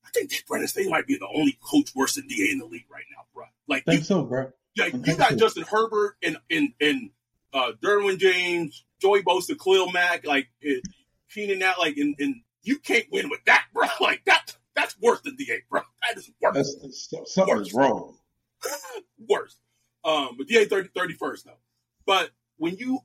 I 0.05 0.11
think 0.11 0.33
Brandon 0.47 0.69
Staley 0.69 0.89
might 0.89 1.07
be 1.07 1.17
the 1.17 1.29
only 1.35 1.59
coach 1.61 1.95
worse 1.95 2.15
than 2.15 2.29
Da 2.29 2.51
in 2.51 2.59
the 2.59 2.67
league 2.67 2.87
right 2.91 3.05
now, 3.11 3.25
bro. 3.35 3.45
Like 3.67 3.83
you, 3.89 4.03
so, 4.03 4.23
bro. 4.23 4.53
like 4.79 4.95
you 4.95 5.17
got 5.17 5.31
so. 5.31 5.37
Justin 5.37 5.65
Herbert 5.65 6.17
and 6.23 6.37
and 6.49 6.73
and 6.81 7.11
uh, 7.53 7.73
Derwin 7.83 8.19
James, 8.19 8.85
Joey 9.01 9.23
Bosa, 9.23 9.59
Khalil 9.59 9.91
Mack, 9.91 10.25
like 10.25 10.49
it, 10.61 10.85
Keenan 11.33 11.63
out, 11.63 11.79
like 11.81 11.97
and, 11.97 12.15
and 12.21 12.37
you 12.63 12.79
can't 12.79 13.07
win 13.11 13.29
with 13.31 13.45
that, 13.47 13.67
bro. 13.75 13.87
Like 14.01 14.25
that 14.27 14.57
that's 14.77 14.97
worse 15.01 15.21
than 15.23 15.37
Da, 15.37 15.59
bro. 15.69 15.83
That 16.03 16.19
is 16.19 16.31
worse 16.41 16.55
That's, 16.55 17.09
that's 17.09 17.35
something's 17.35 17.75
wrong. 17.75 18.17
worse. 19.29 19.57
Um, 20.05 20.37
but 20.39 20.47
DA 20.49 20.65
30, 20.65 20.89
31st 20.91 21.45
though. 21.45 21.59
But 22.07 22.31
when 22.57 22.77
you 22.77 23.01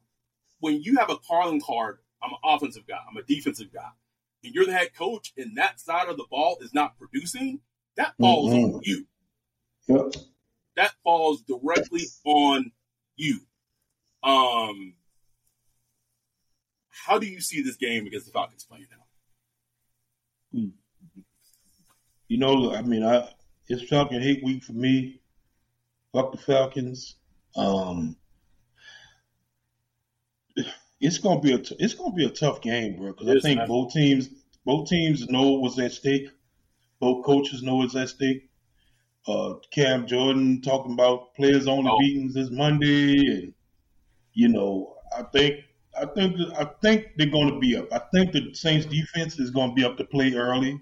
when 0.60 0.81
you 0.81 0.97
have 0.97 1.10
a 1.10 1.17
calling 1.17 1.62
card, 1.62 1.99
I'm 2.23 2.31
an 2.31 2.38
offensive 2.43 2.88
guy, 2.88 2.99
I'm 3.10 3.17
a 3.17 3.23
defensive 3.23 3.71
guy, 3.73 3.89
and 4.43 4.53
you're 4.55 4.65
the 4.65 4.73
head 4.73 4.95
coach, 4.95 5.34
and 5.38 5.58
that 5.58 5.79
side 5.79 6.08
of 6.08 6.17
the 6.17 6.25
ball 6.29 6.58
is 6.62 6.73
not 6.73 6.97
producing, 6.97 7.60
that 7.97 8.15
falls 8.17 8.51
Mhm. 8.53 8.75
on 8.75 8.81
you. 8.84 9.05
Yep. 9.88 10.13
That 10.77 10.93
falls 11.03 11.41
directly 11.43 12.03
on 12.23 12.71
you. 13.15 13.41
Um, 14.23 14.95
how 16.89 17.19
do 17.19 17.27
you 17.27 17.41
see 17.41 17.62
this 17.62 17.75
game 17.75 18.08
against 18.08 18.25
the 18.25 18.31
Falcons 18.31 18.63
playing 18.63 18.88
out? 18.93 19.01
You 22.27 22.38
know, 22.38 22.73
I 22.73 22.81
mean, 22.81 23.03
I 23.03 23.29
it's 23.67 23.88
Falcon 23.88 24.21
hate 24.21 24.43
week 24.43 24.63
for 24.63 24.73
me. 24.73 25.21
Fuck 26.15 26.32
the 26.32 26.38
Falcons. 26.38 27.17
Um, 27.58 28.15
it's 31.01 31.17
gonna 31.17 31.41
be 31.41 31.51
a 31.51 31.58
t- 31.58 31.75
it's 31.78 31.93
gonna 31.93 32.13
be 32.15 32.23
a 32.25 32.30
tough 32.30 32.62
game, 32.62 32.95
bro. 32.95 33.12
Because 33.12 33.36
I 33.36 33.39
think 33.41 33.58
man. 33.58 33.67
both 33.67 33.91
teams 33.91 34.30
both 34.63 34.88
teams 34.88 35.28
know 35.28 35.54
what's 35.60 35.78
at 35.78 35.91
stake. 35.91 36.30
Both 37.01 37.25
coaches 37.25 37.63
know 37.63 37.75
what's 37.75 37.97
at 37.97 38.08
stake. 38.08 38.49
Uh, 39.28 39.56
Cam 39.71 40.08
Jordan 40.08 40.62
talking 40.62 40.93
about 40.93 41.36
players 41.36 41.67
only 41.67 41.91
Oh. 41.91 41.99
meetings 41.99 42.34
this 42.34 42.49
Monday, 42.49 43.17
and 43.17 43.54
you 44.34 44.47
know, 44.47 44.95
I 45.17 45.23
think 45.23 45.65
I 45.99 46.06
think 46.06 46.38
I 46.58 46.63
think 46.82 47.08
they're 47.17 47.28
going 47.30 47.54
to 47.54 47.60
be 47.60 47.75
up. 47.75 47.91
I 47.91 47.99
think 48.13 48.32
the 48.32 48.54
Saints 48.54 48.86
defense 48.86 49.38
is 49.38 49.51
going 49.51 49.71
to 49.71 49.75
be 49.75 49.84
up 49.84 49.97
to 49.97 50.06
play 50.06 50.34
early. 50.34 50.80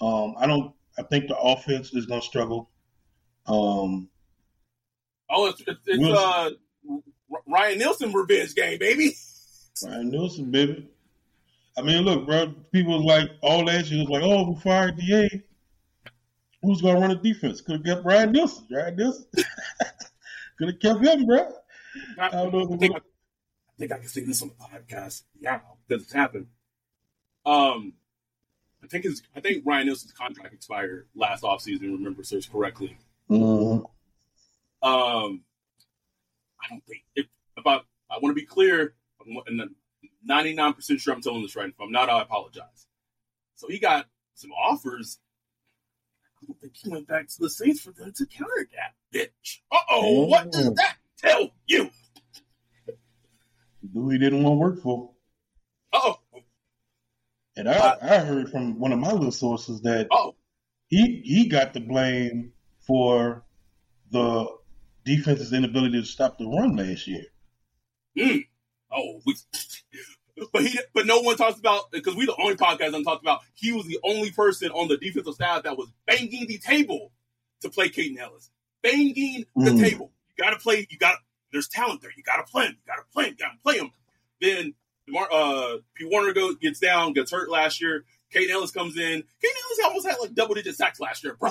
Um, 0.00 0.34
I 0.38 0.46
don't. 0.46 0.72
I 0.96 1.02
think 1.02 1.26
the 1.26 1.36
offense 1.36 1.92
is 1.94 2.06
going 2.06 2.20
to 2.20 2.26
struggle. 2.26 2.70
Um, 3.46 4.08
Oh, 5.30 5.46
it's 5.46 5.62
it's, 5.66 5.80
it's 5.86 6.04
uh 6.04 6.50
Ryan 7.46 7.78
Nielsen 7.78 8.12
revenge 8.12 8.54
game, 8.54 8.78
baby. 8.78 9.14
Ryan 9.84 10.10
Nielsen, 10.10 10.50
baby. 10.50 10.88
I 11.76 11.82
mean, 11.82 12.04
look, 12.04 12.26
bro. 12.26 12.52
People 12.72 12.96
was 12.98 13.04
like 13.04 13.30
all 13.42 13.64
last 13.64 13.90
year 13.90 14.00
was 14.00 14.08
like, 14.08 14.22
"Oh, 14.22 14.50
we 14.50 14.60
fired 14.60 14.98
Da. 14.98 15.28
Who's 16.62 16.82
going 16.82 16.96
to 16.96 17.00
run 17.00 17.10
the 17.10 17.16
defense? 17.16 17.60
Could 17.60 17.76
have 17.76 17.84
kept 17.84 18.04
Ryan 18.04 18.32
Nielsen. 18.32 18.66
Ryan 18.70 18.96
Nielsen 18.96 19.26
could 20.58 20.68
have 20.68 20.80
kept 20.80 21.04
him, 21.04 21.24
bro. 21.24 21.52
I, 22.18 22.30
don't 22.30 22.52
know 22.52 22.74
I 22.74 22.76
think 22.76 22.94
I, 22.94 22.98
I 22.98 23.00
think 23.78 23.92
I 23.92 23.98
can 23.98 24.08
say 24.08 24.24
this 24.24 24.42
on 24.42 24.48
the 24.48 24.54
podcast. 24.54 25.22
Yeah, 25.40 25.60
because 25.86 26.02
it's 26.02 26.12
happened. 26.12 26.48
Um, 27.46 27.92
I 28.82 28.88
think 28.88 29.04
his 29.04 29.22
I 29.36 29.40
think 29.40 29.64
Ryan 29.64 29.86
Nielsen's 29.86 30.12
contract 30.12 30.52
expired 30.52 31.06
last 31.14 31.44
offseason, 31.44 31.82
Remember 31.82 32.24
search 32.24 32.50
correctly. 32.50 32.96
Mhm. 33.30 33.84
Um, 34.82 35.42
I 36.62 36.68
don't 36.70 36.84
think 36.86 37.02
if 37.14 37.26
if 37.56 37.66
I 37.66 37.80
I 38.10 38.18
want 38.22 38.36
to 38.36 38.40
be 38.40 38.46
clear, 38.46 38.94
nine 40.24 40.72
percent 40.74 41.00
sure 41.00 41.14
I'm 41.14 41.20
telling 41.22 41.42
this 41.42 41.56
right. 41.56 41.68
If 41.68 41.80
I'm 41.80 41.92
not, 41.92 42.08
I 42.08 42.22
apologize. 42.22 42.86
So 43.56 43.68
he 43.68 43.78
got 43.78 44.06
some 44.34 44.52
offers. 44.52 45.18
I 46.42 46.46
don't 46.46 46.60
think 46.60 46.76
he 46.76 46.88
went 46.88 47.08
back 47.08 47.26
to 47.28 47.34
the 47.40 47.50
Saints 47.50 47.80
for 47.80 47.90
them 47.92 48.12
to 48.14 48.26
counter 48.26 48.68
that 48.76 48.94
bitch. 49.12 49.58
Uh 49.72 49.78
oh, 49.90 50.26
what 50.26 50.50
does 50.52 50.68
Mm. 50.70 50.76
that 50.76 50.96
tell 51.18 51.50
you? 51.66 51.90
Who 53.92 54.10
he 54.10 54.18
didn't 54.18 54.42
want 54.42 54.54
to 54.54 54.58
work 54.58 54.82
for. 54.82 55.10
Oh, 55.92 56.18
And 57.56 57.68
I, 57.68 57.96
I 58.00 58.18
heard 58.18 58.50
from 58.50 58.78
one 58.78 58.92
of 58.92 58.98
my 58.98 59.10
little 59.12 59.32
sources 59.32 59.80
that 59.82 60.06
oh, 60.10 60.36
he 60.88 61.22
he 61.24 61.48
got 61.48 61.72
the 61.74 61.80
blame 61.80 62.52
for 62.80 63.44
the 64.10 64.46
defense's 65.16 65.52
inability 65.52 66.00
to 66.00 66.06
stop 66.06 66.38
the 66.38 66.46
run 66.46 66.76
last 66.76 67.06
year. 67.06 67.24
mm. 68.16 68.44
oh. 68.92 69.20
We, 69.26 69.34
but 70.52 70.62
he, 70.62 70.78
but 70.94 71.06
no 71.06 71.20
one 71.20 71.36
talks 71.36 71.58
about 71.58 71.90
because 71.90 72.14
we 72.14 72.26
the 72.26 72.36
only 72.40 72.54
podcast 72.56 72.92
that 72.92 73.02
talked 73.04 73.22
about. 73.22 73.40
He 73.54 73.72
was 73.72 73.86
the 73.86 73.98
only 74.04 74.30
person 74.30 74.70
on 74.70 74.86
the 74.88 74.96
defensive 74.96 75.34
staff 75.34 75.64
that 75.64 75.76
was 75.76 75.88
banging 76.06 76.46
the 76.46 76.58
table 76.58 77.10
to 77.62 77.68
play 77.70 77.88
Kaden 77.88 78.18
Elliss, 78.18 78.50
banging 78.82 79.44
the 79.56 79.70
Mm. 79.72 79.80
table. 79.80 80.12
You 80.36 80.44
got 80.44 80.50
to 80.50 80.58
play. 80.58 80.86
You 80.90 80.98
got. 80.98 81.16
There's 81.52 81.66
talent 81.68 82.02
there. 82.02 82.12
You 82.16 82.22
got 82.22 82.36
to 82.36 82.44
play 82.44 82.66
him. 82.66 82.76
You 82.84 82.86
got 82.92 82.96
to 82.96 83.12
play 83.12 83.24
him. 83.24 83.30
You 83.38 83.44
got 83.44 83.52
to 83.52 83.58
play 83.62 83.78
him. 83.78 83.90
Then 84.40 84.74
uh, 85.32 85.78
P. 85.94 86.04
Werner 86.12 86.32
goes 86.34 86.56
gets 86.56 86.78
down, 86.78 87.14
gets 87.14 87.32
hurt 87.32 87.50
last 87.50 87.80
year. 87.80 88.04
Kaden 88.32 88.50
Elliss 88.50 88.70
comes 88.70 88.96
in. 88.96 89.22
Kaden 89.22 89.24
Elliss 89.64 89.84
almost 89.86 90.06
had 90.06 90.16
like 90.20 90.34
double 90.34 90.54
digit 90.54 90.76
sacks 90.76 91.00
last 91.00 91.24
year, 91.24 91.34
bro. 91.34 91.50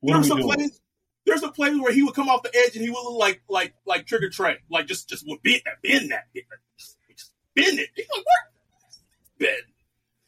What 0.00 0.14
are 0.14 0.16
There's 0.16 0.24
we 0.24 0.28
some 0.30 0.38
doing? 0.40 0.54
plays. 0.54 0.80
There's 1.24 1.42
a 1.42 1.50
play 1.50 1.74
where 1.74 1.92
he 1.92 2.02
would 2.02 2.14
come 2.14 2.28
off 2.28 2.42
the 2.42 2.54
edge 2.54 2.74
and 2.74 2.84
he 2.84 2.90
would 2.90 3.02
look 3.02 3.18
like 3.18 3.42
like 3.48 3.74
like 3.86 4.06
Trigger 4.06 4.30
Trey, 4.30 4.58
like 4.70 4.86
just 4.86 5.08
just 5.08 5.24
would 5.26 5.42
bend 5.42 5.62
that, 5.64 5.80
bend 5.82 6.10
that, 6.10 6.24
just, 6.78 6.96
just 7.16 7.32
bend 7.54 7.78
it. 7.78 7.88
He's 7.94 8.06
like, 8.14 8.24
what? 8.24 9.38
Bend. 9.38 9.62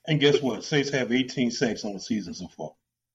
And 0.07 0.21
guess 0.21 0.41
what? 0.41 0.63
Saints 0.65 0.91
have 0.91 1.13
18 1.13 1.51
sacks 1.51 1.85
on 1.85 1.95
the 1.95 2.01
season 2.01 2.35
so 2.35 2.47
far. 2.49 2.73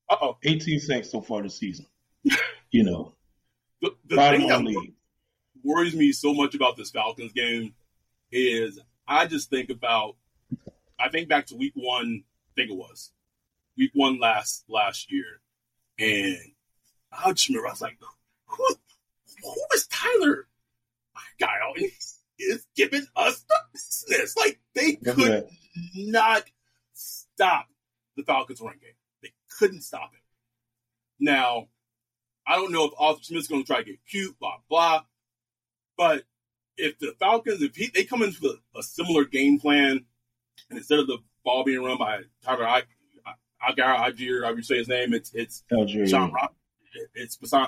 Uh 0.10 0.16
oh. 0.22 0.38
18 0.44 0.80
sacks 0.80 1.12
so 1.12 1.22
far 1.22 1.42
this 1.44 1.58
season. 1.58 1.86
You 2.72 2.84
know, 2.84 3.16
The, 3.82 3.96
the 4.06 4.16
bottom 4.16 4.42
thing 4.42 4.50
that 4.50 4.62
league. 4.64 4.94
worries 5.64 5.96
me 5.96 6.12
so 6.12 6.36
much 6.36 6.54
about 6.54 6.78
this 6.78 6.92
Falcons 6.92 7.34
game 7.34 7.74
is 8.32 8.80
I 9.08 9.26
just 9.26 9.50
think 9.50 9.72
about 9.72 10.16
I 11.00 11.10
think 11.10 11.30
back 11.30 11.48
to 11.48 11.56
week 11.56 11.74
one, 11.76 12.24
I 12.26 12.52
think 12.56 12.70
it 12.70 12.78
was 12.78 13.12
week 13.76 13.90
one 13.96 14.20
last 14.20 14.66
last 14.70 15.12
year, 15.12 15.42
and 15.98 16.38
I 17.12 17.34
remember 17.50 17.68
I 17.68 17.72
was 17.72 17.82
like, 17.82 17.98
who, 18.46 18.66
who 19.44 19.56
is 19.74 19.88
Tyler? 19.88 20.48
My 21.16 21.22
guy 21.40 21.54
always 21.66 22.20
is 22.38 22.66
giving 22.76 23.06
us 23.16 23.44
the 23.48 23.56
business. 23.74 24.38
Like 24.38 24.60
they 24.76 24.96
could 24.96 25.48
not 25.96 26.44
stop 26.94 27.68
the 28.16 28.24
Falcons 28.24 28.62
run 28.62 28.74
game. 28.82 28.94
They 29.22 29.34
couldn't 29.58 29.82
stop 29.82 30.12
it. 30.14 30.22
Now, 31.20 31.68
I 32.48 32.56
don't 32.56 32.72
know 32.72 32.86
if 32.86 32.94
Arthur 32.98 33.24
Smith's 33.24 33.48
going 33.48 33.64
to 33.64 33.68
try 33.68 33.80
to 33.80 33.84
get 33.84 34.00
cute, 34.10 34.40
blah 34.40 34.58
blah. 34.70 35.04
But 35.98 36.24
if 36.78 36.98
the 37.00 37.14
Falcons, 37.20 37.62
if 37.62 37.76
he, 37.76 37.92
they 37.94 38.06
come 38.06 38.22
into 38.22 38.48
a, 38.48 38.80
a 38.80 38.84
similar 38.84 39.26
game 39.26 39.60
plan, 39.60 40.06
and 40.70 40.78
instead 40.78 41.00
of 41.00 41.08
the 41.08 41.18
ball 41.44 41.64
being 41.64 41.84
run 41.84 41.98
by 41.98 42.22
Tyler 42.44 42.66
I, 42.66 42.84
I, 43.26 43.72
Agar, 43.72 44.10
Agier, 44.10 44.44
however 44.44 44.58
you 44.58 44.64
say 44.64 44.78
his 44.78 44.88
name, 44.88 45.14
it's 45.14 45.32
it's 45.34 45.64
Algeria. 45.72 46.08
John 46.08 46.32
Rob, 46.32 46.54
it's 47.14 47.36
Basan, 47.36 47.68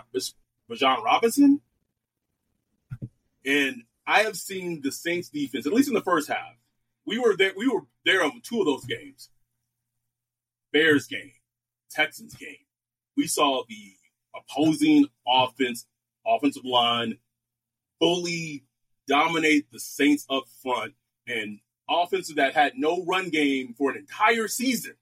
Bijan 0.70 1.04
Robinson, 1.04 1.62
and 3.46 3.84
I 4.06 4.24
have 4.24 4.36
seen 4.36 4.82
the 4.82 4.92
Saints 4.92 5.30
defense, 5.30 5.66
at 5.66 5.74
least 5.74 5.88
in 5.88 5.94
the 5.94 6.02
first 6.02 6.28
half. 6.28 6.56
We 7.06 7.20
were 7.20 7.36
there. 7.36 7.54
We 7.56 7.68
were 7.68 7.82
there 8.06 8.24
on 8.24 8.42
two 8.44 8.60
of 8.60 8.66
those 8.66 8.86
games. 8.86 9.30
Bears 10.72 11.08
game, 11.08 11.34
Texans 11.90 12.34
game. 12.36 12.66
We 13.18 13.28
saw 13.28 13.64
the 13.68 13.94
opposing 14.36 15.08
offense, 15.28 15.86
offensive 16.26 16.66
line, 16.66 17.18
fully 18.00 18.64
dominate 19.08 19.72
the 19.72 19.80
Saints 19.80 20.26
up 20.30 20.46
front, 20.64 20.94
and 21.28 21.60
offensive 21.90 22.38
that 22.38 22.54
had 22.54 22.74
no 22.78 23.04
run 23.04 23.30
game 23.30 23.74
for 23.78 23.92
an 23.92 23.98
entire 23.98 24.48
season 24.48 24.94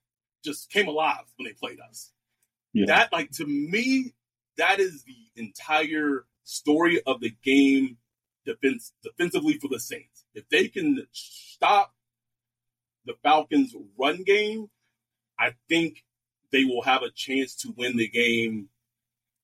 just 0.42 0.70
came 0.70 0.88
alive 0.88 1.24
when 1.36 1.46
they 1.46 1.52
played 1.52 1.78
us 1.88 2.12
Yeah. 2.72 2.86
that 2.86 3.12
like 3.12 3.30
to 3.32 3.46
me 3.46 4.14
that 4.56 4.78
is 4.80 5.04
the 5.04 5.16
entire 5.42 6.24
story 6.44 7.00
of 7.06 7.20
the 7.20 7.32
game 7.42 7.96
defense 8.44 8.92
defensively 9.02 9.54
for 9.58 9.68
the 9.68 9.80
Saints. 9.80 10.24
If 10.34 10.48
they 10.48 10.68
can 10.68 11.06
stop 11.12 11.94
the 13.06 13.14
Falcons 13.22 13.74
run 13.98 14.22
game, 14.24 14.68
I 15.38 15.54
think 15.68 16.04
they 16.52 16.64
will 16.64 16.82
have 16.82 17.02
a 17.02 17.10
chance 17.10 17.54
to 17.56 17.72
win 17.76 17.96
the 17.96 18.08
game 18.08 18.68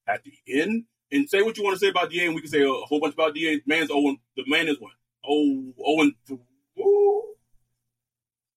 at 0.07 0.23
the 0.25 0.35
end. 0.61 0.85
And 1.13 1.29
say 1.31 1.43
what 1.43 1.57
you 1.57 1.63
want 1.65 1.75
to 1.77 1.81
say 1.81 1.89
about 1.89 2.11
DA, 2.11 2.27
and 2.27 2.35
we 2.35 2.41
can 2.41 2.51
say 2.51 2.63
a 2.63 2.69
whole 2.73 3.01
bunch 3.01 3.15
about 3.15 3.35
DA. 3.35 3.61
Man's 3.65 3.91
oh, 3.93 4.17
the 4.37 4.43
man 4.47 4.67
is 4.69 4.81
what? 4.81 4.93
Oh, 5.25 5.73
oh, 5.85 6.11
th- 6.27 6.41
ooh. 6.81 7.23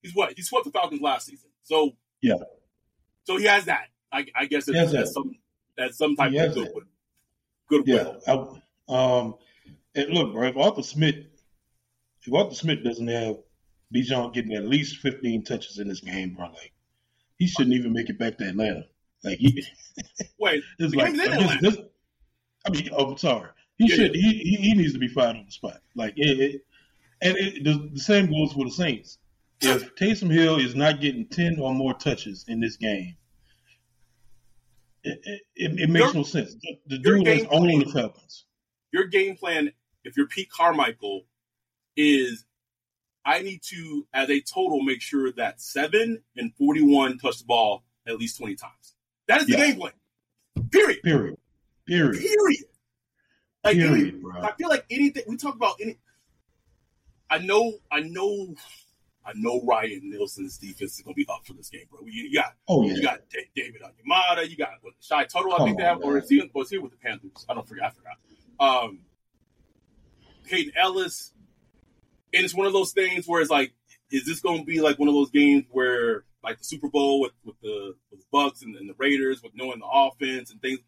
he's 0.01 0.15
what? 0.15 0.33
He 0.35 0.41
swept 0.41 0.65
the 0.65 0.71
Falcons 0.71 1.01
last 1.01 1.27
season. 1.27 1.49
So 1.63 1.91
Yeah. 2.21 2.35
so 3.23 3.37
he 3.37 3.45
has 3.45 3.65
that. 3.65 3.87
I, 4.11 4.25
I 4.35 4.45
guess 4.45 4.65
has 4.67 4.75
that's 4.75 4.91
that. 4.91 5.07
some 5.07 5.35
that's 5.77 5.97
some 5.97 6.15
type 6.15 6.31
He 6.31 6.37
of 6.39 6.53
goodwill. 6.53 6.83
Goodwill. 7.69 8.21
Yeah. 8.27 8.33
I, 8.89 9.17
um, 9.19 9.35
and 9.95 10.09
look, 10.09 10.33
bro, 10.33 10.47
if 10.47 10.57
Arthur 10.57 10.83
Smith, 10.83 11.15
if 12.25 12.33
Arthur 12.33 12.55
Smith 12.55 12.83
doesn't 12.83 13.07
have 13.07 13.37
Bijan 13.93 14.33
getting 14.33 14.53
at 14.53 14.65
least 14.65 14.97
15 14.97 15.43
touches 15.43 15.79
in 15.79 15.87
this 15.87 15.99
game, 16.01 16.33
bro, 16.35 16.45
like 16.47 16.71
he 17.37 17.47
shouldn't 17.47 17.75
even 17.75 17.93
make 17.93 18.09
it 18.09 18.17
back 18.19 18.37
to 18.39 18.47
Atlanta. 18.49 18.85
Like 19.23 19.37
he, 19.37 19.63
Wait, 20.39 20.63
it's 20.79 20.95
like 20.95 21.13
this- 21.15 21.61
this- 21.61 21.77
I 22.65 22.71
mean, 22.71 22.89
oh, 22.91 23.11
I'm 23.11 23.17
sorry. 23.17 23.49
He 23.77 23.87
Yeah, 23.89 23.95
should. 23.95 24.15
He, 24.15 24.21
he 24.33 24.55
he 24.57 24.73
needs 24.73 24.91
to 24.93 24.99
be 24.99 25.07
fired 25.07 25.37
on 25.37 25.45
the 25.45 25.51
spot. 25.51 25.79
Like 25.95 26.13
it, 26.17 26.39
it 26.39 26.61
and 27.21 27.37
it, 27.37 27.63
the, 27.63 27.89
the 27.93 27.99
same 27.99 28.25
goes 28.29 28.51
for 28.53 28.65
the 28.65 28.71
Saints. 28.71 29.17
If 29.61 29.95
Taysom 29.99 30.29
Hill 30.31 30.57
is 30.57 30.75
not 30.75 30.99
getting 30.99 31.25
10 31.27 31.59
or 31.59 31.73
more 31.73 31.93
touches 31.93 32.45
in 32.49 32.59
this 32.59 32.75
game, 32.75 33.15
it, 35.03 35.19
it, 35.23 35.41
it, 35.81 35.89
makes 35.89 36.05
Your- 36.05 36.13
no 36.15 36.23
sense. 36.23 36.55
The, 36.61 36.79
the 36.87 36.97
dude 36.99 37.27
is 37.27 37.45
owning 37.51 37.79
the 37.79 37.85
Falcons. 37.91 38.45
Your 38.91 39.05
game 39.05 39.35
plan, 39.35 39.71
if 40.03 40.17
you're 40.17 40.27
Pete 40.27 40.49
Carmichael, 40.49 41.23
is 41.95 42.45
I 43.25 43.41
need 43.41 43.61
to, 43.63 44.07
as 44.13 44.29
a 44.29 44.41
total, 44.41 44.81
make 44.81 45.01
sure 45.01 45.31
that 45.33 45.61
seven 45.61 46.21
and 46.37 46.53
forty-one 46.55 47.17
touch 47.19 47.39
the 47.39 47.45
ball 47.45 47.83
at 48.07 48.17
least 48.17 48.37
20 48.39 48.55
times. 48.55 48.95
That 49.27 49.41
is 49.41 49.47
the 49.47 49.53
Yeah. 49.53 49.67
game 49.67 49.75
plan. 49.79 49.91
Period. 50.71 51.01
Period. 51.03 51.37
Period. 51.85 52.19
Period. 52.19 52.63
Like 53.63 53.75
any- 53.77 53.87
Period, 53.87 54.21
bro. 54.21 54.41
I 54.41 54.53
feel 54.53 54.69
like 54.69 54.85
anything 54.89 55.23
we 55.27 55.37
talk 55.37 55.55
about 55.55 55.75
any 55.81 55.97
I 57.29 57.37
know 57.39 57.73
I 57.91 57.99
know 57.99 58.55
I 59.29 59.33
know 59.35 59.61
Ryan 59.63 60.01
Nielsen's 60.09 60.57
defense 60.57 60.95
is 60.95 61.01
gonna 61.01 61.13
be 61.13 61.27
up 61.29 61.45
for 61.45 61.53
this 61.53 61.69
game, 61.69 61.85
bro. 61.89 61.99
You, 62.05 62.33
got 62.33 62.55
Oh 62.67 62.83
yeah, 62.83 62.93
you 62.93 63.01
got 63.01 63.19
Da- 63.29 63.49
David 63.55 63.81
Onyemata, 63.81 64.49
you 64.49 64.57
got 64.57 64.69
what, 64.81 64.93
Shy 64.99 65.25
Tuttle, 65.25 65.53
I 65.53 65.57
Come 65.57 65.67
think 65.67 65.77
they 65.77 65.83
have, 65.83 66.01
or 66.01 66.17
is 66.17 66.29
he 66.29 66.49
was 66.53 66.69
he 66.69 66.77
with 66.77 66.91
the 66.91 66.97
Panthers? 66.97 67.45
I 67.47 67.53
don't 67.53 67.67
forget, 67.67 67.85
I 67.85 67.89
forgot. 67.91 68.17
Um 68.59 68.99
Hayden 70.47 70.73
Ellis. 70.75 71.33
And 72.33 72.43
it's 72.43 72.53
one 72.53 72.67
of 72.67 72.73
those 72.73 72.91
things 72.91 73.27
where 73.27 73.41
it's 73.41 73.49
like, 73.49 73.73
is 74.11 74.25
this 74.25 74.39
gonna 74.39 74.63
be 74.63 74.81
like 74.81 74.99
one 74.99 75.07
of 75.07 75.13
those 75.13 75.29
games 75.29 75.65
where 75.71 76.23
like 76.43 76.57
the 76.57 76.63
Super 76.63 76.89
Bowl 76.89 77.21
with, 77.21 77.33
with 77.43 77.59
the 77.61 77.95
with 78.11 78.19
the 78.19 78.25
Bucks 78.31 78.61
and, 78.63 78.75
and 78.75 78.89
the 78.89 78.95
Raiders 78.97 79.41
with 79.43 79.53
knowing 79.55 79.79
the 79.79 79.85
offense 79.85 80.51
and 80.51 80.61
things? 80.61 80.79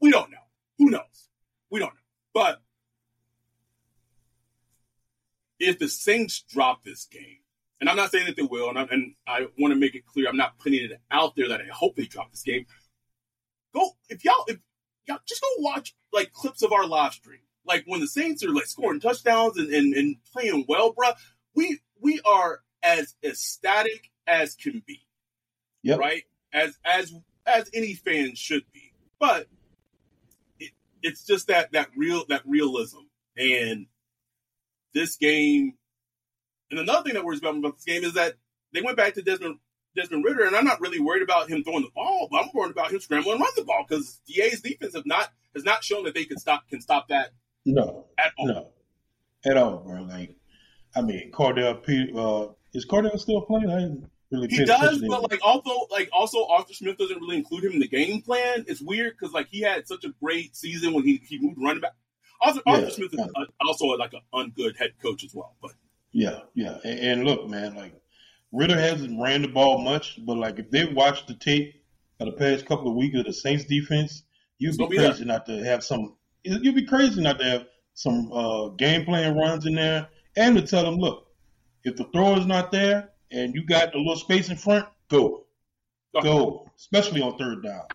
We 0.00 0.10
don't 0.10 0.30
know. 0.30 0.38
Who 0.78 0.90
knows? 0.90 1.28
We 1.70 1.80
don't 1.80 1.94
know. 1.94 2.00
But 2.34 2.60
if 5.58 5.78
the 5.78 5.88
Saints 5.88 6.42
drop 6.42 6.84
this 6.84 7.04
game, 7.06 7.38
and 7.82 7.90
I'm 7.90 7.96
not 7.96 8.12
saying 8.12 8.26
that 8.26 8.36
they 8.36 8.42
will, 8.42 8.68
and 8.68 8.78
I, 8.78 8.82
and 8.92 9.14
I 9.26 9.48
want 9.58 9.74
to 9.74 9.80
make 9.80 9.96
it 9.96 10.06
clear, 10.06 10.28
I'm 10.28 10.36
not 10.36 10.56
putting 10.60 10.84
it 10.84 11.00
out 11.10 11.34
there 11.34 11.48
that 11.48 11.60
I 11.60 11.64
hope 11.72 11.96
they 11.96 12.04
drop 12.04 12.30
this 12.30 12.42
game. 12.42 12.64
Go 13.74 13.90
if 14.08 14.24
y'all 14.24 14.44
if 14.46 14.58
y'all 15.08 15.18
just 15.26 15.40
go 15.42 15.48
watch 15.58 15.92
like 16.12 16.32
clips 16.32 16.62
of 16.62 16.70
our 16.72 16.86
live 16.86 17.12
stream, 17.12 17.40
like 17.66 17.82
when 17.86 17.98
the 17.98 18.06
Saints 18.06 18.44
are 18.44 18.54
like 18.54 18.66
scoring 18.66 19.00
touchdowns 19.00 19.58
and 19.58 19.68
and, 19.74 19.94
and 19.94 20.16
playing 20.32 20.64
well, 20.68 20.94
bruh. 20.94 21.14
We 21.56 21.80
we 22.00 22.20
are 22.24 22.60
as 22.84 23.16
ecstatic 23.24 24.12
as 24.28 24.54
can 24.54 24.80
be, 24.86 25.00
Yep. 25.82 25.98
right? 25.98 26.22
As 26.52 26.78
as 26.84 27.12
as 27.46 27.68
any 27.74 27.94
fan 27.94 28.36
should 28.36 28.62
be, 28.72 28.92
but 29.18 29.48
it, 30.60 30.70
it's 31.02 31.24
just 31.26 31.48
that 31.48 31.72
that 31.72 31.88
real 31.96 32.24
that 32.28 32.42
realism 32.46 33.00
and 33.36 33.86
this 34.94 35.16
game. 35.16 35.74
And 36.72 36.80
another 36.80 37.04
thing 37.04 37.14
that 37.14 37.24
worries 37.24 37.38
about 37.38 37.52
me 37.54 37.60
about 37.60 37.76
this 37.76 37.84
game 37.84 38.02
is 38.02 38.14
that 38.14 38.34
they 38.72 38.80
went 38.82 38.96
back 38.96 39.14
to 39.14 39.22
Desmond 39.22 39.58
Desmond 39.94 40.24
Ridder, 40.24 40.44
and 40.46 40.56
I'm 40.56 40.64
not 40.64 40.80
really 40.80 40.98
worried 41.00 41.22
about 41.22 41.48
him 41.50 41.62
throwing 41.62 41.82
the 41.82 41.90
ball, 41.94 42.26
but 42.30 42.38
I'm 42.42 42.48
worried 42.54 42.70
about 42.72 42.90
him 42.90 42.98
scrambling 42.98 43.34
and 43.34 43.40
run 43.42 43.50
the 43.56 43.64
ball 43.64 43.84
because 43.86 44.20
DA's 44.26 44.62
defense 44.62 44.94
have 44.94 45.04
not 45.06 45.28
has 45.54 45.64
not 45.64 45.84
shown 45.84 46.04
that 46.04 46.14
they 46.14 46.24
can 46.24 46.38
stop 46.38 46.66
can 46.68 46.80
stop 46.80 47.08
that 47.08 47.30
No. 47.66 48.06
at 48.18 48.32
all. 48.38 48.46
No. 48.46 48.68
At 49.44 49.56
all, 49.58 49.78
bro. 49.84 50.02
Like, 50.04 50.34
I 50.96 51.02
mean, 51.02 51.30
Cordell. 51.32 51.84
P- 51.84 52.10
Uh, 52.16 52.48
is 52.72 52.86
Cordell 52.86 53.18
still 53.20 53.42
playing? 53.42 53.68
I 53.70 53.80
didn't 53.80 54.10
really. 54.30 54.48
He 54.48 54.64
does, 54.64 55.00
but 55.06 55.18
him. 55.18 55.26
like 55.30 55.40
also 55.44 55.86
like 55.90 56.08
also 56.10 56.46
Arthur 56.46 56.72
Smith 56.72 56.96
doesn't 56.96 57.20
really 57.20 57.36
include 57.36 57.64
him 57.64 57.72
in 57.72 57.80
the 57.80 57.88
game 57.88 58.22
plan. 58.22 58.64
It's 58.66 58.80
weird 58.80 59.12
because 59.18 59.34
like 59.34 59.48
he 59.48 59.60
had 59.60 59.86
such 59.86 60.04
a 60.04 60.08
great 60.22 60.56
season 60.56 60.94
when 60.94 61.04
he 61.04 61.20
he 61.28 61.38
moved 61.38 61.58
running 61.62 61.82
back. 61.82 61.92
Arthur, 62.40 62.62
Yeah, 62.66 62.72
Arthur 62.76 62.90
Smith 62.90 63.12
is 63.12 63.20
yeah. 63.20 63.44
also 63.66 63.84
like 63.88 64.14
an 64.14 64.22
ungood 64.32 64.78
head 64.78 64.92
coach 65.02 65.22
as 65.22 65.34
well. 65.34 65.54
But 65.60 65.72
Yeah, 66.12 66.40
yeah. 66.54 66.78
And, 66.84 66.98
and 67.00 67.24
look, 67.24 67.48
man, 67.48 67.74
like 67.74 67.94
Ridder 68.52 68.78
hasn't 68.78 69.20
ran 69.20 69.42
the 69.42 69.48
ball 69.48 69.78
much, 69.78 70.18
but 70.24 70.36
like 70.36 70.58
if 70.58 70.70
they 70.70 70.84
watched 70.84 71.26
the 71.26 71.34
tape 71.34 71.82
of 72.20 72.26
the 72.26 72.32
past 72.32 72.66
couple 72.66 72.88
of 72.88 72.96
weeks 72.96 73.18
of 73.18 73.24
the 73.24 73.32
Saints 73.32 73.64
defense, 73.64 74.22
you'd 74.58 74.76
be 74.76 74.96
crazy 74.96 75.24
not 75.24 75.46
to 75.46 75.64
have 75.64 75.82
some. 75.82 76.16
You'd 76.44 76.74
be 76.74 76.86
crazy 76.86 77.22
not 77.22 77.38
to 77.38 77.44
have 77.44 77.66
some 77.94 78.32
uh, 78.32 78.68
game 78.68 79.04
plan 79.04 79.36
runs 79.36 79.66
in 79.66 79.74
there, 79.74 80.08
and 80.36 80.56
to 80.56 80.62
tell 80.62 80.84
them, 80.84 80.96
look, 80.96 81.26
if 81.84 81.96
the 81.96 82.04
throw 82.04 82.36
is 82.36 82.46
not 82.46 82.70
there 82.70 83.10
and 83.30 83.54
you 83.54 83.64
got 83.64 83.94
a 83.94 83.98
little 83.98 84.16
space 84.16 84.50
in 84.50 84.56
front, 84.56 84.86
go, 85.08 85.44
go, 86.22 86.70
especially 86.76 87.22
on 87.22 87.38
third 87.38 87.62
down. 87.62 87.86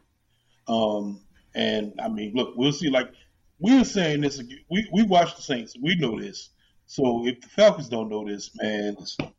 Um, 0.67 1.21
and 1.55 1.93
I 2.01 2.09
mean, 2.09 2.33
look, 2.33 2.53
we'll 2.55 2.71
see. 2.71 2.89
Like 2.89 3.11
we 3.59 3.77
were 3.77 3.85
saying 3.85 4.21
this, 4.21 4.41
we 4.69 4.87
we 4.91 5.03
watched 5.03 5.37
the 5.37 5.43
Saints, 5.43 5.75
we 5.81 5.95
know 5.95 6.19
this. 6.19 6.49
So 6.87 7.27
if 7.27 7.41
the 7.41 7.49
Falcons 7.49 7.89
don't 7.89 8.09
know 8.09 8.25
this, 8.25 8.49
man, 8.55 8.95
listen, 8.97 9.31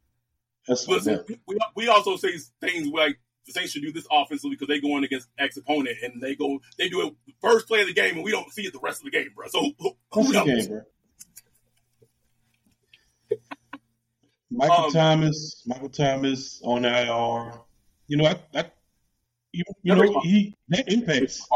that's 0.66 0.87
listen, 0.87 1.24
we, 1.46 1.58
we 1.74 1.88
also 1.88 2.16
say 2.16 2.37
things 2.61 2.88
like 2.88 3.18
the 3.46 3.52
Saints 3.52 3.72
should 3.72 3.82
do 3.82 3.90
this 3.90 4.06
offensively 4.12 4.50
because 4.50 4.68
they 4.68 4.80
going 4.80 5.02
against 5.02 5.28
X 5.38 5.56
opponent 5.56 5.96
and 6.02 6.20
they 6.20 6.34
go 6.34 6.61
they 6.76 6.90
do 6.90 7.06
it 7.06 7.14
first 7.40 7.66
play 7.66 7.80
of 7.80 7.87
the 7.87 7.94
game 7.94 8.16
and 8.16 8.24
we 8.24 8.30
don't 8.30 8.52
see 8.52 8.62
it 8.62 8.72
the 8.74 8.78
rest 8.80 9.00
of 9.00 9.06
the 9.06 9.11
game, 9.11 9.28
bro. 9.34 9.48
So 9.48 9.61
who, 9.61 9.74
who, 9.78 9.96
What's 10.11 10.26
who 10.28 10.32
the 10.34 10.44
knows? 10.44 10.66
game, 10.66 10.76
bro? 10.76 10.82
Michael 14.50 14.84
Um, 14.84 14.92
Thomas, 14.92 15.62
Michael 15.66 15.88
Thomas 15.88 16.61
on 16.64 16.84
IR. 16.84 17.52
You 18.06 18.16
know, 18.16 18.26
I, 18.26 18.40
I 18.54 18.70
you, 19.52 19.64
you 19.82 19.94
know, 19.94 20.20
he 20.20 20.54
that 20.68 20.90
impacts. 20.92 21.46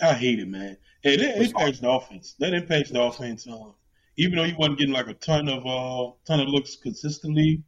I 0.00 0.12
hate 0.14 0.38
it, 0.38 0.48
man. 0.48 0.76
And 1.04 1.20
that 1.20 1.42
impacts 1.42 1.80
the 1.80 1.90
offense. 1.90 2.34
That 2.38 2.54
impacts 2.54 2.90
the 2.90 3.02
offense. 3.02 3.46
Uh, 3.46 3.70
even 4.16 4.36
though 4.36 4.44
he 4.44 4.54
wasn't 4.54 4.78
getting 4.78 4.94
like 4.94 5.08
a 5.08 5.14
ton 5.14 5.48
of 5.48 5.66
uh, 5.66 6.12
ton 6.26 6.40
of 6.40 6.48
looks 6.48 6.76
consistently, 6.76 7.62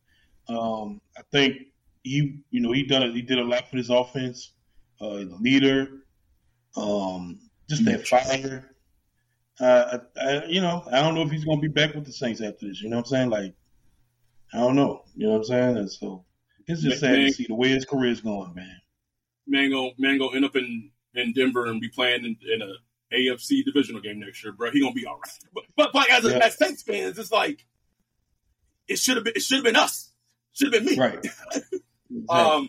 um, 0.48 1.00
I 1.16 1.22
think 1.32 1.56
he, 2.02 2.40
you 2.50 2.60
know, 2.60 2.72
he 2.72 2.84
done 2.84 3.02
it. 3.02 3.14
He 3.14 3.22
did 3.22 3.38
a 3.38 3.44
lot 3.44 3.68
for 3.68 3.76
this 3.76 3.88
offense. 3.88 4.52
Uh, 5.00 5.24
the 5.24 5.38
leader, 5.40 6.04
um, 6.76 7.40
just 7.68 7.84
that 7.84 8.06
fire. 8.06 8.70
Uh, 9.60 9.98
I, 10.16 10.22
I, 10.22 10.44
you 10.46 10.60
know, 10.60 10.84
I 10.90 11.00
don't 11.00 11.14
know 11.14 11.22
if 11.22 11.30
he's 11.30 11.44
going 11.44 11.60
to 11.60 11.68
be 11.68 11.72
back 11.72 11.94
with 11.94 12.04
the 12.04 12.12
Saints 12.12 12.40
after 12.40 12.66
this. 12.68 12.80
You 12.82 12.90
know 12.90 12.96
what 12.96 13.06
I'm 13.06 13.10
saying? 13.10 13.30
Like, 13.30 13.54
I 14.52 14.58
don't 14.58 14.76
know. 14.76 15.04
You 15.16 15.26
know 15.26 15.32
what 15.32 15.38
I'm 15.38 15.44
saying? 15.44 15.76
And 15.78 15.90
so 15.90 16.24
it's 16.66 16.82
just 16.82 17.00
sad 17.00 17.12
Man- 17.12 17.26
to 17.26 17.32
see 17.32 17.46
the 17.48 17.54
way 17.54 17.68
his 17.68 17.84
career's 17.84 18.20
going, 18.20 18.54
man. 18.54 18.80
Mango 19.46 19.92
Mango 19.98 20.30
end 20.30 20.44
up 20.44 20.56
in, 20.56 20.90
in 21.14 21.32
Denver 21.32 21.66
and 21.66 21.80
be 21.80 21.88
playing 21.88 22.24
in, 22.24 22.36
in 22.52 22.62
a 22.62 22.72
AFC 23.14 23.64
divisional 23.64 24.00
game 24.00 24.20
next 24.20 24.42
year, 24.42 24.52
bro. 24.52 24.70
He 24.70 24.80
gonna 24.80 24.92
be 24.92 25.06
all 25.06 25.14
right. 25.18 25.32
But 25.54 25.64
but, 25.76 25.92
but 25.92 26.10
as, 26.10 26.24
a, 26.24 26.30
Yeah. 26.30 26.38
as 26.38 26.56
Saints 26.58 26.82
fans, 26.82 27.18
it's 27.18 27.32
like 27.32 27.64
it 28.88 28.98
should 28.98 29.16
have 29.16 29.24
been 29.24 29.34
it 29.36 29.42
should 29.42 29.56
have 29.56 29.64
been 29.64 29.76
us. 29.76 30.12
Should 30.52 30.72
have 30.72 30.84
been 30.84 30.96
me. 30.96 31.00
Right. 31.00 31.26
Um, 32.28 32.68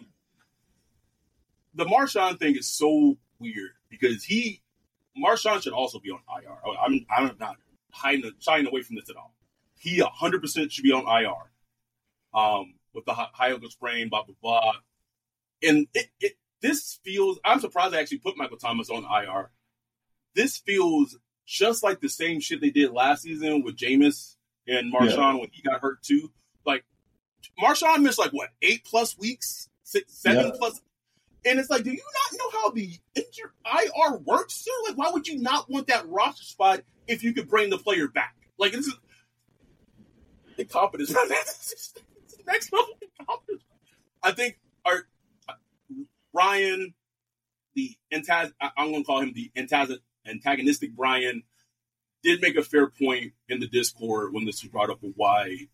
the 1.76 1.86
Marshon 1.86 2.40
thing 2.40 2.56
is 2.56 2.68
so 2.68 3.18
weird 3.38 3.72
because 3.90 4.24
he 4.24 4.64
Marshon 5.22 5.62
should 5.62 5.74
also 5.74 6.00
be 6.00 6.10
on 6.10 6.20
IR. 6.42 6.58
I'm 6.84 7.06
I'm 7.16 7.36
not 7.40 7.58
hiding 7.92 8.32
shying 8.40 8.66
away 8.66 8.82
from 8.82 8.96
this 8.96 9.10
at 9.10 9.16
all. 9.18 9.36
He 9.78 10.02
100 10.02 10.42
percent 10.42 10.72
should 10.72 10.84
be 10.84 10.92
on 10.94 11.04
IR. 11.06 11.52
Um, 12.34 12.76
with 12.94 13.06
the 13.06 13.14
high 13.14 13.28
high 13.34 13.52
ankle 13.52 13.70
sprain, 13.70 14.10
blah 14.10 14.24
blah 14.24 14.36
blah, 14.42 14.74
and 15.62 15.88
it, 15.94 16.08
it 16.20 16.34
this 16.62 17.00
feels. 17.04 17.40
I'm 17.46 17.60
surprised 17.60 17.94
I 17.94 18.00
actually 18.00 18.20
put 18.20 18.38
Michael 18.38 18.58
Thomas 18.58 18.90
on 18.90 19.04
IR. 19.04 19.52
This 20.36 20.58
feels 20.58 21.18
just 21.46 21.84
like 21.84 22.02
the 22.02 22.10
same 22.10 22.40
shit 22.40 22.60
they 22.62 22.70
did 22.72 22.92
last 22.92 23.24
season 23.24 23.64
with 23.64 23.78
Jameis 23.78 24.36
and 24.68 24.92
Marshon 24.94 25.40
when 25.40 25.50
he 25.52 25.62
got 25.62 25.80
hurt 25.82 26.02
too. 26.02 26.32
Like 26.66 26.84
Marshon 27.62 28.02
missed 28.02 28.20
like 28.20 28.32
what 28.32 28.50
eight 28.62 28.84
plus 28.84 29.18
weeks, 29.18 29.70
six, 29.84 30.14
seven 30.14 30.48
Yeah. 30.48 30.52
plus, 30.58 30.82
and 31.46 31.60
it's 31.60 31.70
like, 31.70 31.84
do 31.84 31.92
you 31.92 31.98
not 31.98 32.40
know 32.40 32.60
how 32.60 32.72
the 32.72 32.90
injured 33.14 33.52
IR 33.66 34.18
works, 34.18 34.56
sir? 34.56 34.72
Like, 34.88 34.98
why 34.98 35.12
would 35.12 35.28
you 35.28 35.40
not 35.40 35.70
want 35.70 35.88
that 35.88 36.08
roster 36.10 36.44
spot 36.44 36.82
if 37.08 37.24
you 37.24 37.34
could 37.34 37.48
bring 37.48 37.70
the 37.70 37.78
player 37.78 38.08
back? 38.08 38.36
Like, 38.58 38.72
this 38.72 38.88
is 38.88 38.96
incompetence. 40.58 41.12
Next 42.48 42.74
level 42.74 42.98
incompetence. 43.20 43.64
I 44.24 44.32
think 44.32 44.60
our 44.86 45.08
Ryan, 46.34 46.94
the 47.76 47.96
antag- 48.12 48.54
I- 48.60 48.72
I'm 48.78 48.92
going 48.92 49.04
to 49.04 49.06
call 49.06 49.22
him 49.22 49.34
the 49.34 49.52
antag- 49.56 50.00
antagonistic 50.26 50.96
Brian, 50.96 51.44
did 52.24 52.42
make 52.42 52.56
a 52.56 52.64
fair 52.64 52.88
point 52.88 53.34
in 53.50 53.60
the 53.60 53.68
Discord 53.68 54.34
when 54.34 54.46
this 54.46 54.64
was 54.64 54.72
brought 54.72 54.90
up 54.90 55.04
of 55.04 55.12
why 55.16 55.68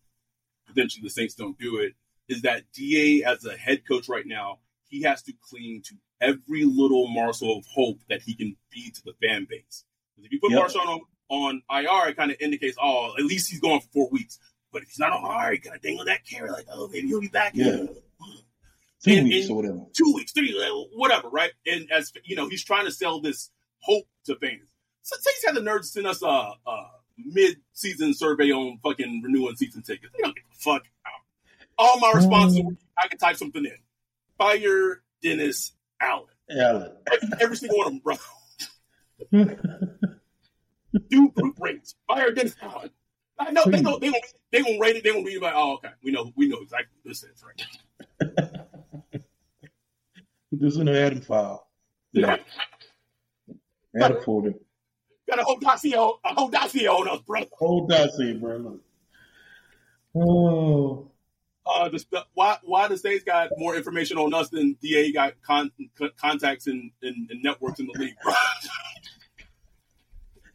potentially 0.66 1.02
the 1.02 1.10
Saints 1.10 1.34
don't 1.34 1.58
do 1.58 1.78
it. 1.78 1.94
Is 2.28 2.42
that 2.42 2.64
Da 2.72 3.22
as 3.24 3.44
a 3.44 3.56
head 3.56 3.82
coach 3.86 4.08
right 4.08 4.26
now, 4.26 4.58
he 4.88 5.02
has 5.02 5.22
to 5.22 5.32
cling 5.40 5.82
to 5.86 5.94
every 6.20 6.64
little 6.64 7.08
morsel 7.08 7.58
of 7.58 7.66
hope 7.66 7.98
that 8.08 8.22
he 8.22 8.34
can 8.34 8.56
be 8.70 8.90
to 8.90 9.02
the 9.04 9.14
fan 9.14 9.46
base. 9.48 9.84
'Cause 10.14 10.24
If 10.26 10.32
you 10.32 10.40
put 10.40 10.52
Yep. 10.52 10.60
Marshon 10.68 10.86
on, 10.86 11.00
on 11.28 11.62
IR, 11.70 12.10
it 12.10 12.16
kind 12.16 12.30
of 12.30 12.36
indicates, 12.40 12.76
oh, 12.80 13.14
at 13.18 13.24
least 13.24 13.50
he's 13.50 13.60
going 13.60 13.80
for 13.80 13.88
four 13.88 14.10
weeks. 14.10 14.38
But 14.70 14.82
if 14.82 14.88
he's 14.88 14.98
not 14.98 15.12
on 15.12 15.24
IR, 15.24 15.54
you 15.54 15.58
got 15.60 15.72
to 15.74 15.78
dangle 15.80 16.04
that 16.04 16.24
carrot, 16.26 16.52
like, 16.52 16.66
oh, 16.70 16.88
maybe 16.88 17.08
he'll 17.08 17.20
be 17.20 17.28
back 17.28 17.54
Yeah. 17.54 17.66
in 17.68 17.88
Two 19.02 19.24
weeks 19.24 19.50
or 19.50 19.56
whatever. 19.56 19.84
two 19.94 20.12
weeks, 20.14 20.32
three, 20.32 20.56
uh, 20.62 20.74
whatever, 20.96 21.28
right? 21.28 21.52
And 21.66 21.90
as 21.90 22.12
you 22.24 22.36
know, 22.36 22.48
he's 22.48 22.62
trying 22.64 22.84
to 22.84 22.92
sell 22.92 23.20
this 23.20 23.50
hope 23.80 24.06
to 24.26 24.36
fans. 24.36 24.68
So 25.02 25.16
Saints 25.20 25.44
had 25.44 25.56
the 25.56 25.62
nerve 25.62 25.82
to 25.82 25.86
send 25.86 26.06
us 26.06 26.22
a, 26.22 26.26
a 26.26 26.86
mid-season 27.18 28.14
survey 28.14 28.50
on 28.50 28.78
fucking 28.82 29.22
renewing 29.24 29.56
season 29.56 29.82
tickets. 29.82 30.12
They 30.16 30.22
don't 30.22 30.34
give 30.34 30.44
a 30.50 30.56
fuck 30.58 30.84
out. 31.06 31.12
All 31.78 31.98
my 31.98 32.12
responses, 32.14 32.60
were, 32.62 32.72
I 33.02 33.08
can 33.08 33.18
type 33.18 33.36
something 33.36 33.64
in. 33.64 33.76
Fire 34.38 35.02
Dennis 35.22 35.72
Allen. 36.00 36.26
Allen. 36.50 36.92
Every, 37.40 37.56
single 37.56 37.78
one 37.78 37.86
of 37.86 37.92
them, 37.92 38.02
bro. 39.32 39.46
Do 41.08 41.30
group 41.30 41.58
rates. 41.60 41.94
Fire 42.06 42.30
Dennis 42.32 42.54
Allen. 42.62 42.90
I 43.38 43.50
know 43.50 43.64
they 43.66 43.80
know 43.80 43.98
they 43.98 44.08
gonna 44.08 44.20
they 44.50 44.62
gonna 44.62 44.78
rate 44.78 44.96
it. 44.96 45.04
They 45.04 45.10
gonna 45.10 45.24
read 45.24 45.36
it 45.36 45.42
like, 45.42 45.54
oh, 45.56 45.74
okay, 45.74 45.88
we 46.04 46.12
know 46.12 46.30
we 46.36 46.48
know 46.48 46.58
exactly 46.58 46.94
what 47.02 47.10
this 47.10 47.24
is, 47.24 47.42
right? 47.42 47.60
this 50.52 50.76
in 50.76 50.86
the 50.86 51.00
Adam 51.00 51.22
file. 51.22 51.66
Yeah. 52.12 52.36
Adam 54.00 54.22
folder. 54.22 54.54
Got 55.28 55.40
a 55.40 55.44
whole 55.44 55.58
dossier, 55.58 55.94
a 55.94 56.34
whole 56.34 56.48
dossier 56.48 56.88
on 56.88 57.08
us, 57.08 57.20
bro. 57.26 57.44
Whole 57.52 57.86
dossier, 57.86 58.34
bro. 58.34 58.78
Oh. 60.14 61.08
Uh, 61.64 61.88
the, 61.88 62.24
why 62.34 62.58
why 62.64 62.88
the 62.88 62.98
states 62.98 63.22
got 63.22 63.48
more 63.56 63.76
information 63.76 64.18
on 64.18 64.34
us 64.34 64.48
than 64.48 64.76
DA 64.82 65.12
got 65.12 65.34
con, 65.42 65.70
contacts 66.16 66.66
and, 66.66 66.90
and 67.02 67.28
networks 67.42 67.78
in 67.78 67.86
the 67.86 67.98
league, 67.98 68.16
bro? 68.24 68.32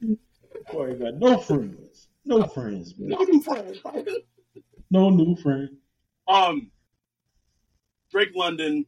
Boy, 0.74 0.96
got 0.96 1.14
no 1.16 1.38
friends, 1.38 2.10
no 2.26 2.46
friends, 2.48 2.94
man. 2.98 3.10
no 3.10 3.24
new 3.24 3.42
friends, 3.42 3.80
no 4.92 5.10
new 5.10 5.36
friends. 5.38 5.72
Um, 6.28 6.72
Drake 8.12 8.32
London. 8.36 8.86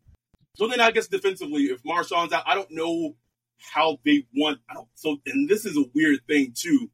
So 0.55 0.67
then, 0.67 0.81
I 0.81 0.91
guess 0.91 1.07
defensively, 1.07 1.63
if 1.63 1.79
Marshon's 1.85 2.33
out, 2.33 2.43
I 2.45 2.53
don't 2.53 2.71
know 2.71 3.15
how 3.59 3.99
they 4.05 4.25
want. 4.35 4.59
I 4.69 4.75
don't. 4.75 4.87
So, 4.95 5.17
and 5.25 5.49
this 5.49 5.65
is 5.65 5.77
a 5.77 5.85
weird 5.93 6.19
thing 6.27 6.53
too. 6.55 6.89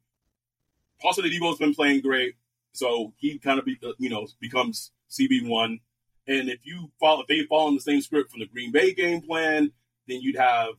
Paulson 1.00 1.24
Adebo's 1.24 1.58
been 1.58 1.74
playing 1.74 2.00
great, 2.00 2.34
so 2.72 3.12
he 3.16 3.38
kind 3.38 3.58
of 3.58 3.64
be, 3.64 3.78
uh, 3.84 3.92
you 3.98 4.10
know 4.10 4.26
becomes 4.40 4.92
CB 5.10 5.48
one. 5.48 5.80
And 6.28 6.48
if 6.48 6.58
you 6.64 6.90
follow, 6.98 7.22
if 7.22 7.28
they 7.28 7.42
follow 7.44 7.72
the 7.72 7.80
same 7.80 8.00
script 8.00 8.30
from 8.30 8.40
the 8.40 8.46
Green 8.46 8.72
Bay 8.72 8.92
game 8.92 9.20
plan, 9.22 9.72
then 10.08 10.20
you'd 10.20 10.36
have 10.36 10.70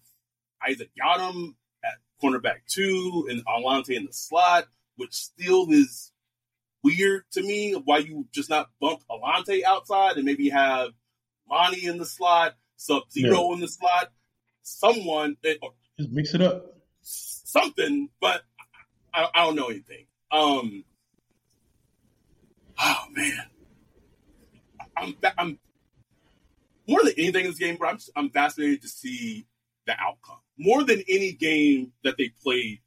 Isaac 0.67 0.89
Yiadom 0.99 1.55
at 1.83 1.93
cornerback 2.21 2.65
two 2.67 3.27
and 3.29 3.45
Alontae 3.45 3.95
in 3.95 4.05
the 4.05 4.13
slot, 4.13 4.65
which 4.97 5.13
still 5.13 5.71
is 5.71 6.11
weird 6.83 7.23
to 7.31 7.41
me. 7.41 7.73
Why 7.73 7.99
you 7.99 8.27
just 8.33 8.49
not 8.49 8.69
bump 8.81 9.01
Alontae 9.09 9.63
outside 9.63 10.17
and 10.17 10.25
maybe 10.25 10.49
have 10.49 10.89
Lonnie 11.49 11.85
in 11.85 11.97
the 11.97 12.05
slot, 12.05 12.55
Sub 12.75 13.09
Zero 13.11 13.49
yeah. 13.49 13.53
in 13.53 13.59
the 13.61 13.67
slot, 13.67 14.11
someone 14.67 15.37
that, 15.43 15.57
just 15.97 16.11
mix 16.11 16.33
it 16.33 16.41
up, 16.41 16.75
something. 17.01 18.09
But 18.19 18.41
I, 19.13 19.27
I 19.33 19.45
don't 19.45 19.55
know 19.55 19.67
anything. 19.67 20.05
Um, 20.31 20.83
oh 22.79 23.03
man, 23.11 23.45
I'm 24.95 25.15
I'm 25.37 25.59
more 26.87 27.03
than 27.03 27.13
anything 27.17 27.45
in 27.45 27.51
this 27.51 27.59
game, 27.59 27.77
but 27.79 27.87
I'm 27.87 27.99
I'm 28.15 28.29
fascinated 28.29 28.81
to 28.81 28.87
see 28.87 29.45
the 29.85 29.93
outcome 29.99 30.39
more 30.57 30.83
than 30.83 31.03
any 31.07 31.31
game 31.31 31.93
that 32.03 32.17
they 32.17 32.29
played 32.43 32.79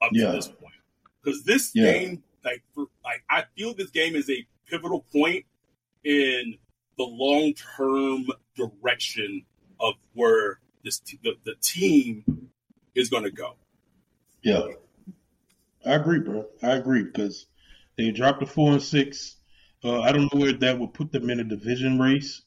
up 0.00 0.10
yeah. 0.12 0.26
to 0.26 0.32
this 0.32 0.48
point. 0.48 0.74
Because 1.22 1.44
this 1.44 1.72
yeah. 1.74 1.92
game, 1.92 2.22
like, 2.44 2.62
for, 2.74 2.86
like 3.04 3.22
I 3.28 3.44
feel 3.56 3.74
this 3.74 3.90
game 3.90 4.14
is 4.14 4.30
a 4.30 4.46
pivotal 4.68 5.04
point 5.12 5.44
in 6.04 6.56
the 6.96 7.04
long 7.04 7.52
term 7.76 8.26
direction 8.56 9.44
of 9.80 9.94
where 10.14 10.60
this 10.86 11.00
the, 11.00 11.36
the 11.44 11.54
team 11.60 12.24
is 12.94 13.10
going 13.10 13.24
to 13.24 13.30
go. 13.30 13.56
Yeah, 14.42 14.62
I 15.84 15.94
agree, 15.94 16.20
bro. 16.20 16.46
I 16.62 16.72
agree 16.76 17.02
because 17.02 17.46
they 17.98 18.10
dropped 18.12 18.40
the 18.40 18.46
four 18.46 18.72
and 18.72 18.82
six. 18.82 19.36
Uh, 19.84 20.00
I 20.00 20.12
don't 20.12 20.32
know 20.32 20.40
where 20.40 20.52
that 20.52 20.78
would 20.78 20.94
put 20.94 21.12
them 21.12 21.28
in 21.28 21.40
a 21.40 21.44
division 21.44 21.98
race, 21.98 22.42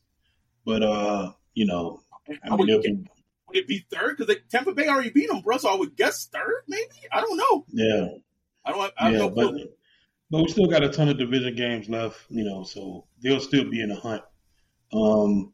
but 0.66 0.82
uh, 0.82 1.34
you 1.54 1.66
know, 1.66 2.02
I 2.28 2.56
mean, 2.56 2.58
would, 2.58 2.70
it, 2.70 2.98
would 3.48 3.58
it 3.58 3.68
be 3.68 3.86
third? 3.92 4.18
Because 4.18 4.36
Tampa 4.50 4.74
Bay 4.74 4.88
already 4.88 5.12
beat 5.12 5.30
them, 5.30 5.42
bro. 5.42 5.58
So 5.58 5.70
I 5.70 5.76
would 5.76 5.96
guess 5.96 6.28
third, 6.28 6.64
maybe. 6.68 7.08
I 7.12 7.22
don't 7.22 7.38
know. 7.38 7.66
Yeah, 7.70 8.08
I 8.66 8.72
don't. 8.72 8.94
I 8.98 9.12
yeah, 9.12 9.28
but, 9.28 9.54
but 10.32 10.42
we 10.44 10.48
still 10.48 10.68
got 10.68 10.84
a 10.84 10.90
ton 10.90 11.10
of 11.10 11.18
division 11.18 11.56
games 11.56 11.90
left, 11.90 12.20
you 12.30 12.44
know, 12.44 12.64
so 12.64 13.06
they'll 13.22 13.40
still 13.40 13.70
be 13.70 13.82
in 13.82 13.90
the 13.90 13.96
hunt. 13.96 14.24
Um, 14.94 15.54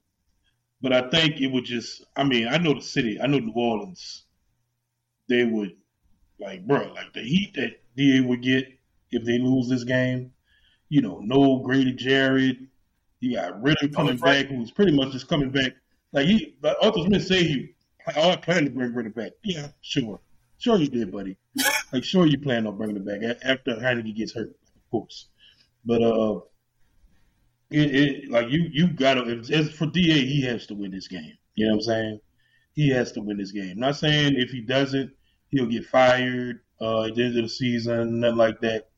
but 0.86 0.93
I 0.93 1.10
think 1.10 1.41
it 1.41 1.48
would 1.48 1.65
just. 1.65 2.06
I 2.15 2.24
mean, 2.24 2.48
I 2.48 2.60
know 2.60 2.76
the 2.76 2.82
city. 2.82 3.19
I 3.19 3.26
know 3.26 3.39
New 3.39 3.54
Orleans. 3.54 4.26
They 5.28 5.43
would, 5.43 5.76
like, 6.39 6.67
bro, 6.67 6.93
like 6.93 7.12
the 7.12 7.24
heat 7.24 7.56
that 7.56 7.82
Da 7.98 8.21
would 8.21 8.43
get 8.43 8.67
if 9.10 9.24
they 9.24 9.39
lose 9.39 9.67
this 9.67 9.84
game. 9.84 10.32
You 10.89 11.02
know, 11.02 11.21
no 11.24 11.58
Grady 11.63 11.91
Jarrett. 11.91 12.58
You 13.19 13.36
got 13.36 13.63
Ridder 13.63 13.88
coming 13.88 14.17
back, 14.17 14.45
who's 14.45 14.69
pretty 14.69 14.91
much 14.91 15.12
just 15.12 15.28
coming 15.28 15.50
back. 15.50 15.71
Like 16.12 16.28
he, 16.28 16.56
like 16.62 16.78
Arthur 16.80 17.02
Smith 17.04 17.26
say 17.26 17.43
he, 17.43 17.74
oh, 18.15 18.30
I 18.30 18.36
plan 18.36 18.65
to 18.65 18.69
bring 18.69 18.93
Ridder 18.93 19.10
back. 19.10 19.32
Yeah, 19.43 19.69
sure, 19.82 20.19
sure 20.60 20.78
you 20.78 20.88
did, 20.88 21.12
buddy. 21.12 21.36
like 21.93 22.04
sure 22.04 22.28
you 22.28 22.38
plan 22.38 22.67
on 22.67 22.78
bringing 22.78 22.98
it 22.98 23.06
back 23.08 23.39
after 23.43 23.78
Heinicke 23.78 24.15
gets 24.15 24.34
hurt, 24.34 24.50
of 24.50 24.91
course. 24.91 25.30
But 25.84 26.04
uh, 26.04 26.41
it, 27.71 27.95
it 27.95 28.32
like 28.32 28.49
you 28.49 28.67
you 28.71 28.88
got 28.88 29.15
to 29.15 29.43
as 29.51 29.71
for 29.71 29.86
Da 29.88 30.01
he 30.01 30.41
has 30.43 30.65
to 30.67 30.75
win 30.75 30.91
this 30.91 31.08
game. 31.08 31.38
You 31.56 31.65
know 31.65 31.73
what 31.73 31.78
I'm 31.78 31.82
saying? 31.84 32.19
He 32.73 32.89
has 32.89 33.12
to 33.13 33.21
win 33.21 33.38
this 33.38 33.51
game. 33.51 33.80
Not 33.80 33.95
saying 33.95 34.36
if 34.36 34.49
he 34.49 34.62
doesn't, 34.62 35.12
he'll 35.49 35.65
get 35.65 35.86
fired 35.86 36.60
uh, 36.82 37.04
at 37.04 37.15
the 37.15 37.23
end 37.23 37.38
of 37.38 37.43
the 37.43 37.49
season, 37.49 38.19
nothing 38.19 38.38
like 38.38 38.60
that. 38.62 38.89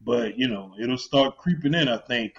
But 0.00 0.38
you 0.38 0.48
know, 0.48 0.74
it'll 0.80 0.98
start 0.98 1.38
creeping 1.38 1.74
in. 1.74 1.88
I 1.88 1.98
think 1.98 2.38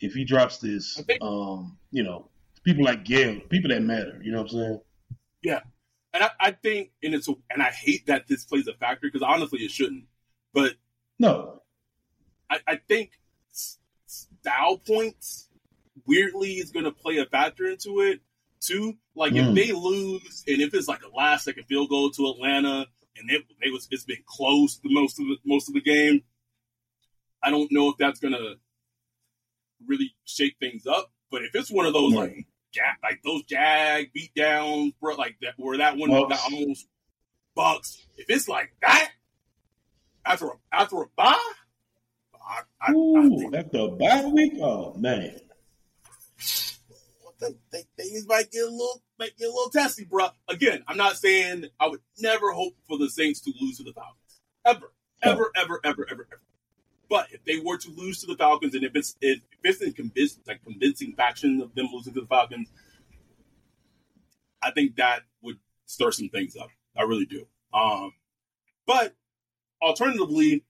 if 0.00 0.12
he 0.14 0.24
drops 0.24 0.58
this, 0.58 1.02
um, 1.20 1.78
you 1.90 2.02
know, 2.02 2.28
people 2.62 2.84
like 2.84 3.04
Gail, 3.04 3.40
people 3.48 3.70
that 3.70 3.82
matter. 3.82 4.20
You 4.22 4.32
know 4.32 4.42
what 4.42 4.52
I'm 4.52 4.58
saying? 4.58 4.80
Yeah, 5.42 5.60
and 6.12 6.24
I, 6.24 6.30
I 6.40 6.50
think, 6.52 6.90
and 7.02 7.14
it's, 7.14 7.28
and 7.28 7.62
I 7.62 7.70
hate 7.70 8.06
that 8.06 8.26
this 8.28 8.44
plays 8.44 8.68
a 8.68 8.74
factor 8.74 9.08
because 9.08 9.22
honestly, 9.22 9.60
it 9.60 9.70
shouldn't. 9.70 10.04
But 10.52 10.74
no, 11.18 11.62
I, 12.50 12.60
I 12.66 12.76
think 12.88 13.10
style 14.44 14.76
points 14.76 15.48
weirdly 16.06 16.52
is 16.52 16.70
going 16.70 16.84
to 16.84 16.90
play 16.90 17.16
a 17.16 17.24
factor 17.24 17.64
into 17.66 18.00
it 18.00 18.20
too. 18.60 18.94
Like 19.14 19.32
mm. 19.32 19.38
if 19.38 19.46
hmm. 19.46 19.54
they 19.54 19.72
lose, 19.72 20.44
and 20.46 20.60
if 20.60 20.74
it's 20.74 20.88
like 20.88 21.02
a 21.02 21.16
last 21.16 21.44
second 21.44 21.64
field 21.64 21.88
goal 21.88 22.10
to 22.10 22.30
Atlanta, 22.30 22.86
and 23.16 23.30
it, 23.30 23.42
it 23.60 23.72
was 23.72 23.88
it's 23.90 24.04
been 24.04 24.22
close 24.26 24.78
the 24.82 24.92
most 24.92 25.18
of 25.18 25.26
the 25.26 25.36
most 25.46 25.68
of 25.68 25.74
the 25.74 25.80
game, 25.80 26.22
I 27.42 27.50
don't 27.50 27.72
know 27.72 27.88
if 27.88 27.96
that's 27.98 28.20
gonna 28.20 28.56
really 29.86 30.14
shake 30.24 30.56
things 30.60 30.86
up. 30.86 31.10
But 31.30 31.42
if 31.42 31.54
it's 31.54 31.70
one 31.70 31.86
of 31.86 31.94
those 31.94 32.12
like 32.12 32.46
like 33.02 33.20
those 33.24 33.44
jag 33.44 34.12
beat 34.12 34.34
downs, 34.34 34.92
bro, 35.00 35.14
like 35.14 35.36
that 35.40 35.54
where 35.56 35.78
that 35.78 35.96
one 35.96 36.10
Bucks. 36.10 36.36
got 36.36 36.52
almost 36.52 36.86
bucks. 37.54 38.06
If 38.16 38.26
it's 38.28 38.48
like 38.48 38.74
that 38.82 39.10
after 40.26 40.46
a, 40.46 40.52
after 40.72 41.02
a 41.02 41.06
bye, 41.16 41.52
I, 42.46 42.60
I, 42.80 42.92
Ooh, 42.92 43.54
I 43.54 43.58
after 43.58 43.78
a 43.78 43.88
bye 43.88 44.30
week, 44.32 44.54
oh 44.60 44.94
man. 44.94 45.40
They, 47.70 47.84
things 47.96 48.26
might 48.26 48.50
get 48.50 48.62
a 48.62 48.70
little 48.70 49.02
might 49.18 49.36
get 49.36 49.48
a 49.48 49.52
little 49.52 49.70
testy, 49.70 50.04
bro. 50.04 50.28
Again, 50.48 50.82
I'm 50.88 50.96
not 50.96 51.16
saying 51.16 51.66
I 51.78 51.88
would 51.88 52.00
never 52.18 52.52
hope 52.52 52.74
for 52.88 52.96
the 52.96 53.10
Saints 53.10 53.40
to 53.42 53.52
lose 53.60 53.76
to 53.78 53.82
the 53.82 53.92
Falcons. 53.92 54.40
Ever. 54.64 54.92
Ever, 55.22 55.50
ever, 55.56 55.80
ever, 55.84 56.06
ever, 56.10 56.26
ever. 56.30 56.40
But 57.08 57.28
if 57.32 57.44
they 57.44 57.58
were 57.58 57.76
to 57.78 57.90
lose 57.90 58.20
to 58.20 58.26
the 58.26 58.36
Falcons, 58.36 58.74
and 58.74 58.84
if 58.84 58.96
it's 58.96 59.16
if 59.20 59.40
it's 59.62 59.82
in 59.82 59.92
convincing 59.92 60.42
like 60.46 60.64
convincing 60.64 61.14
faction 61.14 61.60
of 61.60 61.74
them 61.74 61.88
losing 61.92 62.14
to 62.14 62.22
the 62.22 62.26
Falcons, 62.26 62.70
I 64.62 64.70
think 64.70 64.96
that 64.96 65.20
would 65.42 65.58
stir 65.86 66.12
some 66.12 66.28
things 66.28 66.56
up. 66.56 66.68
I 66.96 67.02
really 67.02 67.26
do. 67.26 67.46
Um, 67.72 68.12
but 68.86 69.14
alternatively, 69.82 70.64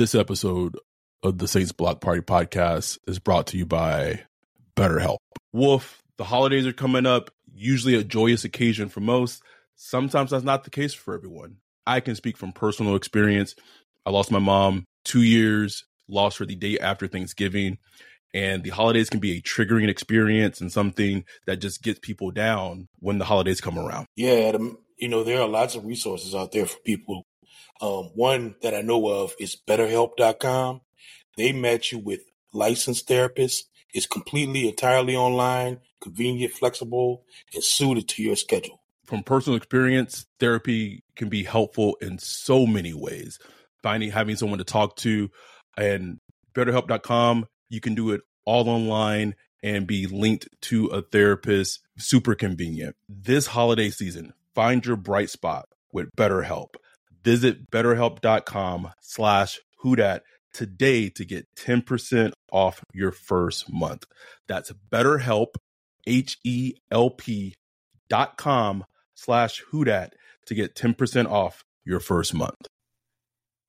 this 0.00 0.14
episode 0.14 0.78
of 1.22 1.36
the 1.36 1.46
Saints 1.46 1.72
Block 1.72 2.00
Party 2.00 2.22
podcast 2.22 2.96
is 3.06 3.18
brought 3.18 3.48
to 3.48 3.58
you 3.58 3.66
by 3.66 4.22
BetterHelp. 4.74 5.18
Wolf, 5.52 6.02
the 6.16 6.24
holidays 6.24 6.66
are 6.66 6.72
coming 6.72 7.04
up. 7.04 7.30
Usually 7.52 7.96
a 7.96 8.02
joyous 8.02 8.42
occasion 8.44 8.88
for 8.88 9.00
most. 9.00 9.42
Sometimes 9.76 10.30
that's 10.30 10.42
not 10.42 10.64
the 10.64 10.70
case 10.70 10.94
for 10.94 11.12
everyone. 11.12 11.56
I 11.86 12.00
can 12.00 12.14
speak 12.14 12.38
from 12.38 12.52
personal 12.52 12.96
experience. 12.96 13.54
I 14.06 14.10
lost 14.10 14.30
my 14.30 14.38
mom 14.38 14.86
two 15.04 15.20
years, 15.20 15.84
lost 16.08 16.38
her 16.38 16.46
the 16.46 16.54
day 16.54 16.78
after 16.78 17.06
Thanksgiving. 17.06 17.76
And 18.32 18.64
the 18.64 18.70
holidays 18.70 19.10
can 19.10 19.20
be 19.20 19.36
a 19.36 19.42
triggering 19.42 19.90
experience 19.90 20.62
and 20.62 20.72
something 20.72 21.26
that 21.44 21.56
just 21.56 21.82
gets 21.82 21.98
people 21.98 22.30
down 22.30 22.88
when 23.00 23.18
the 23.18 23.26
holidays 23.26 23.60
come 23.60 23.78
around. 23.78 24.06
Yeah, 24.16 24.48
Adam, 24.48 24.78
you 24.96 25.10
know, 25.10 25.24
there 25.24 25.42
are 25.42 25.48
lots 25.48 25.74
of 25.74 25.84
resources 25.84 26.34
out 26.34 26.52
there 26.52 26.64
for 26.64 26.78
people. 26.86 27.26
Um, 27.80 28.10
one 28.14 28.56
that 28.62 28.74
I 28.74 28.82
know 28.82 29.08
of 29.08 29.34
is 29.38 29.56
betterhelp.com. 29.66 30.80
They 31.36 31.52
match 31.52 31.92
you 31.92 31.98
with 31.98 32.20
licensed 32.52 33.08
therapists. 33.08 33.62
It's 33.92 34.06
completely, 34.06 34.68
entirely 34.68 35.16
online, 35.16 35.80
convenient, 36.00 36.52
flexible, 36.52 37.24
and 37.54 37.64
suited 37.64 38.08
to 38.08 38.22
your 38.22 38.36
schedule 38.36 38.80
from 39.10 39.24
personal 39.24 39.56
experience, 39.56 40.24
therapy 40.38 41.02
can 41.16 41.28
be 41.28 41.42
helpful 41.42 41.96
in 42.00 42.16
so 42.20 42.64
many 42.64 42.94
ways. 42.94 43.40
Finding 43.82 44.12
having 44.12 44.36
someone 44.36 44.58
to 44.58 44.64
talk 44.64 44.94
to 44.98 45.28
and 45.76 46.20
betterhelp.com, 46.54 47.46
you 47.68 47.80
can 47.80 47.96
do 47.96 48.12
it 48.12 48.20
all 48.44 48.68
online 48.68 49.34
and 49.64 49.86
be 49.86 50.06
linked 50.06 50.48
to 50.60 50.86
a 50.86 51.02
therapist. 51.02 51.80
Super 51.98 52.36
convenient. 52.36 52.94
This 53.08 53.48
holiday 53.48 53.90
season, 53.90 54.32
find 54.54 54.86
your 54.86 54.96
bright 54.96 55.28
spot 55.28 55.68
with 55.92 56.08
BetterHelp. 56.16 56.76
Visit 57.22 57.70
betterhelp.com 57.70 58.92
slash 59.00 59.60
whodat 59.84 60.20
today 60.52 61.08
to 61.10 61.24
get 61.24 61.46
10% 61.56 62.32
off 62.52 62.82
your 62.92 63.12
first 63.12 63.72
month. 63.72 64.04
That's 64.48 64.72
betterhelp, 64.90 65.54
H 66.06 66.38
E 66.44 66.74
L 66.90 67.10
P 67.10 67.54
dot 68.08 68.36
com 68.36 68.84
slash 69.14 69.62
whodat 69.72 70.10
to 70.46 70.54
get 70.54 70.74
10% 70.74 71.30
off 71.30 71.64
your 71.84 72.00
first 72.00 72.34
month. 72.34 72.56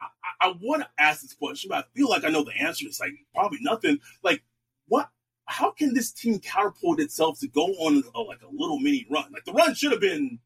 I, 0.02 0.48
I 0.48 0.54
want 0.62 0.84
to 0.84 0.90
ask 0.98 1.22
this 1.22 1.34
question, 1.34 1.70
but 1.70 1.80
I 1.80 1.84
feel 1.96 2.10
like 2.10 2.24
I 2.24 2.30
know 2.30 2.44
the 2.44 2.60
answer. 2.60 2.86
It's 2.88 3.00
like 3.00 3.14
probably 3.36 3.60
nothing. 3.62 4.00
Like, 4.24 4.44
what? 4.88 5.10
How 5.46 5.72
can 5.72 5.94
this 5.94 6.14
team 6.14 6.40
catapult 6.40 7.02
itself 7.02 7.40
to 7.42 7.48
go 7.48 7.66
on 7.66 8.04
a, 8.16 8.22
like 8.22 8.42
a 8.42 8.48
little 8.52 8.80
mini 8.80 9.06
run? 9.12 9.32
Like 9.34 9.44
the 9.44 9.52
run 9.52 9.76
should 9.76 9.92
have 9.92 10.00
been, 10.00 10.40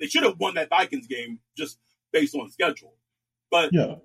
they 0.00 0.06
should 0.06 0.24
have 0.24 0.40
won 0.40 0.54
that 0.54 0.68
Vikings 0.68 1.06
game 1.06 1.38
just 1.56 1.78
based 2.12 2.34
on 2.34 2.50
schedule. 2.50 2.94
But 3.50 3.70
Yeah. 3.72 3.96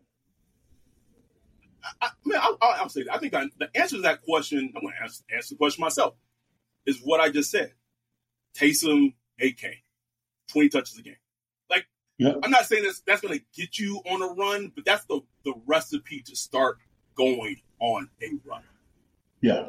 I, 2.01 2.10
man, 2.26 2.39
I'll, 2.41 2.58
I'll, 2.62 2.82
I'll 2.84 2.89
say 2.89 3.04
that. 3.04 3.14
I 3.14 3.18
think 3.18 3.34
I, 3.34 3.45
the 3.60 3.70
answer 3.76 3.97
to 3.97 4.01
that 4.04 4.22
question, 4.22 4.72
I'm 4.76 4.82
going 4.82 4.93
to 4.97 5.04
answer, 5.04 5.24
answer 5.34 5.56
the 5.56 5.58
question 5.58 5.82
myself, 5.82 6.16
is 6.86 6.99
what 7.04 7.20
I 7.20 7.30
just 7.30 7.51
said. 7.51 7.74
Taysom, 8.58 9.14
AK, 9.41 9.84
20 10.51 10.70
touches 10.70 10.97
a 10.97 11.01
game. 11.01 11.16
Like, 11.70 11.86
Yeah. 12.18 12.34
I'm 12.41 12.51
not 12.51 12.66
saying 12.66 12.84
that's, 12.84 13.01
that's 13.06 13.22
going 13.22 13.38
to 13.38 13.43
get 13.54 13.80
you 13.80 14.01
on 14.10 14.22
a 14.22 14.34
run, 14.34 14.72
but 14.76 14.86
that's 14.86 15.04
the, 15.06 15.22
the 15.43 15.54
recipe 15.66 16.22
to 16.22 16.36
start 16.36 16.78
going 17.16 17.58
on 17.80 18.10
a 18.22 18.30
run. 18.45 18.64
Yeah. 19.41 19.68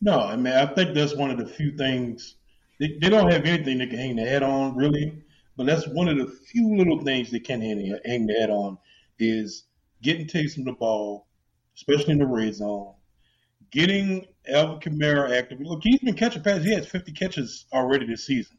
No, 0.00 0.20
I 0.20 0.36
mean, 0.36 0.54
I 0.54 0.66
think 0.66 0.94
that's 0.94 1.14
one 1.16 1.30
of 1.30 1.38
the 1.38 1.46
few 1.46 1.76
things. 1.76 2.36
They, 2.78 2.96
they 3.00 3.08
don't 3.10 3.30
have 3.30 3.44
anything 3.44 3.78
they 3.78 3.86
can 3.86 3.98
hang 3.98 4.16
their 4.16 4.28
head 4.28 4.42
on, 4.42 4.76
really. 4.76 5.22
But 5.60 5.66
that's 5.66 5.86
one 5.88 6.08
of 6.08 6.16
the 6.16 6.26
few 6.26 6.74
little 6.74 7.02
things 7.02 7.30
they 7.30 7.38
can 7.38 7.60
hang, 7.60 8.26
their 8.26 8.40
head 8.40 8.48
on 8.48 8.78
is 9.18 9.64
getting 10.00 10.26
Taysom 10.26 10.64
the 10.64 10.72
ball, 10.72 11.26
especially 11.76 12.12
in 12.12 12.18
the 12.18 12.26
red 12.26 12.54
zone, 12.54 12.94
getting 13.70 14.24
Alvin 14.48 14.80
Kamara 14.80 15.36
active. 15.36 15.60
Look, 15.60 15.80
he's 15.82 16.00
been 16.00 16.14
catching 16.14 16.42
passes. 16.42 16.64
He 16.64 16.72
has 16.72 16.86
50 16.86 17.12
catches 17.12 17.66
already 17.74 18.06
this 18.06 18.24
season. 18.24 18.56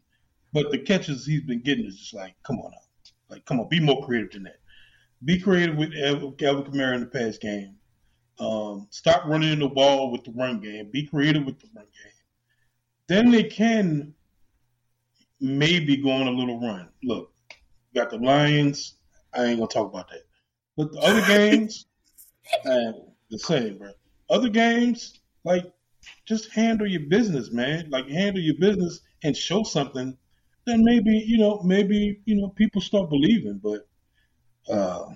But 0.52 0.70
the 0.70 0.78
catches 0.78 1.26
he's 1.26 1.42
been 1.42 1.60
getting 1.60 1.86
is 1.86 1.98
just 1.98 2.14
like, 2.14 2.36
come 2.46 2.60
on 2.60 2.70
now. 2.70 2.76
Like, 3.28 3.44
come 3.46 3.58
on, 3.58 3.68
be 3.68 3.80
more 3.80 4.06
creative 4.06 4.30
than 4.30 4.44
that. 4.44 4.60
Be 5.24 5.40
creative 5.40 5.74
with 5.74 5.94
Alvin 6.00 6.36
Kamara 6.36 6.94
in 6.94 7.00
the 7.00 7.06
pass 7.06 7.36
game. 7.36 7.74
Um, 8.38 8.86
stop 8.90 9.24
running 9.26 9.58
the 9.58 9.68
ball 9.68 10.12
with 10.12 10.22
the 10.22 10.30
run 10.30 10.60
game. 10.60 10.88
Be 10.92 11.08
creative 11.08 11.44
with 11.46 11.58
the 11.58 11.66
run 11.74 11.86
game. 11.86 12.12
Then 13.08 13.32
they 13.32 13.42
can 13.42 14.14
maybe 15.42 15.96
go 15.96 16.10
on 16.10 16.28
a 16.28 16.30
little 16.30 16.60
run. 16.60 16.88
Look, 17.02 17.32
got 17.94 18.10
the 18.10 18.16
Lions. 18.16 18.94
I 19.34 19.44
ain't 19.46 19.58
gonna 19.58 19.68
talk 19.68 19.92
about 19.92 20.08
that. 20.10 20.22
But 20.76 20.92
the 20.92 21.00
other 21.00 21.26
games, 21.26 21.86
uh, 22.64 22.92
the 23.30 23.38
same, 23.38 23.78
bro. 23.78 23.90
Other 24.30 24.48
games, 24.48 25.20
like 25.44 25.70
just 26.26 26.50
handle 26.52 26.86
your 26.86 27.02
business, 27.08 27.50
man. 27.50 27.90
Like 27.90 28.08
handle 28.08 28.42
your 28.42 28.56
business 28.58 29.00
and 29.24 29.36
show 29.36 29.62
something. 29.64 30.16
Then 30.64 30.84
maybe 30.84 31.10
you 31.10 31.38
know, 31.38 31.60
maybe 31.62 32.20
you 32.24 32.36
know, 32.36 32.48
people 32.50 32.80
start 32.80 33.10
believing. 33.10 33.60
But 33.62 33.88
uh, 34.72 35.08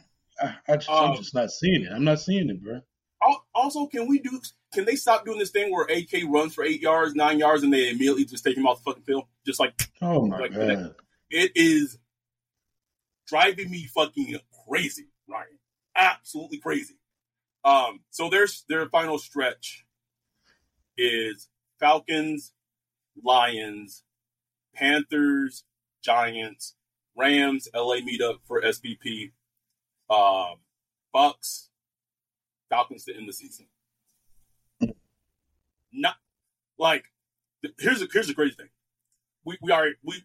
I, 0.43 0.57
I 0.69 0.77
just, 0.77 0.91
I'm 0.91 1.11
Um, 1.11 1.17
just 1.17 1.35
not 1.35 1.51
seeing 1.51 1.83
it. 1.85 1.93
I'm 1.93 2.05
not 2.05 2.21
seeing 2.21 2.51
it, 2.51 2.63
bro. 2.63 2.81
Also, 3.55 3.87
can 3.87 4.07
we 4.07 4.19
do, 4.21 4.41
can 4.73 4.85
they 4.85 4.95
stop 4.95 5.25
doing 5.25 5.39
this 5.39 5.51
thing 5.51 5.73
where 5.73 5.87
AK 5.87 6.25
runs 6.29 6.55
for 6.55 6.63
eight 6.63 6.81
yards, 6.81 7.15
nine 7.15 7.39
yards, 7.39 7.63
and 7.63 7.73
they 7.73 7.89
immediately 7.89 8.25
just 8.25 8.45
take 8.45 8.57
him 8.57 8.67
off 8.67 8.85
the 8.85 8.91
fucking 8.91 9.03
field? 9.05 9.25
Just 9.47 9.61
like, 9.61 9.91
Oh 10.03 10.27
my 10.27 10.39
Like, 10.39 10.53
god. 10.55 10.95
it 11.31 11.53
is 11.55 11.99
driving 13.27 13.71
me 13.71 13.87
fucking 13.87 14.37
crazy, 14.69 15.09
Ryan. 15.29 15.59
Absolutely 15.97 16.59
crazy. 16.59 16.97
Um, 17.65 18.01
so 18.11 18.29
there's 18.29 18.65
their 18.69 18.89
final 18.89 19.19
stretch 19.19 19.85
is 20.97 21.49
Falcons, 21.81 22.53
Lions, 23.23 24.05
Panthers, 24.75 25.65
Giants, 26.03 26.75
Rams, 27.17 27.69
LA 27.75 27.97
meetup 27.97 28.39
for 28.47 28.61
SPP, 28.63 29.33
um, 30.11 30.57
Bucks, 31.13 31.71
Falcons 32.69 33.05
to 33.05 33.17
end 33.17 33.29
the 33.29 33.33
season. 33.33 33.67
Not 35.93 36.17
like 36.79 37.05
here's 37.79 38.03
a 38.03 38.07
here's 38.13 38.29
the 38.29 38.35
crazy 38.35 38.55
thing. 38.55 38.69
We 39.47 39.57
we 39.63 39.71
already 39.71 39.95
we 40.03 40.23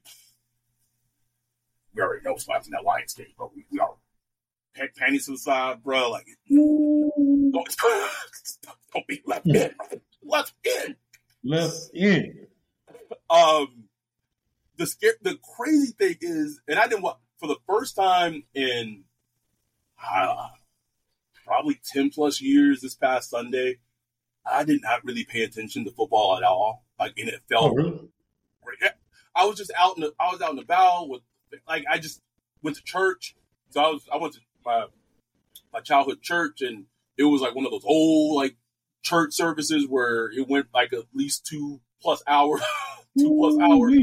we 1.93 2.01
already 2.01 2.23
know 2.25 2.31
what's 2.31 2.47
happening 2.47 2.73
in 2.73 2.83
that 2.83 2.83
Lions 2.83 3.13
game, 3.13 3.27
bro. 3.37 3.51
We, 3.55 3.65
we 3.71 3.79
are 3.79 3.93
pan- 4.75 4.89
panties 4.97 5.25
to 5.25 5.33
the 5.33 5.37
side, 5.37 5.83
bro. 5.83 6.09
Like 6.09 6.25
don't, 6.49 7.53
don't 8.93 9.07
be 9.07 9.21
left 9.27 9.45
in, 9.45 9.69
bro. 9.77 9.99
left 10.23 10.53
in. 10.65 10.95
Left 11.43 11.91
in. 11.93 12.47
Um, 13.29 13.83
the 14.77 14.87
scare, 14.87 15.13
the 15.21 15.37
crazy 15.55 15.93
thing 15.93 16.15
is, 16.21 16.59
and 16.67 16.79
I 16.79 16.87
didn't 16.87 17.03
wa 17.03 17.17
for 17.37 17.45
the 17.45 17.57
first 17.67 17.95
time 17.95 18.43
in 18.55 19.03
uh, 20.03 20.47
probably 21.45 21.79
ten 21.93 22.09
plus 22.09 22.41
years. 22.41 22.81
This 22.81 22.95
past 22.95 23.29
Sunday, 23.29 23.77
I 24.51 24.63
did 24.63 24.81
not 24.81 25.05
really 25.05 25.25
pay 25.25 25.43
attention 25.43 25.85
to 25.85 25.91
football 25.91 26.37
at 26.37 26.43
all. 26.43 26.85
Like, 26.99 27.13
and 27.19 27.29
it 27.29 27.41
Oh 27.53 27.67
felt 27.67 27.75
really? 27.75 28.09
I 29.35 29.45
was 29.45 29.57
just 29.57 29.71
out 29.79 29.97
in 29.97 30.01
the, 30.03 30.13
I 30.19 30.31
was 30.31 30.41
out 30.41 30.51
and 30.51 30.59
about 30.59 31.09
with 31.09 31.21
like 31.67 31.85
I 31.89 31.97
just 31.97 32.21
went 32.61 32.77
to 32.77 32.83
church. 32.83 33.35
So 33.69 33.81
I 33.81 33.87
was 33.89 34.07
I 34.11 34.17
went 34.17 34.33
to 34.33 34.39
my 34.65 34.85
my 35.73 35.79
childhood 35.79 36.21
church 36.21 36.61
and 36.61 36.85
it 37.17 37.23
was 37.23 37.41
like 37.41 37.55
one 37.55 37.65
of 37.65 37.71
those 37.71 37.85
old 37.85 38.35
like 38.35 38.55
church 39.03 39.33
services 39.33 39.85
where 39.87 40.29
it 40.31 40.47
went 40.47 40.67
like 40.73 40.93
at 40.93 41.03
least 41.13 41.45
two 41.45 41.79
plus 42.01 42.21
hours 42.27 42.61
two 43.17 43.35
plus 43.37 43.57
hours. 43.59 43.93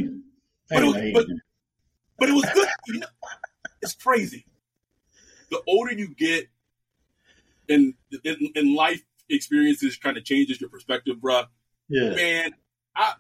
But 0.71 0.83
it 0.83 0.87
was- 0.87 0.95
but- 1.15 1.27
But 2.19 2.29
it 2.31 2.33
was 2.33 2.45
good. 2.53 2.69
You 2.89 2.99
know, 3.01 3.07
it's 3.81 3.95
crazy. 3.95 4.45
The 5.51 5.63
older 5.69 5.93
you 5.93 6.09
get 6.15 6.49
and 7.69 7.95
in, 8.25 8.51
in 8.57 8.75
life 8.75 9.03
experiences 9.29 9.97
kind 9.99 10.17
of 10.17 10.25
changes 10.25 10.61
your 10.61 10.69
perspective, 10.71 11.19
bruh. 11.19 11.47
yeah. 11.89 12.15
Man, 12.15 12.51
I 12.97 13.15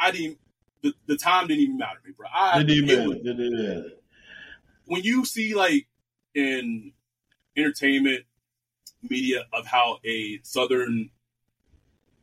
I 0.00 0.10
didn't 0.12 0.38
the, 0.82 0.94
the 1.06 1.16
time 1.16 1.48
didn't 1.48 1.62
even 1.62 1.78
matter 1.78 1.98
to 2.00 2.08
me, 2.08 2.14
bro. 2.16 2.26
I, 2.32 2.60
It 2.60 2.64
didn't 2.64 2.86
matter. 2.86 3.12
It 3.12 3.24
didn't 3.24 3.92
when 4.86 5.02
you 5.02 5.24
see 5.24 5.54
like 5.54 5.86
in 6.34 6.92
entertainment 7.56 8.24
media 9.02 9.46
of 9.52 9.66
how 9.66 9.98
a 10.04 10.40
southern 10.42 11.10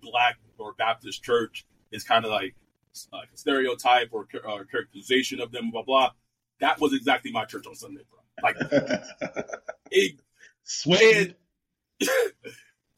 black 0.01 0.37
or 0.57 0.73
Baptist 0.73 1.23
church 1.23 1.65
is 1.91 2.03
kind 2.03 2.25
of 2.25 2.31
like 2.31 2.55
uh, 3.11 3.17
like 3.17 3.29
a 3.33 3.37
stereotype 3.37 4.09
or, 4.11 4.27
or 4.45 4.61
uh, 4.61 4.63
characterization 4.69 5.39
of 5.41 5.51
them, 5.51 5.71
blah 5.71 5.83
blah. 5.83 6.11
That 6.59 6.79
was 6.79 6.93
exactly 6.93 7.31
my 7.31 7.45
church 7.45 7.67
on 7.67 7.75
Sunday, 7.75 8.03
bro. 8.09 8.19
Like 8.41 8.55
it, 9.91 10.19
Sweating. 10.63 11.35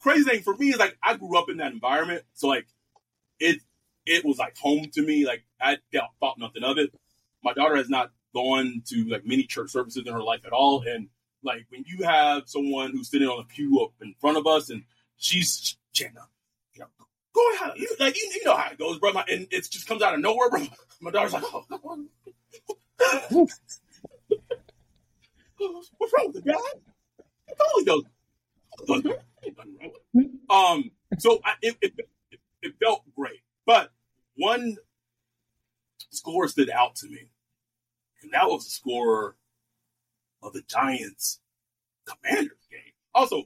crazy 0.00 0.24
thing 0.24 0.42
for 0.42 0.56
me 0.56 0.68
is 0.68 0.78
like 0.78 0.96
I 1.02 1.16
grew 1.16 1.36
up 1.36 1.48
in 1.50 1.56
that 1.58 1.72
environment, 1.72 2.22
so 2.34 2.48
like 2.48 2.66
it 3.40 3.60
it 4.06 4.24
was 4.24 4.38
like 4.38 4.56
home 4.56 4.88
to 4.94 5.02
me. 5.02 5.26
Like 5.26 5.44
I 5.60 5.78
thought 6.20 6.38
nothing 6.38 6.62
of 6.64 6.78
it. 6.78 6.94
My 7.42 7.52
daughter 7.52 7.76
has 7.76 7.88
not 7.88 8.12
gone 8.34 8.82
to 8.86 9.04
like 9.08 9.26
many 9.26 9.44
church 9.44 9.70
services 9.70 10.06
in 10.06 10.12
her 10.12 10.22
life 10.22 10.40
at 10.46 10.52
all, 10.52 10.82
and 10.86 11.08
like 11.42 11.66
when 11.70 11.84
you 11.86 12.04
have 12.04 12.44
someone 12.46 12.92
who's 12.92 13.10
sitting 13.10 13.28
on 13.28 13.40
a 13.40 13.44
pew 13.44 13.80
up 13.82 13.92
in 14.00 14.14
front 14.20 14.36
of 14.36 14.46
us 14.46 14.70
and 14.70 14.82
she's 15.16 15.76
chanting, 15.92 16.16
you 16.74 16.80
know, 16.80 16.86
go 17.34 17.52
ahead, 17.54 17.72
you, 17.76 17.88
like 17.98 18.16
you, 18.16 18.30
you 18.34 18.44
know 18.44 18.56
how 18.56 18.70
it 18.70 18.78
goes, 18.78 18.98
bro. 18.98 19.12
My, 19.12 19.24
and 19.30 19.46
it 19.50 19.68
just 19.70 19.86
comes 19.86 20.02
out 20.02 20.14
of 20.14 20.20
nowhere, 20.20 20.50
bro. 20.50 20.66
My 21.00 21.10
daughter's 21.10 21.32
like, 21.32 21.44
oh. 21.44 21.64
What's 25.58 26.12
wrong 26.16 26.28
with 26.28 26.36
it, 26.36 26.44
Dad? 26.44 26.56
The 27.48 27.54
Holy 27.60 27.84
Ghost. 27.84 28.06
Ain't 28.88 29.56
nothing 29.56 29.76
wrong 29.80 29.90
with 30.14 30.24
it. 30.24 30.30
Um, 30.50 30.90
so 31.18 31.40
I, 31.44 31.54
it, 31.62 31.76
it, 31.80 31.94
it 32.62 32.74
felt 32.82 33.02
great, 33.14 33.40
but 33.64 33.90
one 34.36 34.76
score 36.10 36.48
stood 36.48 36.70
out 36.70 36.96
to 36.96 37.08
me, 37.08 37.28
and 38.22 38.32
that 38.32 38.48
was 38.48 38.64
the 38.64 38.70
score 38.70 39.36
of 40.42 40.52
the 40.52 40.62
Giants 40.68 41.40
Commanders 42.04 42.66
game. 42.70 42.92
Also, 43.14 43.44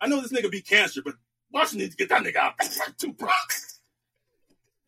I 0.00 0.08
know 0.08 0.20
this 0.20 0.32
nigga 0.32 0.50
beat 0.50 0.66
cancer, 0.66 1.02
but 1.04 1.14
Washington 1.52 1.80
needs 1.80 1.96
to 1.96 2.06
get 2.06 2.08
that 2.10 2.22
nigga 2.22 2.36
out 2.36 2.54
too, 2.98 3.12
bro. 3.12 3.28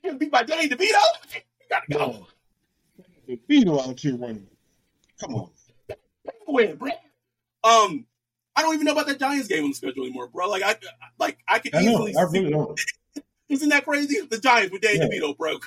Can't 0.04 0.18
beat 0.18 0.30
by 0.30 0.42
Danny 0.42 0.68
DeVito. 0.68 0.98
You 1.34 1.40
gotta 1.70 1.86
go. 1.90 2.26
The 3.26 3.36
Beetle 3.46 3.80
out 3.80 4.00
here 4.00 4.16
running. 4.16 4.46
Come 5.20 5.34
on. 5.36 5.50
Win, 6.48 6.76
bro. 6.76 6.90
Um, 7.64 8.06
I 8.56 8.62
don't 8.62 8.74
even 8.74 8.84
know 8.84 8.92
about 8.92 9.06
that 9.06 9.18
Giants 9.18 9.48
game 9.48 9.64
on 9.64 9.70
the 9.70 9.74
schedule 9.74 10.04
anymore, 10.04 10.28
bro. 10.28 10.48
Like 10.48 10.62
I, 10.62 10.76
like 11.18 11.38
I 11.48 11.58
could 11.60 11.74
I 11.74 11.82
know. 11.82 11.92
easily. 11.92 12.16
I 12.16 12.22
really 12.22 12.50
don't. 12.50 12.80
Isn't 13.52 13.68
that 13.68 13.84
crazy? 13.84 14.20
The 14.22 14.38
Giants 14.38 14.72
with 14.72 14.80
Danny 14.80 14.98
Yeah. 14.98 15.08
DeVito, 15.08 15.36
bro. 15.36 15.58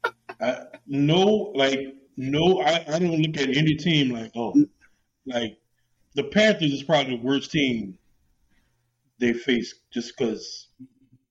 I, 0.40 0.60
no, 0.86 1.52
like 1.54 1.94
no. 2.16 2.60
I, 2.60 2.84
I 2.88 2.98
don't 2.98 3.20
look 3.20 3.36
at 3.36 3.48
any 3.56 3.74
team 3.74 4.10
like 4.10 4.30
oh, 4.36 4.54
like 5.26 5.58
the 6.14 6.24
Panthers 6.24 6.72
is 6.72 6.82
probably 6.82 7.16
the 7.16 7.22
worst 7.22 7.50
team 7.50 7.98
they 9.18 9.32
face 9.32 9.74
just 9.92 10.16
because 10.16 10.68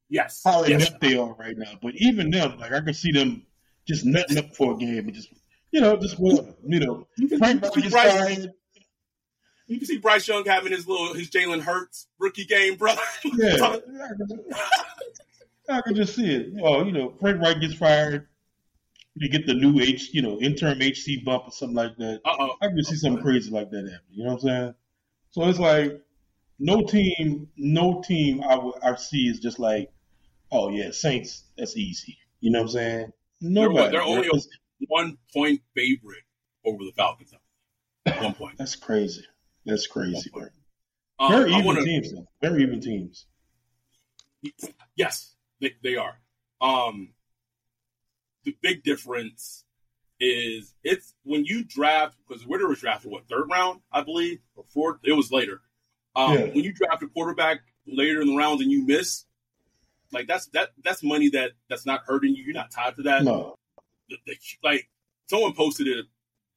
Yes. 0.09 0.41
how 0.43 0.65
yes. 0.65 0.87
inept 0.89 1.01
they 1.01 1.17
are 1.17 1.33
right 1.35 1.57
now. 1.57 1.71
But 1.81 1.95
even 1.95 2.29
them, 2.29 2.59
like 2.59 2.73
I 2.73 2.81
can 2.81 2.93
see 2.93 3.11
them 3.13 3.45
just 3.87 4.05
nutting 4.05 4.37
up 4.37 4.53
for 4.55 4.73
a 4.73 4.77
game 4.77 5.05
and 5.05 5.13
just 5.13 5.29
you 5.71 5.79
know, 5.79 5.95
just 5.95 6.19
whatever. 6.19 6.53
You 6.67 6.79
know, 6.81 7.07
Frank 7.37 7.63
Reich 7.63 7.93
Right. 7.93 8.47
You 9.71 9.77
can 9.77 9.87
see 9.87 9.99
Bryce 9.99 10.27
Young 10.27 10.43
having 10.43 10.73
his 10.73 10.85
little 10.85 11.13
his 11.13 11.29
Jalen 11.29 11.61
Hurts 11.61 12.07
rookie 12.19 12.43
game, 12.43 12.75
brother. 12.75 13.01
Yeah, 13.23 13.77
I 15.69 15.79
can, 15.79 15.95
just 15.95 16.13
see 16.13 16.29
it. 16.29 16.55
Oh, 16.61 16.83
you 16.83 16.91
know, 16.91 17.13
Frank 17.21 17.41
Reich 17.41 17.61
gets 17.61 17.75
fired. 17.75 18.27
You 19.15 19.29
get 19.29 19.47
the 19.47 19.53
new 19.53 19.79
H, 19.79 20.09
you 20.11 20.23
know, 20.23 20.37
interim 20.39 20.81
HC 20.81 21.23
bump 21.23 21.45
or 21.47 21.51
something 21.51 21.77
like 21.77 21.95
that. 21.99 22.19
Uh 22.25 22.35
oh. 22.37 22.55
I 22.61 22.67
can 22.67 22.83
see 22.83 22.97
something 22.97 23.23
crazy 23.23 23.49
like 23.49 23.71
that 23.71 23.85
happen. 23.85 24.01
You 24.09 24.25
know 24.25 24.33
what 24.33 24.43
I'm 24.43 24.47
saying? 24.49 24.73
So 25.29 25.47
it's 25.47 25.59
like 25.59 26.01
no 26.59 26.81
team, 26.83 27.47
no 27.55 28.03
team 28.05 28.43
I 28.43 28.95
see 28.95 29.29
is 29.29 29.39
just 29.39 29.57
like, 29.57 29.89
oh 30.51 30.67
yeah, 30.67 30.91
Saints, 30.91 31.45
that's 31.57 31.77
easy. 31.77 32.17
You 32.41 32.51
know 32.51 32.59
what 32.59 32.65
I'm 32.65 32.71
saying? 32.73 33.13
Nobody. 33.39 33.91
they're 33.91 34.03
only 34.03 34.23
That's- 34.23 34.49
One 34.89 35.17
point 35.33 35.61
favorite 35.73 36.23
over 36.65 36.83
the 36.83 36.91
Falcons. 36.91 37.33
One 38.19 38.33
point. 38.33 38.55
That's 38.57 38.75
crazy. 38.75 39.23
That's 39.65 39.87
crazy, 39.87 40.29
bro. 40.33 40.47
Um, 41.19 41.31
Very 41.31 41.51
I 41.53 41.55
even 41.55 41.65
wanna- 41.65 41.83
teams, 41.85 42.11
though. 42.13 42.27
Very 42.41 42.63
even 42.63 42.81
teams. 42.81 43.27
Yes, 44.95 45.35
they, 45.59 45.73
they 45.83 45.95
are. 45.95 46.19
Um, 46.59 47.13
the 48.43 48.55
big 48.61 48.83
difference 48.83 49.65
is 50.19 50.73
it's 50.83 51.13
when 51.23 51.45
you 51.45 51.63
draft 51.63 52.17
because 52.27 52.45
Ridder 52.45 52.67
was 52.67 52.79
drafted 52.79 53.11
what 53.11 53.27
third 53.27 53.45
round, 53.51 53.81
I 53.91 54.01
believe, 54.01 54.39
or 54.55 54.63
fourth. 54.73 54.97
It 55.03 55.13
was 55.13 55.31
later. 55.31 55.61
Um, 56.15 56.33
Yeah. 56.33 56.45
When 56.45 56.63
you 56.63 56.73
draft 56.73 57.03
a 57.03 57.07
quarterback 57.07 57.59
later 57.87 58.21
in 58.21 58.27
the 58.29 58.35
rounds 58.35 58.61
and 58.61 58.71
you 58.71 58.85
miss, 58.85 59.25
like 60.11 60.27
that's 60.27 60.47
that 60.47 60.69
that's 60.83 61.03
money 61.03 61.29
that 61.29 61.51
that's 61.69 61.85
not 61.85 62.01
hurting 62.05 62.35
you. 62.35 62.43
You're 62.43 62.53
not 62.53 62.71
tied 62.71 62.95
to 62.97 63.03
that. 63.03 63.23
No. 63.23 63.57
Like 64.63 64.89
someone 65.27 65.53
posted 65.53 65.87
it 65.87 66.05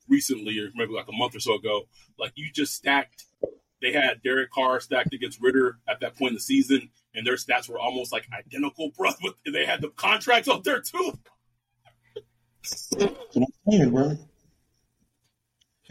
recently, 0.09 0.59
or 0.59 0.71
maybe 0.75 0.93
like 0.93 1.09
a 1.09 1.17
month 1.17 1.35
or 1.35 1.41
so 1.41 1.55
ago. 1.55 1.83
Like 2.19 2.33
you 2.35 2.51
just 2.53 2.75
stacked. 2.75 3.25
They 3.83 3.93
had 3.93 4.23
Derek 4.23 4.51
Carr 4.51 4.81
stacked 4.81 5.13
against 5.13 5.41
Ridder 5.43 5.79
at 5.89 6.01
that 6.01 6.17
point 6.17 6.31
in 6.31 6.35
the 6.35 6.41
season, 6.41 6.91
and 7.15 7.27
their 7.27 7.37
stats 7.37 7.69
were 7.69 7.79
almost 7.79 8.13
like 8.13 8.27
identical, 8.33 8.93
bro. 8.97 9.11
They 9.53 9.67
had 9.67 9.83
the 9.83 9.91
contracts 9.91 10.49
up 10.49 10.65
there 10.65 10.81
too. 10.81 11.19
Saying, 12.63 13.91
bro. 13.91 14.17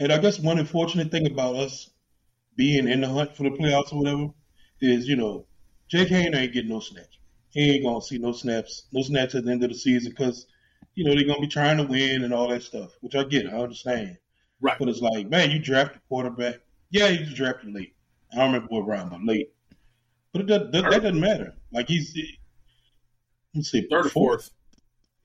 And 0.00 0.12
I 0.12 0.18
guess 0.18 0.40
one 0.40 0.58
unfortunate 0.58 1.12
thing 1.12 1.26
about 1.26 1.54
us 1.54 1.90
being 2.56 2.88
in 2.88 3.00
the 3.00 3.08
hunt 3.08 3.36
for 3.36 3.44
the 3.44 3.50
playoffs 3.50 3.92
or 3.92 3.98
whatever 3.98 4.28
is, 4.80 5.06
you 5.06 5.16
know, 5.16 5.46
Jake 5.88 6.08
Haener 6.08 6.36
ain't 6.36 6.52
getting 6.52 6.70
no 6.70 6.80
snaps. 6.80 7.18
He 7.50 7.70
ain't 7.70 7.84
gonna 7.84 8.02
see 8.02 8.18
no 8.18 8.32
snaps, 8.32 8.86
no 8.92 9.02
snaps 9.02 9.34
at 9.34 9.44
the 9.44 9.52
end 9.52 9.62
of 9.62 9.70
the 9.70 9.76
season 9.76 10.10
because, 10.10 10.46
you 10.94 11.04
know, 11.04 11.14
they're 11.14 11.26
gonna 11.26 11.40
be 11.40 11.46
trying 11.46 11.76
to 11.78 11.84
win 11.84 12.24
and 12.24 12.32
all 12.32 12.48
that 12.48 12.62
stuff, 12.62 12.92
which 13.00 13.14
I 13.14 13.24
get, 13.24 13.46
I 13.46 13.56
understand. 13.58 14.16
Right. 14.60 14.78
But 14.78 14.88
it's 14.88 15.00
like, 15.00 15.28
man, 15.28 15.50
you 15.50 15.58
drafted 15.58 16.00
quarterback. 16.08 16.60
Yeah, 16.90 17.08
you 17.08 17.24
just 17.24 17.36
drafted 17.36 17.74
late. 17.74 17.94
I 18.32 18.36
don't 18.36 18.52
remember 18.52 18.68
what 18.68 18.86
round, 18.86 19.10
but 19.10 19.24
late. 19.24 19.52
But 20.32 20.42
it 20.42 20.46
does, 20.46 20.72
that, 20.72 20.90
that 20.90 21.02
doesn't 21.02 21.20
matter. 21.20 21.54
Like 21.72 21.88
he's, 21.88 22.16
let's 23.54 23.70
see, 23.70 23.86
Third 23.90 24.06
or 24.06 24.08
fourth. 24.08 24.50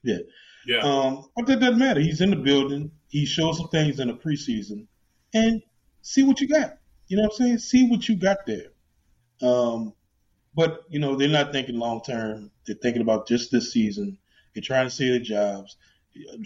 Yeah. 0.03 0.19
Yeah. 0.65 0.79
Um, 0.79 1.25
but 1.35 1.47
that 1.47 1.59
doesn't 1.59 1.79
matter. 1.79 1.99
He's 1.99 2.21
in 2.21 2.29
the 2.29 2.35
building. 2.35 2.91
He 3.07 3.25
showed 3.25 3.53
some 3.53 3.69
things 3.69 3.99
in 3.99 4.07
the 4.07 4.13
preseason, 4.13 4.85
and 5.33 5.61
see 6.01 6.23
what 6.23 6.39
you 6.41 6.47
got. 6.47 6.77
You 7.07 7.17
know 7.17 7.23
what 7.23 7.33
I'm 7.33 7.37
saying? 7.37 7.57
See 7.59 7.89
what 7.89 8.07
you 8.07 8.15
got 8.15 8.45
there. 8.45 8.67
Um, 9.41 9.93
but 10.53 10.83
you 10.89 10.99
know 10.99 11.15
they're 11.15 11.27
not 11.27 11.51
thinking 11.51 11.79
long 11.79 12.01
term. 12.01 12.51
They're 12.65 12.75
thinking 12.75 13.01
about 13.01 13.27
just 13.27 13.51
this 13.51 13.71
season. 13.71 14.17
They're 14.53 14.61
trying 14.63 14.85
to 14.87 14.91
save 14.91 15.11
their 15.11 15.19
jobs. 15.19 15.77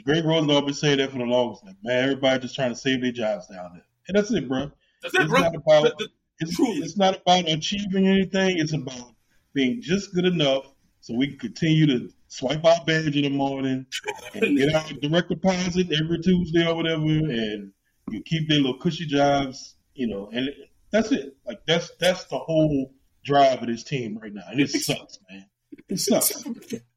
Gregg 0.04 0.26
Rosenthal 0.26 0.62
been 0.62 0.74
saying 0.74 0.97
that 0.97 1.12
for 1.12 1.18
the 1.20 1.24
longest. 1.24 1.66
Like, 1.66 1.76
man, 1.84 2.04
everybody 2.04 2.41
just 2.41 2.56
trying 2.56 2.70
to 2.72 2.76
save 2.76 3.01
their 3.01 3.12
jobs 3.12 3.47
down 3.47 3.72
there, 3.74 3.86
and 4.08 4.18
that's 4.18 4.32
it, 4.32 4.47
bro. 4.47 4.72
That's 5.01 5.16
it, 5.16 5.22
It's 5.22 5.30
bro. 5.32 5.41
not 5.41 5.56
about 5.56 5.84
The- 5.84 5.95
the- 6.06 6.10
it's, 6.39 6.56
it's 6.60 6.97
not 6.97 7.22
about 7.22 7.47
achieving 7.47 8.08
anything. 8.08 8.58
It's 8.58 8.74
about 8.74 9.14
being 9.54 9.82
just 9.82 10.14
good 10.14 10.26
enough 10.26 10.66
so 10.99 11.14
we 11.16 11.28
can 11.28 11.38
continue 11.39 11.86
to 11.88 12.10
swipe 12.28 12.66
our 12.66 12.84
badge 12.86 13.16
in 13.16 13.24
the 13.24 13.30
morning 13.30 13.86
and 14.34 14.58
get 14.58 14.74
our 14.74 14.84
direct 15.01 15.30
deposit 15.30 15.91
every 15.91 16.20
Tuesday 16.20 16.68
or 16.68 16.76
whatever, 16.76 17.01
and 17.04 17.72
you 18.10 18.22
keep 18.24 18.49
their 18.49 18.58
little 18.58 18.78
cushy 18.80 19.06
jobs, 19.06 19.76
you 19.93 20.08
know, 20.08 20.30
and 20.34 20.49
that's 20.91 21.12
it. 21.12 21.38
Like 21.45 21.62
that's 21.66 21.91
that's 21.99 22.26
the 22.26 22.38
whole 22.39 22.91
drive 23.24 23.62
of 23.62 23.68
this 23.68 23.84
team 23.84 24.18
right 24.22 24.34
now, 24.34 24.43
and 24.49 24.60
it 24.60 24.70
sucks, 24.70 25.20
man. 25.30 25.45
It 25.89 25.99
sucks. 25.99 26.43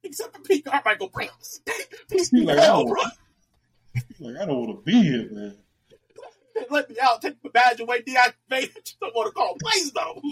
Except 0.02 0.36
for 0.36 0.42
Pete 0.42 0.64
Carmichael 0.64 1.08
Brown. 1.08 1.28
He's 2.10 2.32
like, 2.32 2.58
I 2.58 2.62
Hell, 2.64 2.86
bro. 2.86 3.02
like, 4.20 4.36
I 4.40 4.46
don't 4.46 4.66
want 4.66 4.78
to 4.78 4.82
be 4.84 5.02
here, 5.02 5.28
man. 5.30 5.56
Let 6.70 6.88
me 6.88 6.96
out. 7.02 7.20
Take 7.22 7.36
my 7.44 7.50
badge 7.50 7.80
away. 7.80 8.02
Deactivate. 8.02 8.76
it. 8.76 8.94
Don't 9.00 9.14
want 9.14 9.26
to 9.28 9.32
call 9.32 9.56
plays 9.60 9.92
though. 9.92 10.22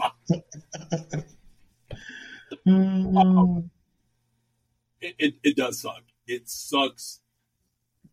Mm, 2.67 3.69
it, 5.01 5.15
it, 5.19 5.35
it 5.43 5.57
does 5.57 5.81
suck. 5.81 6.03
It 6.27 6.49
sucks 6.49 7.21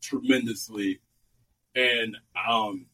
tremendously. 0.02 1.00
And 1.76 2.18
um 2.36 2.88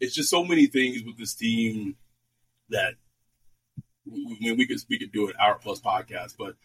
it's 0.00 0.14
just 0.14 0.28
so 0.30 0.44
many 0.44 0.66
things 0.66 1.02
with 1.04 1.16
this 1.16 1.34
team 1.34 1.96
that 2.68 2.94
we, 4.04 4.38
we, 4.40 4.52
we 4.52 4.66
could 4.66 4.78
we 4.88 4.98
could 4.98 5.12
do 5.12 5.28
an 5.28 5.34
hour 5.40 5.58
plus 5.60 5.80
podcast, 5.80 6.34
but 6.38 6.56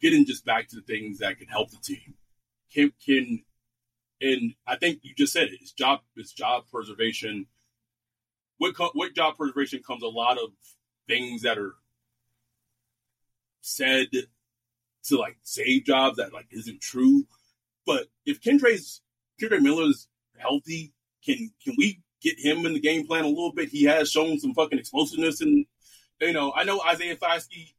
getting 0.00 0.24
just 0.24 0.44
back 0.44 0.68
to 0.68 0.76
the 0.76 0.82
things 0.82 1.18
that 1.18 1.38
can 1.38 1.48
help 1.48 1.70
the 1.70 1.78
team. 1.78 2.14
Can 2.72 2.92
can 3.04 3.44
and 4.20 4.54
I 4.66 4.76
think 4.76 5.00
you 5.02 5.14
just 5.16 5.32
said 5.32 5.44
it, 5.44 5.58
it's 5.60 5.72
job 5.72 6.00
it's 6.16 6.32
job 6.32 6.64
preservation. 6.70 7.46
With 8.58 8.76
co- 8.76 8.92
with 8.94 9.14
job 9.14 9.36
preservation 9.36 9.82
comes 9.86 10.02
a 10.02 10.08
lot 10.08 10.38
of 10.38 10.50
things 11.08 11.42
that 11.42 11.58
are 11.58 11.74
said 13.62 14.08
to 15.04 15.18
like 15.18 15.38
save 15.42 15.84
jobs 15.84 16.16
that 16.16 16.32
like 16.32 16.46
isn't 16.50 16.80
true. 16.80 17.26
But 17.86 18.08
if 18.26 18.40
Kendre's 18.40 19.00
Kendre 19.40 19.60
Miller's 19.60 20.08
healthy, 20.36 20.92
can 21.24 21.50
can 21.64 21.74
we 21.78 22.02
get 22.20 22.38
him 22.38 22.66
in 22.66 22.74
the 22.74 22.80
game 22.80 23.06
plan 23.06 23.24
a 23.24 23.28
little 23.28 23.52
bit? 23.52 23.70
He 23.70 23.84
has 23.84 24.10
shown 24.10 24.38
some 24.38 24.54
fucking 24.54 24.78
explosiveness 24.78 25.40
and 25.40 25.66
you 26.20 26.32
know, 26.32 26.52
I 26.54 26.64
know 26.64 26.80
Isaiah 26.86 27.16
Foskey 27.16 27.74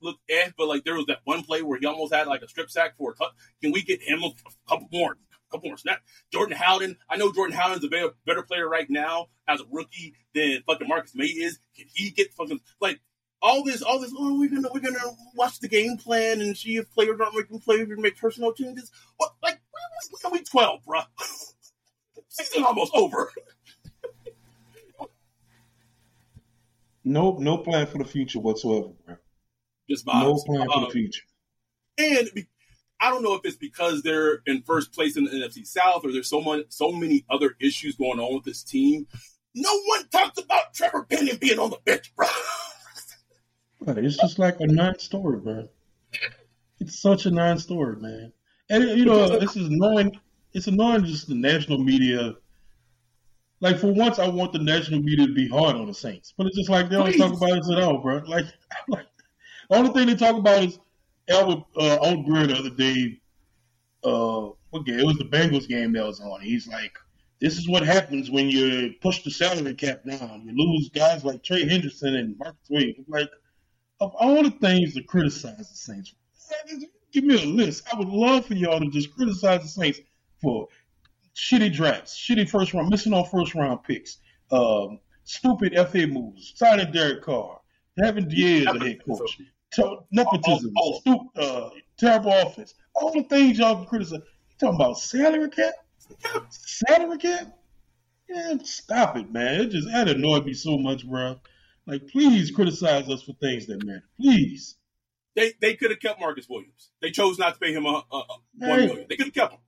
looked 0.00 0.20
eh, 0.28 0.50
but 0.56 0.68
like 0.68 0.84
there 0.84 0.94
was 0.94 1.06
that 1.06 1.20
one 1.24 1.42
play 1.42 1.62
where 1.62 1.78
he 1.78 1.86
almost 1.86 2.14
had 2.14 2.26
like 2.26 2.42
a 2.42 2.48
strip 2.48 2.70
sack 2.70 2.96
for 2.96 3.14
a. 3.20 3.24
Can 3.62 3.72
we 3.72 3.82
get 3.82 4.02
him 4.02 4.22
a, 4.22 4.26
a 4.26 4.68
couple 4.68 4.88
more 4.92 5.16
couple 5.50 5.68
more 5.68 5.76
snaps? 5.76 6.02
Jordan 6.32 6.56
Howden, 6.56 6.96
I 7.08 7.16
know 7.16 7.32
Jordan 7.32 7.56
Howden's 7.56 7.84
a 7.84 7.88
better, 7.88 8.10
better 8.24 8.42
player 8.42 8.68
right 8.68 8.88
now 8.88 9.26
as 9.48 9.60
a 9.60 9.64
rookie 9.70 10.14
than 10.34 10.62
fucking 10.66 10.88
Marcus 10.88 11.14
Maye 11.14 11.26
is. 11.26 11.58
Can 11.76 11.86
he 11.94 12.10
get 12.10 12.32
fucking 12.34 12.60
like 12.80 13.00
all 13.42 13.64
this, 13.64 13.82
all 13.82 13.98
this. 13.98 14.12
Oh, 14.16 14.38
we're 14.38 14.50
gonna 14.50 14.68
we're 14.72 14.80
gonna 14.80 14.98
watch 15.34 15.60
the 15.60 15.68
game 15.68 15.96
plan 15.96 16.40
and 16.40 16.56
see 16.56 16.76
if 16.76 16.90
players 16.90 17.18
aren't 17.20 17.36
making 17.36 17.60
plays 17.60 17.88
and 17.88 17.98
make 17.98 18.18
personal 18.18 18.52
changes. 18.52 18.90
What 19.16 19.32
like 19.42 19.60
we 20.12 20.18
are 20.24 20.32
week 20.32 20.48
twelve, 20.50 20.84
bro? 20.84 21.00
Season 22.28 22.64
almost 22.64 22.92
over. 22.94 23.32
No, 27.04 27.36
no 27.38 27.58
plan 27.58 27.86
for 27.86 27.98
the 27.98 28.04
future 28.04 28.38
whatsoever, 28.40 28.88
bro. 29.06 29.16
Just 29.88 30.06
No 30.06 30.12
vibes. 30.34 30.46
plan 30.46 30.66
for 30.66 30.74
Um, 30.78 30.84
the 30.84 30.90
future. 30.90 31.22
And 31.98 32.30
be- 32.34 32.46
I 33.00 33.08
don't 33.10 33.22
know 33.22 33.34
if 33.34 33.40
it's 33.44 33.56
because 33.56 34.02
they're 34.02 34.42
in 34.46 34.62
first 34.62 34.92
place 34.92 35.16
in 35.16 35.24
the 35.24 35.30
NFC 35.30 35.66
South 35.66 36.04
or 36.04 36.12
there's 36.12 36.28
so 36.28 36.40
much, 36.42 36.66
so 36.68 36.92
many 36.92 37.24
other 37.30 37.56
issues 37.60 37.96
going 37.96 38.20
on 38.20 38.34
with 38.34 38.44
this 38.44 38.62
team. 38.62 39.06
No 39.54 39.70
one 39.86 40.06
talks 40.08 40.38
about 40.38 40.74
Trevor 40.74 41.04
Penning 41.04 41.36
being 41.36 41.58
on 41.58 41.70
the 41.70 41.78
bench, 41.84 42.14
bro. 42.14 42.26
It's 43.86 44.16
just 44.18 44.38
like 44.38 44.60
a 44.60 44.66
non-story, 44.66 45.40
bro. 45.40 45.68
It's 46.78 47.00
such 47.00 47.24
a 47.26 47.30
non-story, 47.30 47.96
man. 48.00 48.32
And 48.68 48.84
you 48.98 49.04
know, 49.06 49.38
this 49.38 49.56
is 49.56 49.66
annoying. 49.68 50.18
It's 50.52 50.66
annoying 50.66 51.04
just 51.04 51.28
the 51.28 51.34
national 51.34 51.78
media. 51.78 52.34
Like 53.60 53.78
for 53.78 53.92
once, 53.92 54.18
I 54.18 54.28
want 54.28 54.52
the 54.52 54.58
national 54.58 55.00
media 55.00 55.26
to 55.26 55.34
be 55.34 55.48
hard 55.48 55.76
on 55.76 55.86
the 55.86 55.94
Saints, 55.94 56.32
but 56.36 56.46
it's 56.46 56.56
just 56.56 56.70
like 56.70 56.88
they 56.88 56.96
don't 56.96 57.06
Please. 57.06 57.18
talk 57.18 57.34
about 57.34 57.58
us 57.58 57.70
at 57.70 57.78
all, 57.82 57.98
bro. 57.98 58.22
Like, 58.26 58.46
like 58.88 59.06
the 59.68 59.76
only 59.76 59.90
thing 59.90 60.06
they 60.06 60.14
talk 60.14 60.36
about 60.36 60.62
is 60.62 60.78
Albert 61.28 61.64
uh, 61.76 61.96
on 61.96 62.24
Greer 62.24 62.46
the 62.46 62.56
other 62.56 62.70
day. 62.70 63.20
Uh, 64.02 64.50
what 64.70 64.86
game? 64.86 64.98
It 64.98 65.06
was 65.06 65.18
the 65.18 65.24
Bengals 65.24 65.68
game 65.68 65.92
that 65.92 66.06
was 66.06 66.20
on. 66.20 66.40
He's 66.40 66.66
like, 66.66 66.92
"This 67.40 67.58
is 67.58 67.68
what 67.68 67.84
happens 67.84 68.30
when 68.30 68.48
you 68.48 68.94
push 69.02 69.22
the 69.22 69.30
salary 69.30 69.74
cap 69.74 70.04
down. 70.08 70.42
You 70.46 70.54
lose 70.56 70.88
guys 70.88 71.22
like 71.22 71.42
Trey 71.44 71.64
Hendrickson 71.64 72.18
and 72.18 72.38
Marcus 72.38 72.70
Williams." 72.70 73.06
Like, 73.08 73.28
of 74.00 74.14
all 74.14 74.42
the 74.42 74.52
things 74.52 74.94
to 74.94 75.02
criticize 75.02 75.58
the 75.58 75.64
Saints, 75.64 76.14
give 77.12 77.24
me 77.24 77.42
a 77.42 77.46
list. 77.46 77.82
I 77.92 77.98
would 77.98 78.08
love 78.08 78.46
for 78.46 78.54
y'all 78.54 78.80
to 78.80 78.88
just 78.88 79.14
criticize 79.14 79.62
the 79.62 79.68
Saints 79.68 80.00
for 80.40 80.66
shitty 81.40 81.72
drafts, 81.72 82.16
shitty 82.18 82.48
first 82.48 82.74
round, 82.74 82.88
missing 82.90 83.12
on 83.12 83.24
first 83.26 83.54
round 83.54 83.82
picks, 83.84 84.18
um, 84.50 84.98
stupid 85.24 85.74
FA 85.90 86.06
moves, 86.06 86.52
signing 86.56 86.90
Derek 86.92 87.22
Carr, 87.22 87.60
having 88.02 88.28
Diaz 88.28 88.66
as 88.68 88.74
a 88.76 88.78
head 88.84 88.98
coach. 89.04 89.40
to- 89.72 89.98
nepotism, 90.10 90.72
All- 90.76 91.00
all- 91.06 91.30
stu- 91.34 91.40
uh, 91.40 91.70
terrible 91.96 92.32
offense, 92.32 92.74
all 92.94 93.12
the 93.12 93.22
things 93.24 93.58
y'all 93.58 93.76
can 93.76 93.86
criticize. 93.86 94.20
You 94.20 94.56
talking 94.58 94.74
about 94.76 94.98
salary 94.98 95.48
cap? 95.50 95.74
Salary 96.50 97.18
cap? 97.18 97.56
Yeah, 98.28 98.54
stop 98.62 99.16
it, 99.16 99.30
man. 99.32 99.60
It 99.62 99.70
just 99.70 99.88
that 99.88 100.08
annoyed 100.08 100.44
me 100.46 100.54
so 100.54 100.76
much, 100.78 101.08
bro. 101.08 101.40
Like, 101.86 102.06
please 102.08 102.50
criticize 102.50 103.08
us 103.08 103.22
for 103.22 103.32
things 103.40 103.66
that 103.66 103.84
matter. 103.84 104.04
Please. 104.20 104.76
They 105.36 105.52
they 105.60 105.74
could 105.74 105.90
have 105.90 106.00
kept 106.00 106.20
Marcus 106.20 106.48
Williams. 106.48 106.90
They 107.00 107.10
chose 107.10 107.38
not 107.38 107.54
to 107.54 107.60
pay 107.60 107.72
him 107.72 107.86
a, 107.86 108.02
a, 108.12 108.16
a 108.16 108.36
million. 108.56 109.06
They 109.08 109.16
could 109.16 109.26
have 109.26 109.34
kept 109.34 109.52
him. 109.54 109.60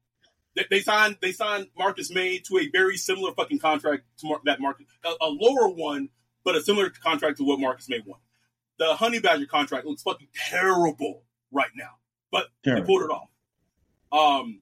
They, 0.55 0.66
they 0.70 0.80
signed 0.80 1.18
they 1.20 1.32
signed 1.32 1.68
Marcus 1.76 2.11
Maye 2.11 2.38
to 2.48 2.59
a 2.59 2.68
very 2.70 2.96
similar 2.96 3.32
fucking 3.32 3.59
contract 3.59 4.05
to 4.18 4.26
Mar- 4.26 4.40
that 4.44 4.61
Marcus 4.61 4.86
a, 5.05 5.12
a 5.20 5.28
lower 5.28 5.68
one, 5.68 6.11
but 6.44 6.57
a 6.57 6.62
similar 6.62 6.90
contract 6.90 7.38
to 7.38 7.44
what 7.44 7.59
Marcus 7.59 7.88
Maye 7.88 8.03
won. 8.05 8.18
The 8.78 8.94
Honey 8.94 9.20
Badger 9.20 9.46
contract 9.46 9.86
looks 9.86 10.03
fucking 10.03 10.28
terrible 10.34 11.22
right 11.50 11.70
now, 11.74 11.90
but 12.30 12.48
Terrible. 12.64 12.82
they 12.82 12.86
pulled 12.86 13.03
it 13.03 13.11
off. 13.11 13.28
Um, 14.40 14.61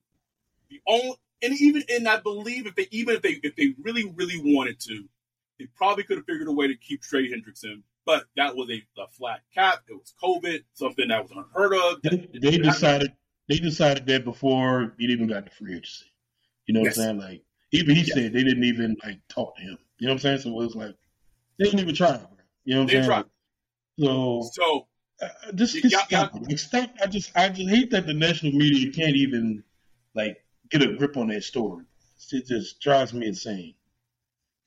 the 0.69 0.79
only 0.87 1.15
and 1.41 1.59
even 1.59 1.83
and 1.89 2.07
I 2.07 2.19
believe 2.19 2.67
if 2.67 2.75
they 2.75 2.87
even 2.91 3.15
if 3.15 3.21
they 3.21 3.39
if 3.43 3.55
they 3.55 3.73
really 3.81 4.11
really 4.15 4.39
wanted 4.43 4.79
to, 4.81 5.05
they 5.59 5.67
probably 5.75 6.03
could 6.03 6.17
have 6.17 6.25
figured 6.25 6.47
a 6.47 6.53
way 6.53 6.67
to 6.67 6.75
keep 6.75 7.01
Trey 7.01 7.29
Hendrickson. 7.29 7.83
But 8.05 8.25
that 8.35 8.55
was 8.55 8.69
a, 8.69 9.01
a 9.01 9.07
flat 9.09 9.41
cap. 9.53 9.83
It 9.87 9.93
was 9.93 10.13
COVID, 10.23 10.63
something 10.73 11.07
that 11.09 11.21
was 11.21 11.31
unheard 11.31 11.73
of. 11.73 12.01
They, 12.01 12.39
they 12.39 12.57
decided 12.57 13.13
they 13.49 13.57
decided 13.57 14.05
that 14.07 14.23
before 14.25 14.93
he 14.97 15.05
even 15.05 15.27
got 15.27 15.45
the 15.45 15.51
free 15.51 15.73
agency. 15.73 16.05
You 16.65 16.73
know 16.73 16.81
what 16.81 16.87
Yes. 16.87 16.97
I'm 16.97 17.03
saying? 17.03 17.17
Like 17.19 17.41
even 17.71 17.95
he 17.95 18.01
Yes. 18.03 18.13
said 18.13 18.33
they 18.33 18.43
didn't 18.43 18.63
even 18.63 18.95
like 19.03 19.19
talk 19.29 19.55
to 19.57 19.61
him. 19.61 19.77
You 19.99 20.07
know 20.07 20.13
what 20.13 20.17
I'm 20.17 20.19
saying? 20.19 20.39
So 20.39 20.49
it 20.49 20.65
was 20.65 20.75
like 20.75 20.95
they 21.59 21.65
didn't 21.65 21.79
even 21.81 21.95
try. 21.95 22.17
Bro. 22.17 22.27
You 22.65 22.75
know 22.75 22.81
what 22.81 22.83
I'm 22.83 22.89
saying? 22.89 23.05
tried. 23.05 23.25
So 23.99 24.49
So 24.53 24.87
uh, 25.21 25.51
just, 25.53 25.73
just 25.75 25.93
got- 25.93 26.07
stop 26.07 26.31
got- 26.33 26.41
Like, 26.47 26.59
stop. 26.59 26.89
I 27.01 27.07
just 27.07 27.31
I 27.37 27.49
just 27.49 27.69
hate 27.69 27.91
that 27.91 28.05
the 28.07 28.13
national 28.13 28.53
media 28.53 28.91
can't 28.91 29.15
even 29.15 29.63
like 30.15 30.43
get 30.69 30.81
a 30.81 30.95
grip 30.95 31.17
on 31.17 31.27
that 31.27 31.43
story. 31.43 31.85
It 32.31 32.45
just 32.47 32.79
drives 32.79 33.13
me 33.13 33.27
insane. 33.27 33.73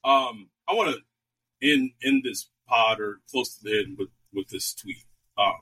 um, 0.04 0.48
I 0.68 0.74
want 0.74 0.94
to 0.96 1.66
end 1.72 1.92
end 2.02 2.22
this 2.24 2.50
pod 2.68 3.00
or 3.00 3.20
close 3.30 3.56
to 3.56 3.64
the 3.64 3.78
end 3.78 3.96
with 3.98 4.08
with 4.32 4.48
this 4.48 4.74
tweet. 4.74 5.04
Um, 5.38 5.54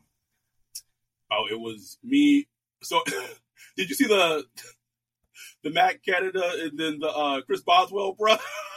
oh, 1.31 1.47
it 1.51 1.59
was 1.61 1.99
me. 2.03 2.49
So, 2.83 3.03
did 3.77 3.89
you 3.89 3.95
see 3.95 4.07
the 4.07 4.45
the 5.63 5.71
Matt 5.71 6.05
Canada 6.05 6.43
and 6.61 6.79
then 6.79 6.99
the 6.99 7.09
uh, 7.09 7.41
Chris 7.43 7.63
Boswell, 7.63 8.15
bro? 8.19 8.37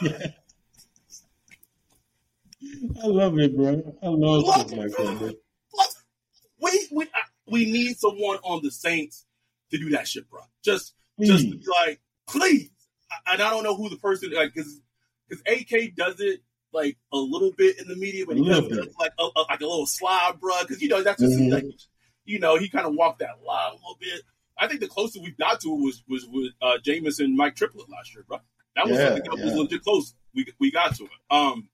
I 3.02 3.06
love 3.06 3.38
it, 3.38 3.56
bro. 3.56 3.94
I 4.02 4.06
love 4.08 4.42
Love 4.44 4.54
stuff 4.54 4.72
it, 4.72 4.78
like 4.78 4.96
bro. 4.96 5.06
that, 5.06 5.18
bro. 5.18 5.30
What? 5.70 5.88
We 6.62 6.88
we 6.92 7.06
we 7.50 7.70
need 7.70 7.96
someone 7.98 8.38
on 8.42 8.60
the 8.62 8.70
Saints 8.70 9.26
to 9.70 9.78
do 9.78 9.90
that 9.90 10.08
shit, 10.08 10.28
bro. 10.30 10.40
Just 10.64 10.94
just 11.20 11.44
be 11.50 11.62
like, 11.86 12.00
please. 12.26 12.70
I- 13.10 13.34
And 13.34 13.42
I 13.42 13.50
don't 13.50 13.62
know 13.62 13.76
who 13.76 13.88
the 13.88 13.96
person 13.98 14.32
like 14.32 14.52
because 14.54 14.80
because 15.28 15.42
AK 15.46 15.94
does 15.94 16.20
it 16.20 16.40
like 16.72 16.96
a 17.12 17.16
little 17.16 17.52
bit 17.56 17.78
in 17.80 17.86
the 17.88 17.96
media, 17.96 18.24
but 18.26 18.36
he 18.36 18.44
does 18.44 18.64
it 18.66 18.92
like 18.98 19.12
a, 19.18 19.22
a- 19.36 19.46
like 19.48 19.60
a 19.60 19.66
little 19.66 19.86
slide, 19.86 20.34
bro. 20.40 20.54
Because 20.62 20.80
you 20.82 20.88
know 20.88 21.02
that's 21.02 21.20
just 21.22 21.38
Mhm. 21.38 21.52
like 21.52 21.64
you 22.26 22.38
know 22.38 22.58
he 22.58 22.68
kind 22.68 22.86
of 22.86 22.94
walked 22.94 23.20
that 23.20 23.42
line 23.44 23.70
a 23.72 23.74
little 23.74 23.96
bit. 23.98 24.22
I 24.58 24.66
think 24.66 24.80
the 24.80 24.88
closest 24.88 25.22
we 25.22 25.32
got 25.32 25.60
to 25.60 25.68
it 25.68 25.80
was 25.80 26.02
was 26.08 26.26
with 26.26 26.52
uh, 26.60 26.78
Jameis 26.84 27.20
and 27.20 27.36
Mike 27.36 27.56
Triplett 27.56 27.88
last 27.88 28.14
year, 28.14 28.24
bro. 28.26 28.38
That 28.74 28.86
was 28.86 28.98
Yeah, 28.98 29.06
something 29.06 29.22
that 29.24 29.44
was 29.44 29.54
legit 29.54 29.82
close. 29.82 30.14
We 30.34 30.46
we 30.58 30.70
got 30.70 30.94
to 30.96 31.04
it. 31.04 31.10
Um, 31.30 31.68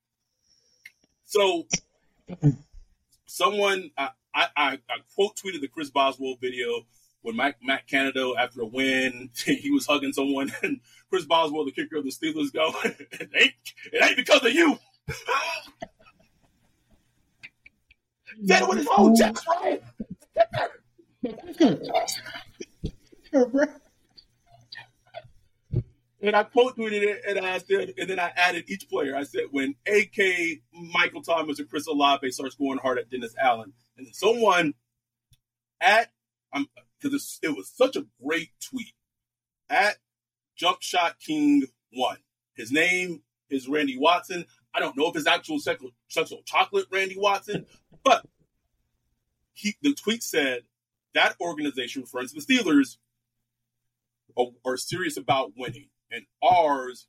so 1.25 1.67
someone 3.27 3.91
I, 3.97 4.11
I, 4.35 4.47
I, 4.57 4.73
I 4.89 4.97
quote 5.15 5.37
tweeted 5.37 5.61
the 5.61 5.69
Chris 5.69 5.91
Boswell 5.91 6.37
video 6.41 6.87
when 7.23 7.37
Mike 7.37 7.57
Matt 7.63 7.87
Canada 7.89 8.33
after 8.39 8.63
a 8.63 8.67
win 8.67 9.31
he 9.45 9.71
was 9.71 9.87
hugging 9.87 10.13
someone 10.13 10.53
and 10.63 10.81
Chris 11.11 11.25
Boswell 11.25 11.65
the 11.65 11.73
kicker 11.73 11.97
of 11.97 12.05
the 12.05 12.11
Steelers 12.11 12.53
go 12.53 12.73
it 12.85 13.31
ain't 13.35 13.55
it 13.93 14.03
ain't 14.03 14.17
because 14.17 14.45
of 14.45 14.53
you. 14.53 14.79
Said 18.47 18.63
it 18.63 18.69
with 18.69 18.79
his 18.79 18.89
own 18.97 19.15
chest, 19.15 19.47
right? 19.49 19.83
And 26.23 26.37
I 26.37 26.45
quote 26.45 26.77
tweeted 26.77 27.03
it 27.03 27.23
and 27.29 27.45
I 27.45 27.59
said, 27.59 27.95
and 27.99 28.09
then 28.09 28.21
I 28.21 28.33
added 28.37 28.65
each 28.69 28.89
player. 28.89 29.17
I 29.17 29.25
said, 29.25 29.45
when 29.51 29.75
AK 29.87 30.61
Michael 30.73 31.23
Thomas 31.23 31.59
and 31.59 31.69
Chris 31.69 31.89
Olave 31.89 32.31
starts 32.31 32.55
going 32.55 32.79
hard 32.79 32.99
at 32.99 33.11
Dennis 33.11 33.35
Allen, 33.41 33.73
and 33.97 34.07
then 34.07 34.15
someone 34.15 34.75
at, 35.81 36.13
I'm 36.53 36.67
because 37.01 37.41
it 37.43 37.57
was 37.57 37.69
such 37.75 37.97
a 37.97 38.07
great 38.25 38.51
tweet 38.61 38.95
at 39.69 39.97
Jump 40.57 40.81
Shot 40.81 41.19
King 41.19 41.65
One. 41.93 42.19
His 42.55 42.71
name 42.71 43.23
is 43.51 43.69
Randy 43.69 43.99
Watson. 43.99 44.47
I 44.73 44.81
don't 44.81 44.97
know 44.97 45.09
if 45.09 45.15
his 45.15 45.27
actual 45.27 45.59
sexual, 45.59 45.91
sexual 46.09 46.43
chocolate 46.47 46.87
Randy 46.91 47.17
Watson, 47.19 47.67
but 48.05 48.25
he 49.53 49.77
the 49.83 49.95
tweet 49.95 50.23
said 50.23 50.63
that 51.15 51.37
organization, 51.41 52.03
referring 52.03 52.29
to 52.29 52.35
the 52.35 52.41
Steelers, 52.41 52.97
are, 54.37 54.47
are 54.65 54.77
serious 54.77 55.17
about 55.17 55.53
winning, 55.57 55.89
and 56.11 56.25
ours 56.43 57.07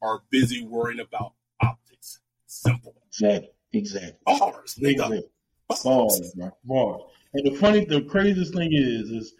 are 0.00 0.22
busy 0.30 0.64
worrying 0.64 1.00
about 1.00 1.34
optics. 1.60 2.20
Simple. 2.46 2.94
Exactly. 3.08 3.50
Exactly. 3.72 4.12
Ours, 4.26 4.78
nigga. 4.80 4.90
Exactly. 4.90 5.22
Bro. 5.68 6.48
Bars. 6.64 7.02
And 7.34 7.46
the 7.46 7.58
funny, 7.58 7.84
the 7.84 8.02
craziest 8.02 8.54
thing 8.54 8.70
is, 8.72 9.10
is 9.10 9.34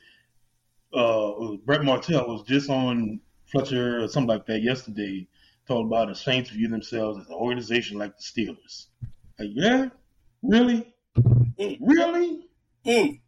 uh, 0.95 1.57
Brett 1.65 1.85
Martell 1.85 2.27
was 2.27 2.43
just 2.43 2.71
on 2.71 3.21
Fletcher 3.47 4.03
or 4.03 4.09
something 4.09 4.29
like 4.29 4.47
that 4.47 4.63
yesterday, 4.63 5.29
talking 5.69 5.87
about 5.87 6.09
the 6.09 6.15
Saints 6.15 6.51
view 6.51 6.69
themselves 6.69 7.21
as 7.21 7.29
an 7.29 7.35
organization 7.35 7.99
like 7.99 8.17
the 8.17 8.23
Steelers. 8.23 8.87
Like, 9.39 9.51
yeah, 9.53 9.89
really, 10.43 10.95
Mm. 11.63 11.79
really, 11.81 12.47
Mm. 12.85 13.21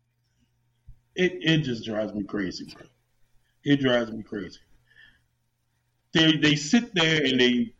it 1.15 1.33
it 1.41 1.59
just 1.59 1.85
drives 1.85 2.13
me 2.13 2.25
crazy, 2.25 2.65
bro. 2.75 2.87
It 3.65 3.81
drives 3.81 4.11
me 4.11 4.23
crazy. 4.23 4.61
They 6.13 6.37
they 6.37 6.57
sit 6.57 6.95
there 6.95 7.25
and 7.25 7.41
they 7.41 7.75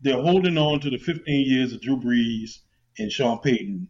they're 0.00 0.20
holding 0.22 0.58
on 0.58 0.80
to 0.80 0.90
the 0.90 0.98
15 0.98 1.46
years 1.46 1.72
of 1.72 1.80
Drew 1.80 1.96
Brees 1.96 2.58
and 2.98 3.10
Sean 3.10 3.38
Payton, 3.38 3.88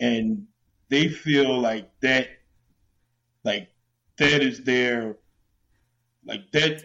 and 0.00 0.46
they 0.88 1.08
feel 1.08 1.58
like 1.60 1.90
that, 2.00 2.28
like 3.44 3.68
that 4.18 4.42
is 4.42 4.62
their, 4.62 5.16
like 6.24 6.50
that, 6.52 6.84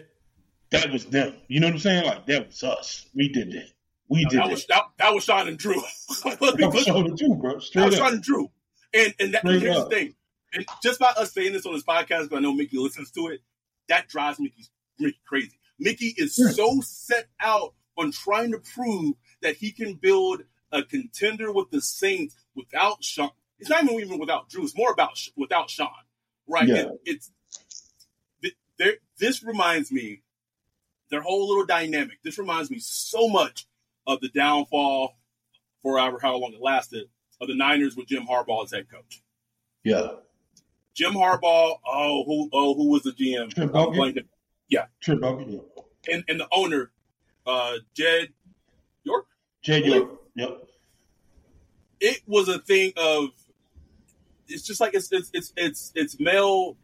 that 0.70 0.90
was 0.90 1.06
them. 1.06 1.34
You 1.46 1.60
know 1.60 1.68
what 1.68 1.74
I'm 1.74 1.80
saying? 1.80 2.04
Like 2.04 2.26
that 2.26 2.48
was 2.48 2.62
us. 2.62 3.06
We 3.14 3.28
did 3.28 3.52
that. 3.52 3.70
We 4.08 4.24
did 4.24 4.38
That 4.38 4.44
that. 4.46 4.50
was 4.50 4.66
that, 4.66 4.82
that 4.98 5.14
was 5.14 5.24
Sean 5.24 5.48
and 5.48 5.58
Drew. 5.58 5.82
Let 6.24 6.40
me 6.40 6.50
That 6.64 6.70
was 6.72 6.84
Sean 6.84 7.06
and 7.06 7.16
Drew, 7.18 7.34
bro. 7.34 7.54
That 7.54 7.62
Straight 7.62 7.84
was 7.86 7.94
up. 7.94 8.00
Sean 8.00 8.12
and 8.14 8.22
Drew. 8.22 8.50
And 8.94 9.14
and 9.20 9.34
that, 9.34 9.40
Straight 9.40 9.62
here's 9.62 9.76
up. 9.76 9.90
the 9.90 9.96
thing. 9.96 10.14
And 10.54 10.64
just 10.82 10.98
by 10.98 11.08
us 11.16 11.32
saying 11.34 11.52
this 11.52 11.66
on 11.66 11.74
this 11.74 11.82
podcast, 11.84 12.22
because 12.22 12.32
I 12.32 12.40
know 12.40 12.52
Mickey 12.54 12.78
listens 12.78 13.10
to 13.12 13.26
it, 13.28 13.40
that 13.88 14.08
drives 14.08 14.40
Mickey, 14.40 14.64
Mickey 14.98 15.18
crazy. 15.26 15.58
Mickey 15.78 16.14
is 16.16 16.34
Sure. 16.34 16.50
so 16.50 16.80
set 16.82 17.26
out 17.40 17.74
on 17.98 18.12
trying 18.12 18.52
to 18.52 18.58
prove 18.58 19.14
that 19.42 19.56
he 19.56 19.72
can 19.72 19.94
build 19.94 20.42
a 20.72 20.82
contender 20.82 21.52
with 21.52 21.70
the 21.70 21.80
Saints 21.82 22.34
without 22.54 23.04
Sean. 23.04 23.30
It's 23.58 23.68
not 23.68 23.82
even 23.84 23.96
even 24.00 24.18
without 24.18 24.48
Drew. 24.48 24.64
It's 24.64 24.76
more 24.76 24.90
about 24.92 25.16
sh- 25.18 25.30
without 25.36 25.68
Sean, 25.68 25.88
right? 26.48 26.66
Yeah. 26.66 26.74
It- 26.76 27.00
it's 27.04 27.32
th- 28.42 28.56
there. 28.78 28.94
This 29.18 29.42
reminds 29.42 29.90
me 29.92 30.22
their 31.10 31.20
whole 31.22 31.48
little 31.48 31.66
dynamic. 31.66 32.18
This 32.22 32.38
reminds 32.38 32.70
me 32.70 32.78
so 32.80 33.28
much 33.28 33.66
of 34.08 34.20
the 34.20 34.28
downfall, 34.30 35.16
for 35.82 35.98
however 35.98 36.18
how 36.20 36.36
long 36.36 36.52
it 36.52 36.60
lasted, 36.60 37.04
of 37.40 37.46
the 37.46 37.54
Niners 37.54 37.94
with 37.94 38.08
Jim 38.08 38.26
Harbaugh 38.26 38.64
as 38.64 38.72
head 38.72 38.86
coach. 38.90 39.22
Yeah. 39.84 40.08
Jim 40.94 41.12
Harbaugh, 41.12 41.78
oh 41.86 42.24
who 42.24 42.48
oh 42.52 42.74
who 42.74 42.88
was 42.88 43.02
the 43.04 43.12
GM? 43.12 43.54
Trip 43.54 43.70
I'm 43.72 43.94
Trip. 43.94 44.26
Yeah. 44.68 44.86
And 46.10 46.24
and 46.28 46.40
the 46.40 46.48
owner, 46.50 46.90
uh, 47.46 47.74
Jed 47.94 48.30
York. 49.04 49.26
Jed 49.62 49.84
York. 49.84 50.10
Yep. 50.34 50.64
It 52.00 52.20
was 52.26 52.48
a 52.48 52.58
thing 52.58 52.92
of. 52.96 53.28
It's 54.48 54.62
just 54.62 54.80
like 54.80 54.94
it's 54.94 55.12
it's 55.12 55.30
it's 55.34 55.52
it's 55.56 55.92
it's 55.94 56.18
male, 56.18 56.76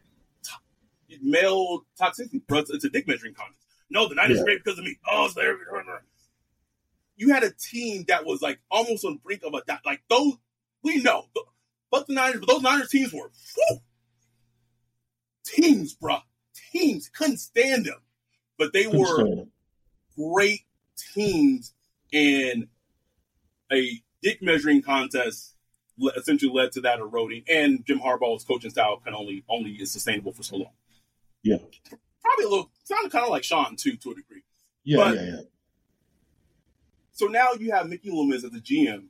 to- 0.43 1.17
male 1.21 1.85
toxicity, 1.99 2.45
bro. 2.47 2.59
It's, 2.59 2.83
a 2.85 2.89
dick 2.89 3.07
measuring 3.07 3.33
contest. 3.33 3.59
No, 3.89 4.07
the 4.07 4.15
Niners 4.15 4.37
Yeah. 4.37 4.41
are 4.43 4.45
great 4.45 4.63
because 4.63 4.77
of 4.79 4.85
me. 4.85 4.97
Oh, 5.11 5.25
it's 5.25 5.33
there. 5.33 5.57
You 7.17 7.33
had 7.33 7.43
a 7.43 7.51
team 7.51 8.05
that 8.07 8.25
was 8.25 8.41
like 8.41 8.59
almost 8.69 9.05
on 9.05 9.13
the 9.13 9.19
brink 9.19 9.43
of 9.43 9.53
a 9.53 9.61
di- 9.65 9.79
like 9.85 10.01
those. 10.09 10.33
We 10.83 11.01
know, 11.01 11.25
but 11.91 12.07
the 12.07 12.13
Niners, 12.13 12.39
but 12.41 12.49
those 12.49 12.61
Niners 12.61 12.89
teams 12.89 13.11
were 13.13 13.31
whew, 13.55 13.79
teams, 15.45 15.93
bro. 15.95 16.17
Teams 16.71 17.09
couldn't 17.09 17.37
stand 17.37 17.85
them, 17.85 17.99
but 18.57 18.73
they 18.73 18.87
were 18.87 19.45
great 20.17 20.61
teams 21.13 21.73
and 22.13 22.67
a 23.71 24.01
dick 24.21 24.41
measuring 24.41 24.81
contest 24.81 25.55
essentially 26.17 26.51
led 26.51 26.71
to 26.73 26.81
that 26.81 26.99
eroding. 26.99 27.43
And 27.49 27.85
Jim 27.85 27.99
Harbaugh's 27.99 28.43
coaching 28.43 28.69
style 28.69 28.97
can 29.03 29.13
only 29.15 29.43
only 29.49 29.71
is 29.71 29.91
sustainable 29.91 30.33
for 30.33 30.43
so 30.43 30.57
long. 30.57 30.73
Yeah. 31.43 31.57
Probably 32.21 32.45
a 32.45 32.49
little 32.49 32.71
sounded 32.83 33.11
kind 33.11 33.23
of 33.23 33.31
like 33.31 33.43
Sean 33.43 33.75
too, 33.75 33.95
to 33.97 34.11
a 34.11 34.15
degree. 34.15 34.43
Yeah, 34.83 34.97
But- 34.97 35.15
yeah, 35.15 35.23
yeah. 35.23 35.41
So 37.15 37.27
now 37.27 37.53
you 37.57 37.71
have 37.71 37.87
Mickey 37.87 38.11
Loomis 38.11 38.43
as 38.43 38.51
the 38.51 38.59
GM, 38.59 39.05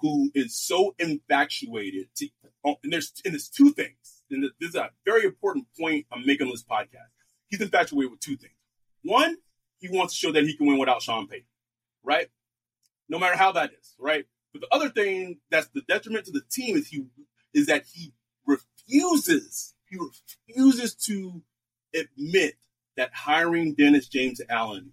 who 0.00 0.30
is 0.34 0.58
so 0.58 0.94
infatuated. 0.98 2.06
To, 2.16 2.28
oh, 2.64 2.76
and 2.82 2.90
there's 2.90 3.12
and 3.22 3.34
there's 3.34 3.50
two 3.50 3.70
things, 3.70 4.22
and 4.30 4.42
this 4.58 4.70
is 4.70 4.74
a 4.74 4.88
very 5.04 5.24
important 5.24 5.66
point 5.78 6.06
I'm 6.10 6.24
making 6.24 6.46
on 6.46 6.52
this 6.52 6.64
podcast. 6.64 7.12
He's 7.48 7.60
infatuated 7.60 8.12
with 8.12 8.20
two 8.20 8.38
things. 8.38 8.54
One, 9.04 9.36
he 9.78 9.90
wants 9.90 10.14
to 10.14 10.18
show 10.18 10.32
that 10.32 10.44
he 10.44 10.56
can 10.56 10.66
win 10.68 10.78
without 10.78 11.02
Sean 11.02 11.28
Payton, 11.28 11.44
right? 12.02 12.28
No 13.10 13.18
matter 13.18 13.36
how 13.36 13.52
that 13.52 13.72
is, 13.78 13.94
right? 13.98 14.24
But 14.54 14.62
the 14.62 14.74
other 14.74 14.88
thing 14.88 15.40
that's 15.50 15.68
the 15.68 15.82
detriment 15.82 16.24
to 16.26 16.32
the 16.32 16.42
team 16.50 16.78
is 16.78 16.88
he 16.88 17.04
is 17.52 17.66
that 17.66 17.84
he 17.92 18.14
refuses 18.46 19.74
he 19.84 19.98
refuses 19.98 20.94
to 20.94 21.42
admit 21.94 22.56
that 22.96 23.12
hiring 23.12 23.74
Dennis 23.74 24.08
James 24.08 24.40
Allen 24.48 24.92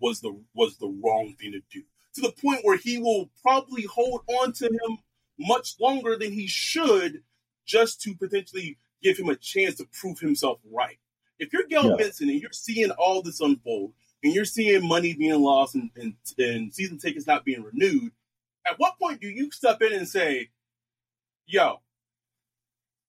was 0.00 0.20
the 0.20 0.38
was 0.54 0.76
the 0.78 0.88
wrong 0.88 1.34
thing 1.40 1.52
to 1.52 1.60
do. 1.70 1.84
To 2.16 2.20
the 2.20 2.32
point 2.32 2.60
where 2.62 2.76
he 2.76 2.98
will 2.98 3.30
probably 3.42 3.82
hold 3.84 4.22
on 4.40 4.52
to 4.54 4.66
him 4.66 4.98
much 5.38 5.74
longer 5.80 6.16
than 6.16 6.32
he 6.32 6.46
should, 6.46 7.22
just 7.66 8.00
to 8.02 8.14
potentially 8.14 8.78
give 9.02 9.18
him 9.18 9.28
a 9.28 9.36
chance 9.36 9.76
to 9.76 9.86
prove 9.92 10.20
himself 10.20 10.58
right. 10.72 10.98
If 11.38 11.52
you're 11.52 11.66
Gail 11.66 11.90
Yeah. 11.90 11.96
Benson 11.96 12.28
and 12.30 12.40
you're 12.40 12.52
seeing 12.52 12.90
all 12.92 13.20
this 13.22 13.40
unfold, 13.40 13.92
and 14.22 14.32
you're 14.32 14.44
seeing 14.44 14.86
money 14.86 15.12
being 15.14 15.40
lost 15.42 15.74
and, 15.74 15.90
and, 15.96 16.14
and 16.38 16.72
season 16.72 16.98
tickets 16.98 17.26
not 17.26 17.44
being 17.44 17.62
renewed, 17.62 18.12
at 18.66 18.78
what 18.78 18.98
point 18.98 19.20
do 19.20 19.28
you 19.28 19.50
step 19.50 19.82
in 19.82 19.92
and 19.92 20.08
say, 20.08 20.50
"Yo, 21.46 21.80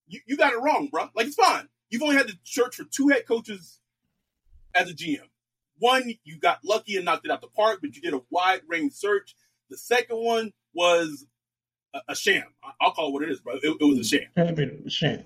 you, 0.07 0.19
you 0.25 0.37
got 0.37 0.53
it 0.53 0.59
wrong, 0.59 0.87
bro. 0.91 1.09
Like 1.15 1.27
it's 1.27 1.35
fine. 1.35 1.69
You've 1.89 2.01
only 2.01 2.15
had 2.17 2.27
to 2.27 2.37
search 2.43 2.75
for 2.75 2.83
two 2.85 3.07
head 3.09 3.25
coaches 3.27 3.79
as 4.73 4.89
a 4.89 4.93
GM. 4.93 5.19
One, 5.79 6.13
you 6.23 6.39
got 6.39 6.59
lucky 6.63 6.95
and 6.95 7.05
knocked 7.05 7.25
it 7.25 7.31
out 7.31 7.41
the 7.41 7.47
park, 7.47 7.79
but 7.81 7.95
you 7.95 8.01
did 8.01 8.13
a 8.13 8.21
wide 8.29 8.61
range 8.67 8.93
search. 8.93 9.35
The 9.69 9.77
second 9.77 10.17
one 10.17 10.53
was 10.73 11.25
a, 11.93 11.99
a 12.09 12.15
sham. 12.15 12.45
I'll 12.79 12.91
call 12.91 13.09
it 13.09 13.13
what 13.13 13.23
it 13.23 13.31
is, 13.31 13.39
bro. 13.41 13.55
It, 13.55 13.77
it 13.79 13.83
was 13.83 13.99
a 13.99 14.03
sham. 14.03 14.27
I 14.37 14.51
mean, 14.51 14.87
shame. 14.87 15.25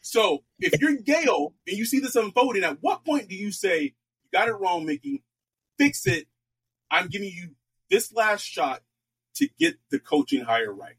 So 0.00 0.44
if 0.60 0.80
you're 0.80 0.96
Gail 0.96 1.54
and 1.66 1.76
you 1.76 1.84
see 1.84 1.98
this 1.98 2.14
unfolding, 2.14 2.62
at 2.62 2.78
what 2.80 3.04
point 3.04 3.28
do 3.28 3.34
you 3.34 3.50
say, 3.50 3.82
you 3.82 3.90
got 4.32 4.48
it 4.48 4.52
wrong, 4.52 4.86
Mickey, 4.86 5.24
fix 5.78 6.06
it? 6.06 6.26
I'm 6.90 7.08
giving 7.08 7.30
you 7.30 7.50
this 7.90 8.12
last 8.12 8.42
shot 8.42 8.82
to 9.34 9.48
get 9.58 9.76
the 9.90 9.98
coaching 9.98 10.44
hire 10.44 10.72
right. 10.72 10.96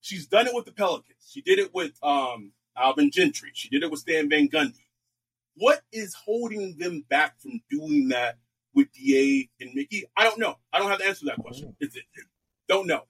She's 0.00 0.26
done 0.26 0.46
it 0.46 0.54
with 0.54 0.66
the 0.66 0.72
Pelicans. 0.72 1.26
She 1.26 1.40
did 1.40 1.58
it 1.58 1.72
with 1.72 1.92
um, 2.02 2.52
Alvin 2.76 3.10
Gentry. 3.10 3.50
She 3.54 3.68
did 3.68 3.82
it 3.82 3.90
with 3.90 4.00
Stan 4.00 4.28
Van 4.28 4.48
Gundy. 4.48 4.81
What 5.56 5.82
is 5.92 6.14
holding 6.14 6.76
them 6.78 7.04
back 7.08 7.40
from 7.40 7.60
doing 7.70 8.08
that 8.08 8.38
with 8.74 8.88
Da 8.92 9.48
and 9.60 9.70
Mickey? 9.74 10.04
I 10.16 10.24
don't 10.24 10.38
know. 10.38 10.56
I 10.72 10.78
don't 10.78 10.90
have 10.90 10.98
the 11.00 11.06
answer 11.06 11.20
to 11.20 11.26
that 11.26 11.38
question. 11.38 11.68
Mm-hmm. 11.68 11.84
It's, 11.84 11.96
it, 11.96 12.04
don't 12.68 12.86
know. 12.86 13.02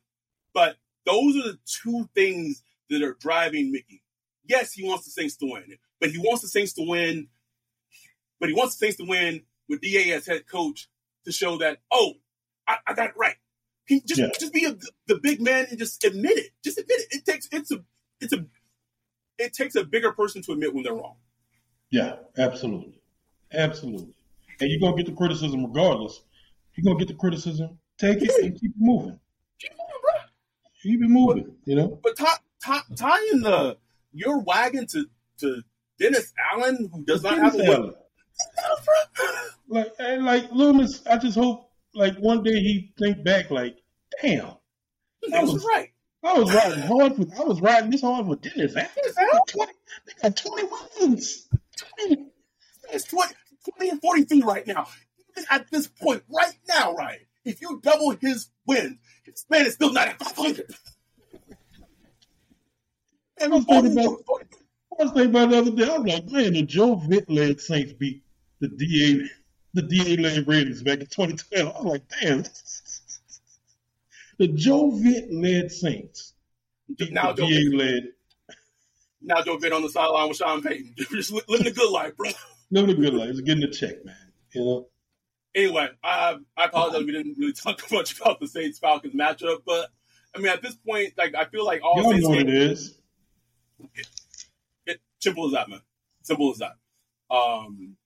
But 0.55 0.76
those 1.07 1.36
are 1.36 1.43
the 1.43 1.59
two 1.66 2.09
things 2.14 2.62
that 2.90 3.03
are 3.03 3.14
driving 3.20 3.72
Mickey. 3.72 4.03
Yes, 4.45 4.72
he 4.72 4.84
wants 4.86 5.05
the 5.05 5.12
Saints 5.12 5.36
to 5.36 5.47
win, 5.51 5.76
but 6.01 6.11
he 6.11 6.18
wants 6.18 6.43
the 6.43 6.49
Saints 6.49 6.72
to 6.74 6.86
win. 6.86 7.28
But 8.40 8.49
he 8.49 8.55
wants 8.55 8.74
the 8.76 8.86
Saints 8.86 8.97
to 8.99 9.05
win 9.07 9.43
with 9.68 9.80
Da 9.80 10.12
as 10.12 10.26
head 10.26 10.47
coach 10.49 10.88
to 11.24 11.32
show 11.32 11.59
that 11.59 11.78
oh, 11.93 12.14
I, 12.66 12.78
I 12.86 12.95
got 12.95 13.11
it 13.11 13.16
right. 13.16 13.36
He 13.86 14.01
just 14.01 14.20
Yeah. 14.20 14.28
just 14.38 14.53
be 14.53 14.64
a, 14.64 14.76
the 15.07 15.18
big 15.20 15.40
man 15.40 15.66
and 15.70 15.78
just 15.78 16.03
admit 16.05 16.38
it. 16.38 16.51
Just 16.64 16.78
admit 16.78 17.01
it. 17.01 17.07
It 17.18 17.24
takes 17.24 17.49
it's 17.53 17.70
a 17.70 17.84
it's 18.20 18.32
a 18.32 18.47
it 19.38 19.53
takes 19.53 19.74
a 19.76 19.84
bigger 19.84 20.12
person 20.12 20.43
to 20.43 20.53
admit 20.53 20.74
when 20.74 20.82
they're 20.84 20.95
wrong. 20.95 21.16
Yeah, 21.93 22.16
absolutely. 22.38 22.99
Absolutely. 23.53 24.14
And 24.61 24.70
you're 24.70 24.80
going 24.80 24.97
to 24.97 25.03
get 25.03 25.11
the 25.11 25.16
criticism 25.16 25.64
regardless. 25.64 26.22
You're 26.74 26.84
going 26.84 26.99
to 26.99 27.05
get 27.05 27.12
the 27.12 27.18
criticism, 27.20 27.78
take 27.99 28.22
it, 28.22 28.30
and 28.43 28.59
keep 28.59 28.72
moving. 28.78 29.20
Keep 29.61 29.72
moving, 29.72 30.01
bro. 30.01 30.20
Keep 30.82 31.03
it 31.03 31.09
moving, 31.09 31.57
you 31.66 31.76
know? 31.76 32.01
But 32.03 32.16
tie, 32.16 32.38
tie, 32.64 32.80
tying 32.97 33.43
the 33.43 33.76
your 34.14 34.40
wagon 34.40 34.86
to 34.88 35.05
to 35.40 35.62
Dennis 35.99 36.32
Allen, 36.53 36.90
who 36.93 37.05
does 37.05 37.22
not 37.22 37.38
have 37.38 37.55
a 37.55 37.59
Dennis 37.59 37.78
win. 37.78 37.78
Allen. 37.78 37.95
Like, 39.68 39.93
and 39.99 40.24
like 40.24 40.51
Loomis, 40.51 41.07
I 41.07 41.18
just 41.18 41.36
hope 41.36 41.70
like 41.95 42.16
one 42.16 42.43
day 42.43 42.55
he 42.55 42.93
think 42.99 43.22
back 43.22 43.51
like, 43.51 43.76
damn, 44.22 44.55
That 45.28 45.43
was 45.43 45.64
right. 45.64 45.90
I 46.24 46.38
was 46.38 46.55
riding 46.55 46.80
hard 46.80 47.16
for 47.16 47.26
I 47.38 47.45
was 47.45 47.61
riding 47.61 47.90
this 47.90 48.01
hard 48.01 48.26
for 48.26 48.36
Dennis 48.36 48.76
Allen. 48.76 48.88
Dennis 48.95 49.16
Allen? 49.18 49.68
They 50.07 50.12
got 50.22 50.36
twenty 50.36 50.68
wins. 51.01 51.49
20. 51.77 52.27
It's 52.93 53.05
20, 53.05 53.35
20 53.79 53.91
and 53.91 54.01
43 54.01 54.43
right 54.43 54.66
now. 54.66 54.87
Even 55.31 55.45
at 55.51 55.70
this 55.70 55.87
point, 55.87 56.23
right 56.29 56.59
now, 56.68 56.95
Ryan, 56.95 57.20
if 57.45 57.61
you 57.61 57.81
double 57.83 58.11
his 58.20 58.51
wins, 58.66 58.99
this 59.27 59.47
man 59.49 59.66
is 59.66 59.75
still 59.75 59.93
not 59.93 60.09
at 60.09 60.18
500. 60.23 60.75
And 63.41 63.53
I 63.53 63.57
was 63.57 63.64
thinking 63.64 63.93
about- 63.93 64.25
I 65.01 65.05
was 65.05 65.12
thinking 65.12 65.31
about 65.31 65.51
the 65.51 65.59
other 65.59 65.70
day. 65.70 65.85
I 65.89 65.99
was 65.99 66.07
like, 66.12 66.31
man, 66.31 66.53
the 66.53 66.62
Joe 66.62 66.97
Vitt 66.97 67.25
led 67.29 67.61
Saints 67.61 67.93
beat 67.95 68.23
the 68.61 68.68
DA, 68.68 69.29
the 69.75 69.83
DA 69.83 70.16
led 70.16 70.47
Raiders 70.47 70.83
back 70.83 71.01
in 71.01 71.07
2012. 71.07 71.75
I 71.75 71.81
was 71.81 71.93
like, 71.93 72.03
damn. 72.20 72.45
The 74.39 74.49
Joe 74.49 74.91
Vitt 74.93 75.29
led 75.31 75.73
Saints 75.73 76.35
beat 76.97 77.12
now, 77.12 77.33
the 77.33 77.47
DA 77.47 77.77
led. 77.77 78.09
Now 79.23 79.43
Joe 79.43 79.57
Vitt 79.59 79.73
on 79.75 79.83
the 79.83 79.89
sideline 79.89 80.29
with 80.29 80.37
Sean 80.39 80.62
Payton. 80.62 80.95
Just 81.11 81.33
li- 81.33 81.43
living 81.49 81.66
a 81.68 81.70
good 81.70 81.91
life, 81.91 82.16
bro. 82.16 82.31
Living 82.70 82.91
a 82.91 82.95
good 83.01 83.14
life. 83.14 83.31
It's 83.31 83.41
getting 83.41 83.62
a 83.64 83.70
check, 83.70 84.05
man. 84.05 84.16
You 84.53 84.64
know? 84.64 84.87
Anyway, 85.55 85.89
I, 86.03 86.37
I 86.57 86.64
apologize. 86.64 87.05
We 87.05 87.12
didn't 87.12 87.37
really 87.39 87.53
talk 87.53 87.81
much 87.93 88.18
about 88.20 88.41
the 88.41 88.49
Saints 88.49 88.79
Falcons 88.79 89.14
matchup, 89.14 89.62
but 89.66 89.89
I 90.35 90.39
mean, 90.39 90.49
at 90.49 90.62
this 90.62 90.75
point, 90.77 91.12
like 91.18 91.35
I 91.35 91.45
feel 91.47 91.64
like 91.64 91.83
all 91.83 92.01
Y'all 92.01 92.11
Saints 92.11 92.23
know 92.25 92.31
what 92.31 92.47
games- 92.47 92.51
it 92.51 92.57
is. 92.57 92.99
it, 94.87 95.01
simple 95.20 95.47
as 95.47 95.53
that, 95.53 95.68
man. 95.68 95.81
Simple 96.23 96.51
as 96.53 96.59
that. 96.59 96.77
Um, 97.35 97.97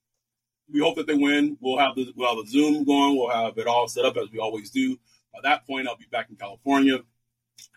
we 0.73 0.81
hope 0.81 0.97
that 0.97 1.07
they 1.07 1.14
win. 1.14 1.57
We'll 1.61 1.79
have 1.79 1.95
the 1.95 2.12
we'll 2.17 2.35
have 2.35 2.45
the 2.45 2.51
Zoom 2.51 2.85
going. 2.85 3.17
We'll 3.17 3.31
have 3.31 3.57
it 3.59 3.67
all 3.67 3.87
set 3.89 4.05
up 4.05 4.17
as 4.17 4.31
we 4.33 4.39
always 4.39 4.71
do. 4.71 4.97
By 5.33 5.41
that 5.45 5.67
point, 5.67 5.87
I'll 5.87 5.97
be 5.97 6.07
back 6.11 6.29
in 6.31 6.37
California. 6.37 6.99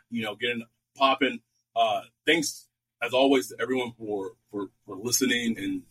You 0.10 0.24
know, 0.24 0.36
getting 0.36 0.64
popping. 0.98 1.40
Uh, 1.76 2.02
thanks 2.26 2.68
as 3.02 3.14
always 3.14 3.48
to 3.50 3.56
everyone 3.62 3.94
for 3.98 4.34
for 4.52 4.70
for 4.86 4.96
listening 4.96 5.58
and 5.58 5.84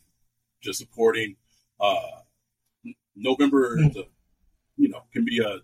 just 0.61 0.79
supporting. 0.79 1.35
Uh, 1.79 2.21
November 3.15 3.79
is 3.79 3.95
a, 3.95 4.03
you 4.77 4.89
know 4.89 5.03
can 5.13 5.25
be 5.25 5.39
a 5.39 5.59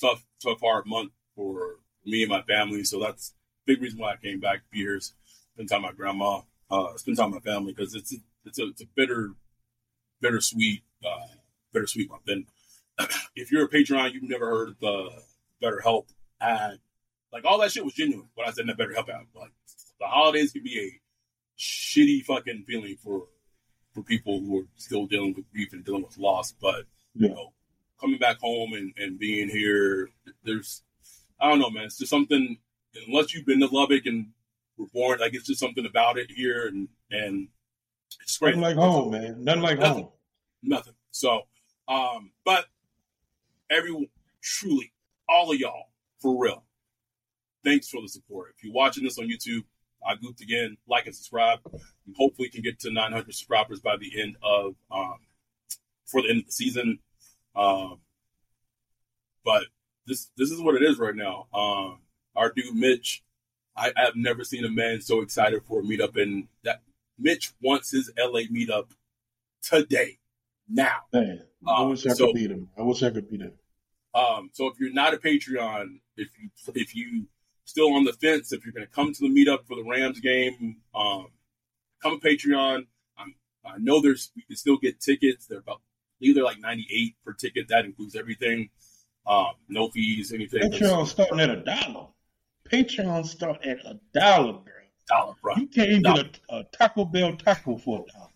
tough 0.00 0.24
tough 0.42 0.60
hard 0.60 0.86
month 0.86 1.12
for 1.34 1.76
me 2.04 2.22
and 2.22 2.30
my 2.30 2.42
family. 2.42 2.84
So 2.84 3.00
that's 3.00 3.30
a 3.30 3.72
big 3.72 3.82
reason 3.82 3.98
why 3.98 4.12
I 4.12 4.16
came 4.16 4.40
back. 4.40 4.62
Beers, 4.70 5.14
spend 5.54 5.68
time 5.68 5.82
with 5.82 5.92
my 5.92 5.96
grandma, 5.96 6.40
uh, 6.70 6.96
spend 6.96 7.16
time 7.16 7.32
with 7.32 7.44
my 7.44 7.52
family 7.52 7.72
because 7.72 7.94
it's 7.94 8.14
it's 8.44 8.58
a 8.58 8.68
it's 8.68 8.82
a 8.82 8.86
bitter, 8.94 9.32
bittersweet, 10.20 10.82
uh, 11.04 11.34
bittersweet 11.72 12.10
month. 12.10 12.28
And 12.28 12.46
if 13.34 13.50
you're 13.50 13.64
a 13.64 13.68
Patreon, 13.68 14.12
you've 14.12 14.22
never 14.22 14.46
heard 14.46 14.68
of 14.70 14.80
the 14.80 15.10
BetterHelp 15.62 16.06
ad. 16.40 16.78
Like 17.32 17.44
all 17.44 17.58
that 17.60 17.72
shit 17.72 17.84
was 17.84 17.94
genuine. 17.94 18.28
When 18.34 18.48
I 18.48 18.52
said 18.52 18.66
that 18.66 18.78
BetterHelp 18.78 19.08
ad, 19.08 19.26
like 19.34 19.52
the 20.00 20.06
holidays 20.06 20.52
can 20.52 20.62
be 20.62 20.78
a 20.78 21.00
shitty 21.58 22.22
fucking 22.24 22.64
feeling 22.66 22.96
for 23.02 23.26
for 23.94 24.02
people 24.02 24.40
who 24.40 24.60
are 24.60 24.66
still 24.76 25.06
dealing 25.06 25.34
with 25.34 25.50
grief 25.52 25.72
and 25.72 25.84
dealing 25.84 26.02
with 26.02 26.18
loss. 26.18 26.52
But 26.52 26.84
you 27.14 27.28
know, 27.28 27.52
coming 28.00 28.18
back 28.18 28.38
home 28.38 28.74
and, 28.74 28.92
and 28.98 29.18
being 29.18 29.48
here, 29.48 30.10
there's 30.44 30.82
I 31.40 31.48
don't 31.48 31.58
know, 31.58 31.70
man. 31.70 31.84
It's 31.84 31.98
just 31.98 32.10
something. 32.10 32.58
Unless 33.06 33.34
you've 33.34 33.46
been 33.46 33.60
to 33.60 33.66
Lubbock 33.66 34.06
and 34.06 34.28
were 34.78 34.86
born, 34.86 35.18
like 35.20 35.34
it's 35.34 35.46
just 35.46 35.60
something 35.60 35.86
about 35.86 36.18
it 36.18 36.30
here, 36.30 36.66
and 36.66 36.88
and 37.10 37.48
it's 38.22 38.38
great. 38.38 38.56
Nothing 38.56 38.76
like 38.76 38.76
home, 38.76 39.10
man. 39.12 39.44
Nothing 39.44 39.62
like 39.62 39.78
Nothing. 39.78 40.02
home. 40.04 40.12
Nothing. 40.62 40.94
So, 41.10 41.42
um, 41.88 42.30
but 42.44 42.66
everyone, 43.70 44.08
truly, 44.42 44.92
all 45.28 45.52
of 45.52 45.58
y'all, 45.58 45.90
for 46.20 46.38
real, 46.42 46.64
thanks 47.64 47.88
for 47.88 48.00
the 48.00 48.08
support. 48.08 48.54
If 48.56 48.64
you're 48.64 48.72
watching 48.72 49.04
this 49.04 49.18
on 49.18 49.28
YouTube, 49.28 49.64
I 50.06 50.14
goofed 50.16 50.40
again. 50.40 50.76
Like 50.88 51.06
and 51.06 51.14
subscribe. 51.14 51.60
We 52.06 52.14
hopefully 52.16 52.48
can 52.48 52.62
get 52.62 52.78
to 52.80 52.90
900 52.92 53.24
subscribers 53.26 53.80
by 53.80 53.96
the 53.96 54.20
end 54.20 54.36
of 54.42 54.74
um, 54.90 55.18
for 56.06 56.22
the 56.22 56.30
end 56.30 56.40
of 56.40 56.46
the 56.46 56.52
season. 56.52 56.98
Um, 57.54 58.00
but 59.44 59.64
this 60.06 60.30
this 60.36 60.50
is 60.50 60.60
what 60.60 60.74
it 60.74 60.82
is 60.82 60.98
right 60.98 61.14
now. 61.14 61.46
Um, 61.54 62.00
our 62.34 62.52
dude 62.54 62.74
Mitch, 62.74 63.22
I, 63.76 63.92
I 63.96 64.02
have 64.04 64.16
never 64.16 64.44
seen 64.44 64.64
a 64.64 64.70
man 64.70 65.00
so 65.00 65.20
excited 65.20 65.62
for 65.64 65.80
a 65.80 65.82
meetup, 65.82 66.20
and 66.20 66.48
that 66.64 66.82
Mitch 67.18 67.52
wants 67.62 67.90
his 67.90 68.10
LA 68.18 68.40
meetup 68.52 68.90
today, 69.62 70.18
now. 70.68 70.98
Man, 71.12 71.42
I 71.66 71.82
Um, 71.82 71.90
wish 71.90 72.06
I 72.06 72.10
so- 72.10 72.26
could 72.26 72.34
beat 72.34 72.50
him. 72.50 72.68
I 72.78 72.82
wish 72.82 73.02
I 73.02 73.10
could 73.10 73.28
beat 73.30 73.40
him. 73.40 73.52
Um, 74.14 74.50
so 74.52 74.66
if 74.68 74.78
you're 74.80 74.92
not 74.92 75.12
a 75.14 75.18
Patreon, 75.18 76.00
if 76.16 76.28
you 76.40 76.50
if 76.74 76.94
you 76.94 77.26
still 77.66 77.92
on 77.92 78.04
the 78.04 78.12
fence, 78.14 78.52
if 78.52 78.64
you're 78.64 78.72
going 78.72 78.86
to 78.86 78.92
come 78.92 79.12
to 79.12 79.20
the 79.20 79.28
meetup 79.28 79.66
for 79.66 79.76
the 79.76 79.84
Rams 79.84 80.20
game, 80.20 80.76
um, 80.94 81.26
come 82.02 82.14
a 82.14 82.18
Patreon. 82.18 82.86
I'm, 83.18 83.34
I 83.64 83.76
know 83.78 84.00
there's 84.00 84.30
you 84.34 84.42
can 84.46 84.56
still 84.56 84.78
get 84.78 85.00
tickets. 85.00 85.46
They're 85.46 85.58
about 85.58 85.82
either 86.20 86.42
like 86.42 86.58
98 86.60 87.14
per 87.24 87.32
ticket. 87.34 87.68
That 87.68 87.84
includes 87.84 88.16
everything. 88.16 88.70
Um, 89.26 89.52
no 89.68 89.90
fees, 89.90 90.32
anything. 90.32 90.62
Patreon 90.70 91.06
starting 91.06 91.40
at 91.40 91.50
a 91.50 91.56
dollar. 91.62 92.06
Patreon 92.70 93.26
start 93.26 93.64
at 93.66 93.78
a 93.84 93.98
dollar, 94.14 94.52
bro. 94.54 94.72
Dollar, 95.08 95.34
bro. 95.42 95.54
You 95.56 95.66
can't 95.68 95.90
even 95.90 96.02
Dollar. 96.02 96.22
get 96.24 96.40
a, 96.50 96.56
a 96.58 96.64
Taco 96.76 97.04
Bell 97.04 97.36
taco 97.36 97.76
for 97.76 98.04
a 98.08 98.12
dollar. 98.12 98.30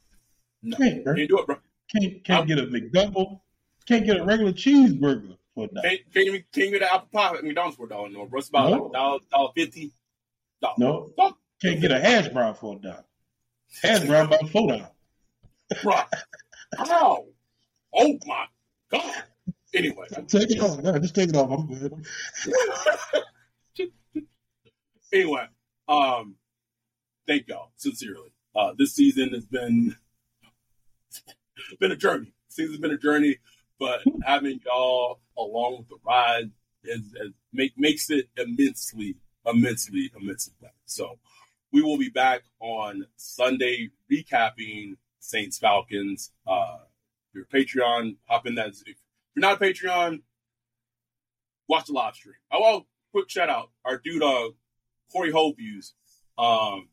No, 0.62 0.76
Can't, 0.76 1.05
bro. 1.05 1.14
can't 1.14 1.28
do 1.28 1.39
it, 1.39 1.47
bro. 1.47 1.57
Can't 1.91 2.24
can't 2.24 2.47
get 2.47 2.59
a 2.59 2.62
McDouble. 2.66 3.41
Can't 3.87 4.05
get 4.05 4.18
a 4.18 4.24
regular 4.24 4.53
cheeseburger 4.53 5.37
for 5.68 5.72
a 5.72 5.74
dollar. 5.74 5.88
Can't, 5.88 6.00
can't 6.12 6.52
can't 6.52 6.70
get 6.72 6.82
an 6.82 6.88
apple 6.92 7.08
pie 7.12 7.34
at 7.36 7.44
McDonald's 7.44 7.76
for 7.76 7.86
a 7.86 7.88
dollar 7.88 8.08
no, 8.11 8.26
bro. 8.26 8.38
It's 8.38 8.48
about 8.48 8.70
No. 8.70 8.82
like 8.84 8.92
dollar, 8.92 9.18
dollar 9.30 9.50
fifty. 9.54 9.92
Dollar. 10.62 10.74
No. 10.78 11.12
Dollar. 11.16 11.32
Can't 11.62 11.80
get 11.80 11.92
a 11.92 12.00
hash 12.00 12.28
brown 12.28 12.54
for 12.54 12.76
a 12.76 12.78
dollar. 12.80 13.04
Hash 13.82 14.04
brown 14.04 14.26
about 14.26 14.48
four 14.50 14.68
dollars. 14.68 14.86
bro. 15.82 15.94
Ow! 16.78 17.26
Oh 17.94 18.18
my 18.26 18.44
god. 18.90 19.24
Anyway, 19.74 20.06
Take 20.26 20.50
it 20.50 20.61
off. 20.61 20.82
No, 20.82 20.98
just 20.98 21.14
take 21.14 21.28
it 21.28 21.36
off. 21.36 21.50
I'm 21.50 21.66
good. 21.68 22.04
anyway, 25.12 25.46
um, 25.88 26.34
thank 27.26 27.46
y'all 27.48 27.70
sincerely. 27.76 28.32
Uh, 28.54 28.72
this 28.76 28.94
season 28.94 29.30
has 29.30 29.46
been 29.46 29.94
been 31.80 31.92
a 31.92 31.96
journey. 31.96 32.32
Season's 32.48 32.78
been 32.78 32.90
a 32.90 32.98
journey, 32.98 33.38
but 33.81 34.03
having 34.22 34.61
y'all 34.64 35.20
along 35.37 35.78
with 35.78 35.89
the 35.89 35.97
ride 36.07 36.51
is, 36.85 37.01
is 37.01 37.33
make 37.53 37.72
makes 37.76 38.11
it 38.11 38.28
immensely, 38.37 39.16
immensely, 39.45 40.12
immensely 40.14 40.55
better. 40.61 40.72
So 40.85 41.18
we 41.72 41.83
will 41.83 41.99
be 41.99 42.11
back 42.11 42.43
on 42.61 43.07
Sunday 43.16 43.91
recapping 44.12 44.99
Saints 45.18 45.59
Falcons. 45.59 46.31
Uh, 46.47 46.78
your 47.35 47.47
Patreon, 47.47 48.16
hop 48.26 48.47
in 48.47 48.55
that. 48.57 48.68
If 48.68 48.97
you're 49.35 49.41
not 49.41 49.61
a 49.61 49.64
Patreon, 49.64 50.22
watch 51.68 51.87
the 51.87 51.93
live 51.95 52.14
stream. 52.14 52.35
Oh, 52.53 52.61
well, 52.61 52.87
quick 53.12 53.31
shout 53.31 53.49
out 53.49 53.70
our 53.85 53.99
dude, 53.99 54.22
uh, 54.22 54.51
Corey 55.12 55.33
Hoviews, 55.33 55.93
um, 56.39 56.89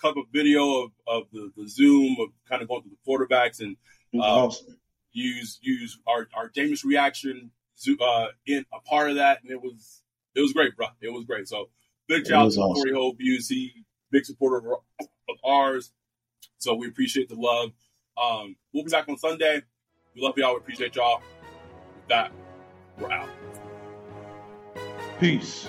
cut 0.00 0.16
a 0.16 0.22
video 0.32 0.84
of, 0.84 0.90
of 1.06 1.22
the, 1.32 1.52
the 1.56 1.68
Zoom 1.68 2.16
of 2.20 2.28
kind 2.48 2.62
of 2.62 2.68
going 2.68 2.82
through 2.82 2.92
the 2.92 3.04
quarterbacks 3.06 3.60
and 3.60 3.76
Uh, 4.14 4.46
awesome. 4.46 4.78
Use 5.12 5.58
use 5.62 5.98
our 6.06 6.28
our 6.34 6.48
Jameis 6.50 6.84
reaction 6.84 7.50
zo- 7.78 7.96
uh, 8.00 8.28
in 8.46 8.64
a 8.72 8.80
part 8.80 9.10
of 9.10 9.16
that, 9.16 9.42
and 9.42 9.50
it 9.50 9.60
was 9.62 10.02
it 10.34 10.40
was 10.40 10.52
great, 10.52 10.76
bro. 10.76 10.86
It 11.00 11.12
was 11.12 11.24
great. 11.24 11.48
So 11.48 11.68
big 12.06 12.22
It 12.22 12.28
shout 12.28 12.40
out 12.42 12.44
was 12.46 12.54
to 12.56 12.60
awesome. 12.62 12.82
Corey 12.92 12.92
Hoviews. 12.92 13.48
He 13.48 13.84
big 14.10 14.24
supporter 14.24 14.58
of, 14.74 14.80
of 15.28 15.36
ours. 15.44 15.92
So 16.58 16.74
we 16.74 16.88
appreciate 16.88 17.28
the 17.28 17.36
love. 17.36 17.72
Um, 18.20 18.56
we'll 18.72 18.84
be 18.84 18.90
back 18.90 19.08
on 19.08 19.16
Sunday. 19.16 19.62
We 20.14 20.22
love 20.22 20.36
y'all. 20.36 20.54
We 20.54 20.58
appreciate 20.58 20.96
y'all. 20.96 21.20
With 21.94 22.08
that, 22.08 22.32
we're 22.98 23.12
out. 23.12 23.28
Peace. 25.20 25.68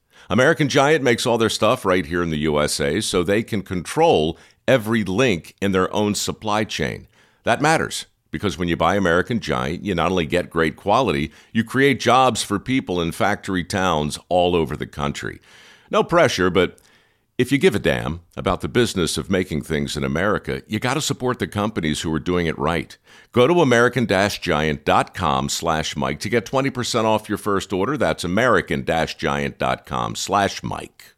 American 0.31 0.69
Giant 0.69 1.03
makes 1.03 1.25
all 1.25 1.37
their 1.37 1.49
stuff 1.49 1.83
right 1.83 2.05
here 2.05 2.23
in 2.23 2.29
the 2.29 2.37
USA 2.37 3.01
so 3.01 3.21
they 3.21 3.43
can 3.43 3.61
control 3.61 4.37
every 4.65 5.03
link 5.03 5.57
in 5.61 5.73
their 5.73 5.93
own 5.93 6.15
supply 6.15 6.63
chain. 6.63 7.09
That 7.43 7.61
matters 7.61 8.05
because 8.31 8.57
when 8.57 8.69
you 8.69 8.77
buy 8.77 8.95
American 8.95 9.41
Giant, 9.41 9.83
you 9.83 9.93
not 9.93 10.09
only 10.09 10.25
get 10.25 10.49
great 10.49 10.77
quality, 10.77 11.33
you 11.51 11.65
create 11.65 11.99
jobs 11.99 12.43
for 12.43 12.59
people 12.59 13.01
in 13.01 13.11
factory 13.11 13.65
towns 13.65 14.17
all 14.29 14.55
over 14.55 14.77
the 14.77 14.87
country. 14.87 15.41
No 15.89 16.01
pressure, 16.01 16.49
but 16.49 16.79
if 17.37 17.51
you 17.51 17.57
give 17.57 17.75
a 17.75 17.79
damn 17.79 18.21
about 18.37 18.61
the 18.61 18.69
business 18.69 19.17
of 19.17 19.29
making 19.29 19.63
things 19.63 19.97
in 19.97 20.05
America, 20.05 20.61
you 20.65 20.79
got 20.79 20.93
to 20.93 21.01
support 21.01 21.39
the 21.39 21.47
companies 21.47 22.03
who 22.03 22.13
are 22.13 22.19
doing 22.19 22.47
it 22.47 22.57
right. 22.57 22.97
Go 23.33 23.47
to 23.47 23.61
american-giant.com 23.61 25.49
slash 25.49 25.95
Mike 25.95 26.19
to 26.19 26.27
get 26.29 26.45
20% 26.45 27.05
off 27.05 27.29
your 27.29 27.37
first 27.37 27.71
order. 27.71 27.95
That's 27.95 28.25
american-giant.com 28.25 30.15
slash 30.15 30.61
Mike. 30.63 31.10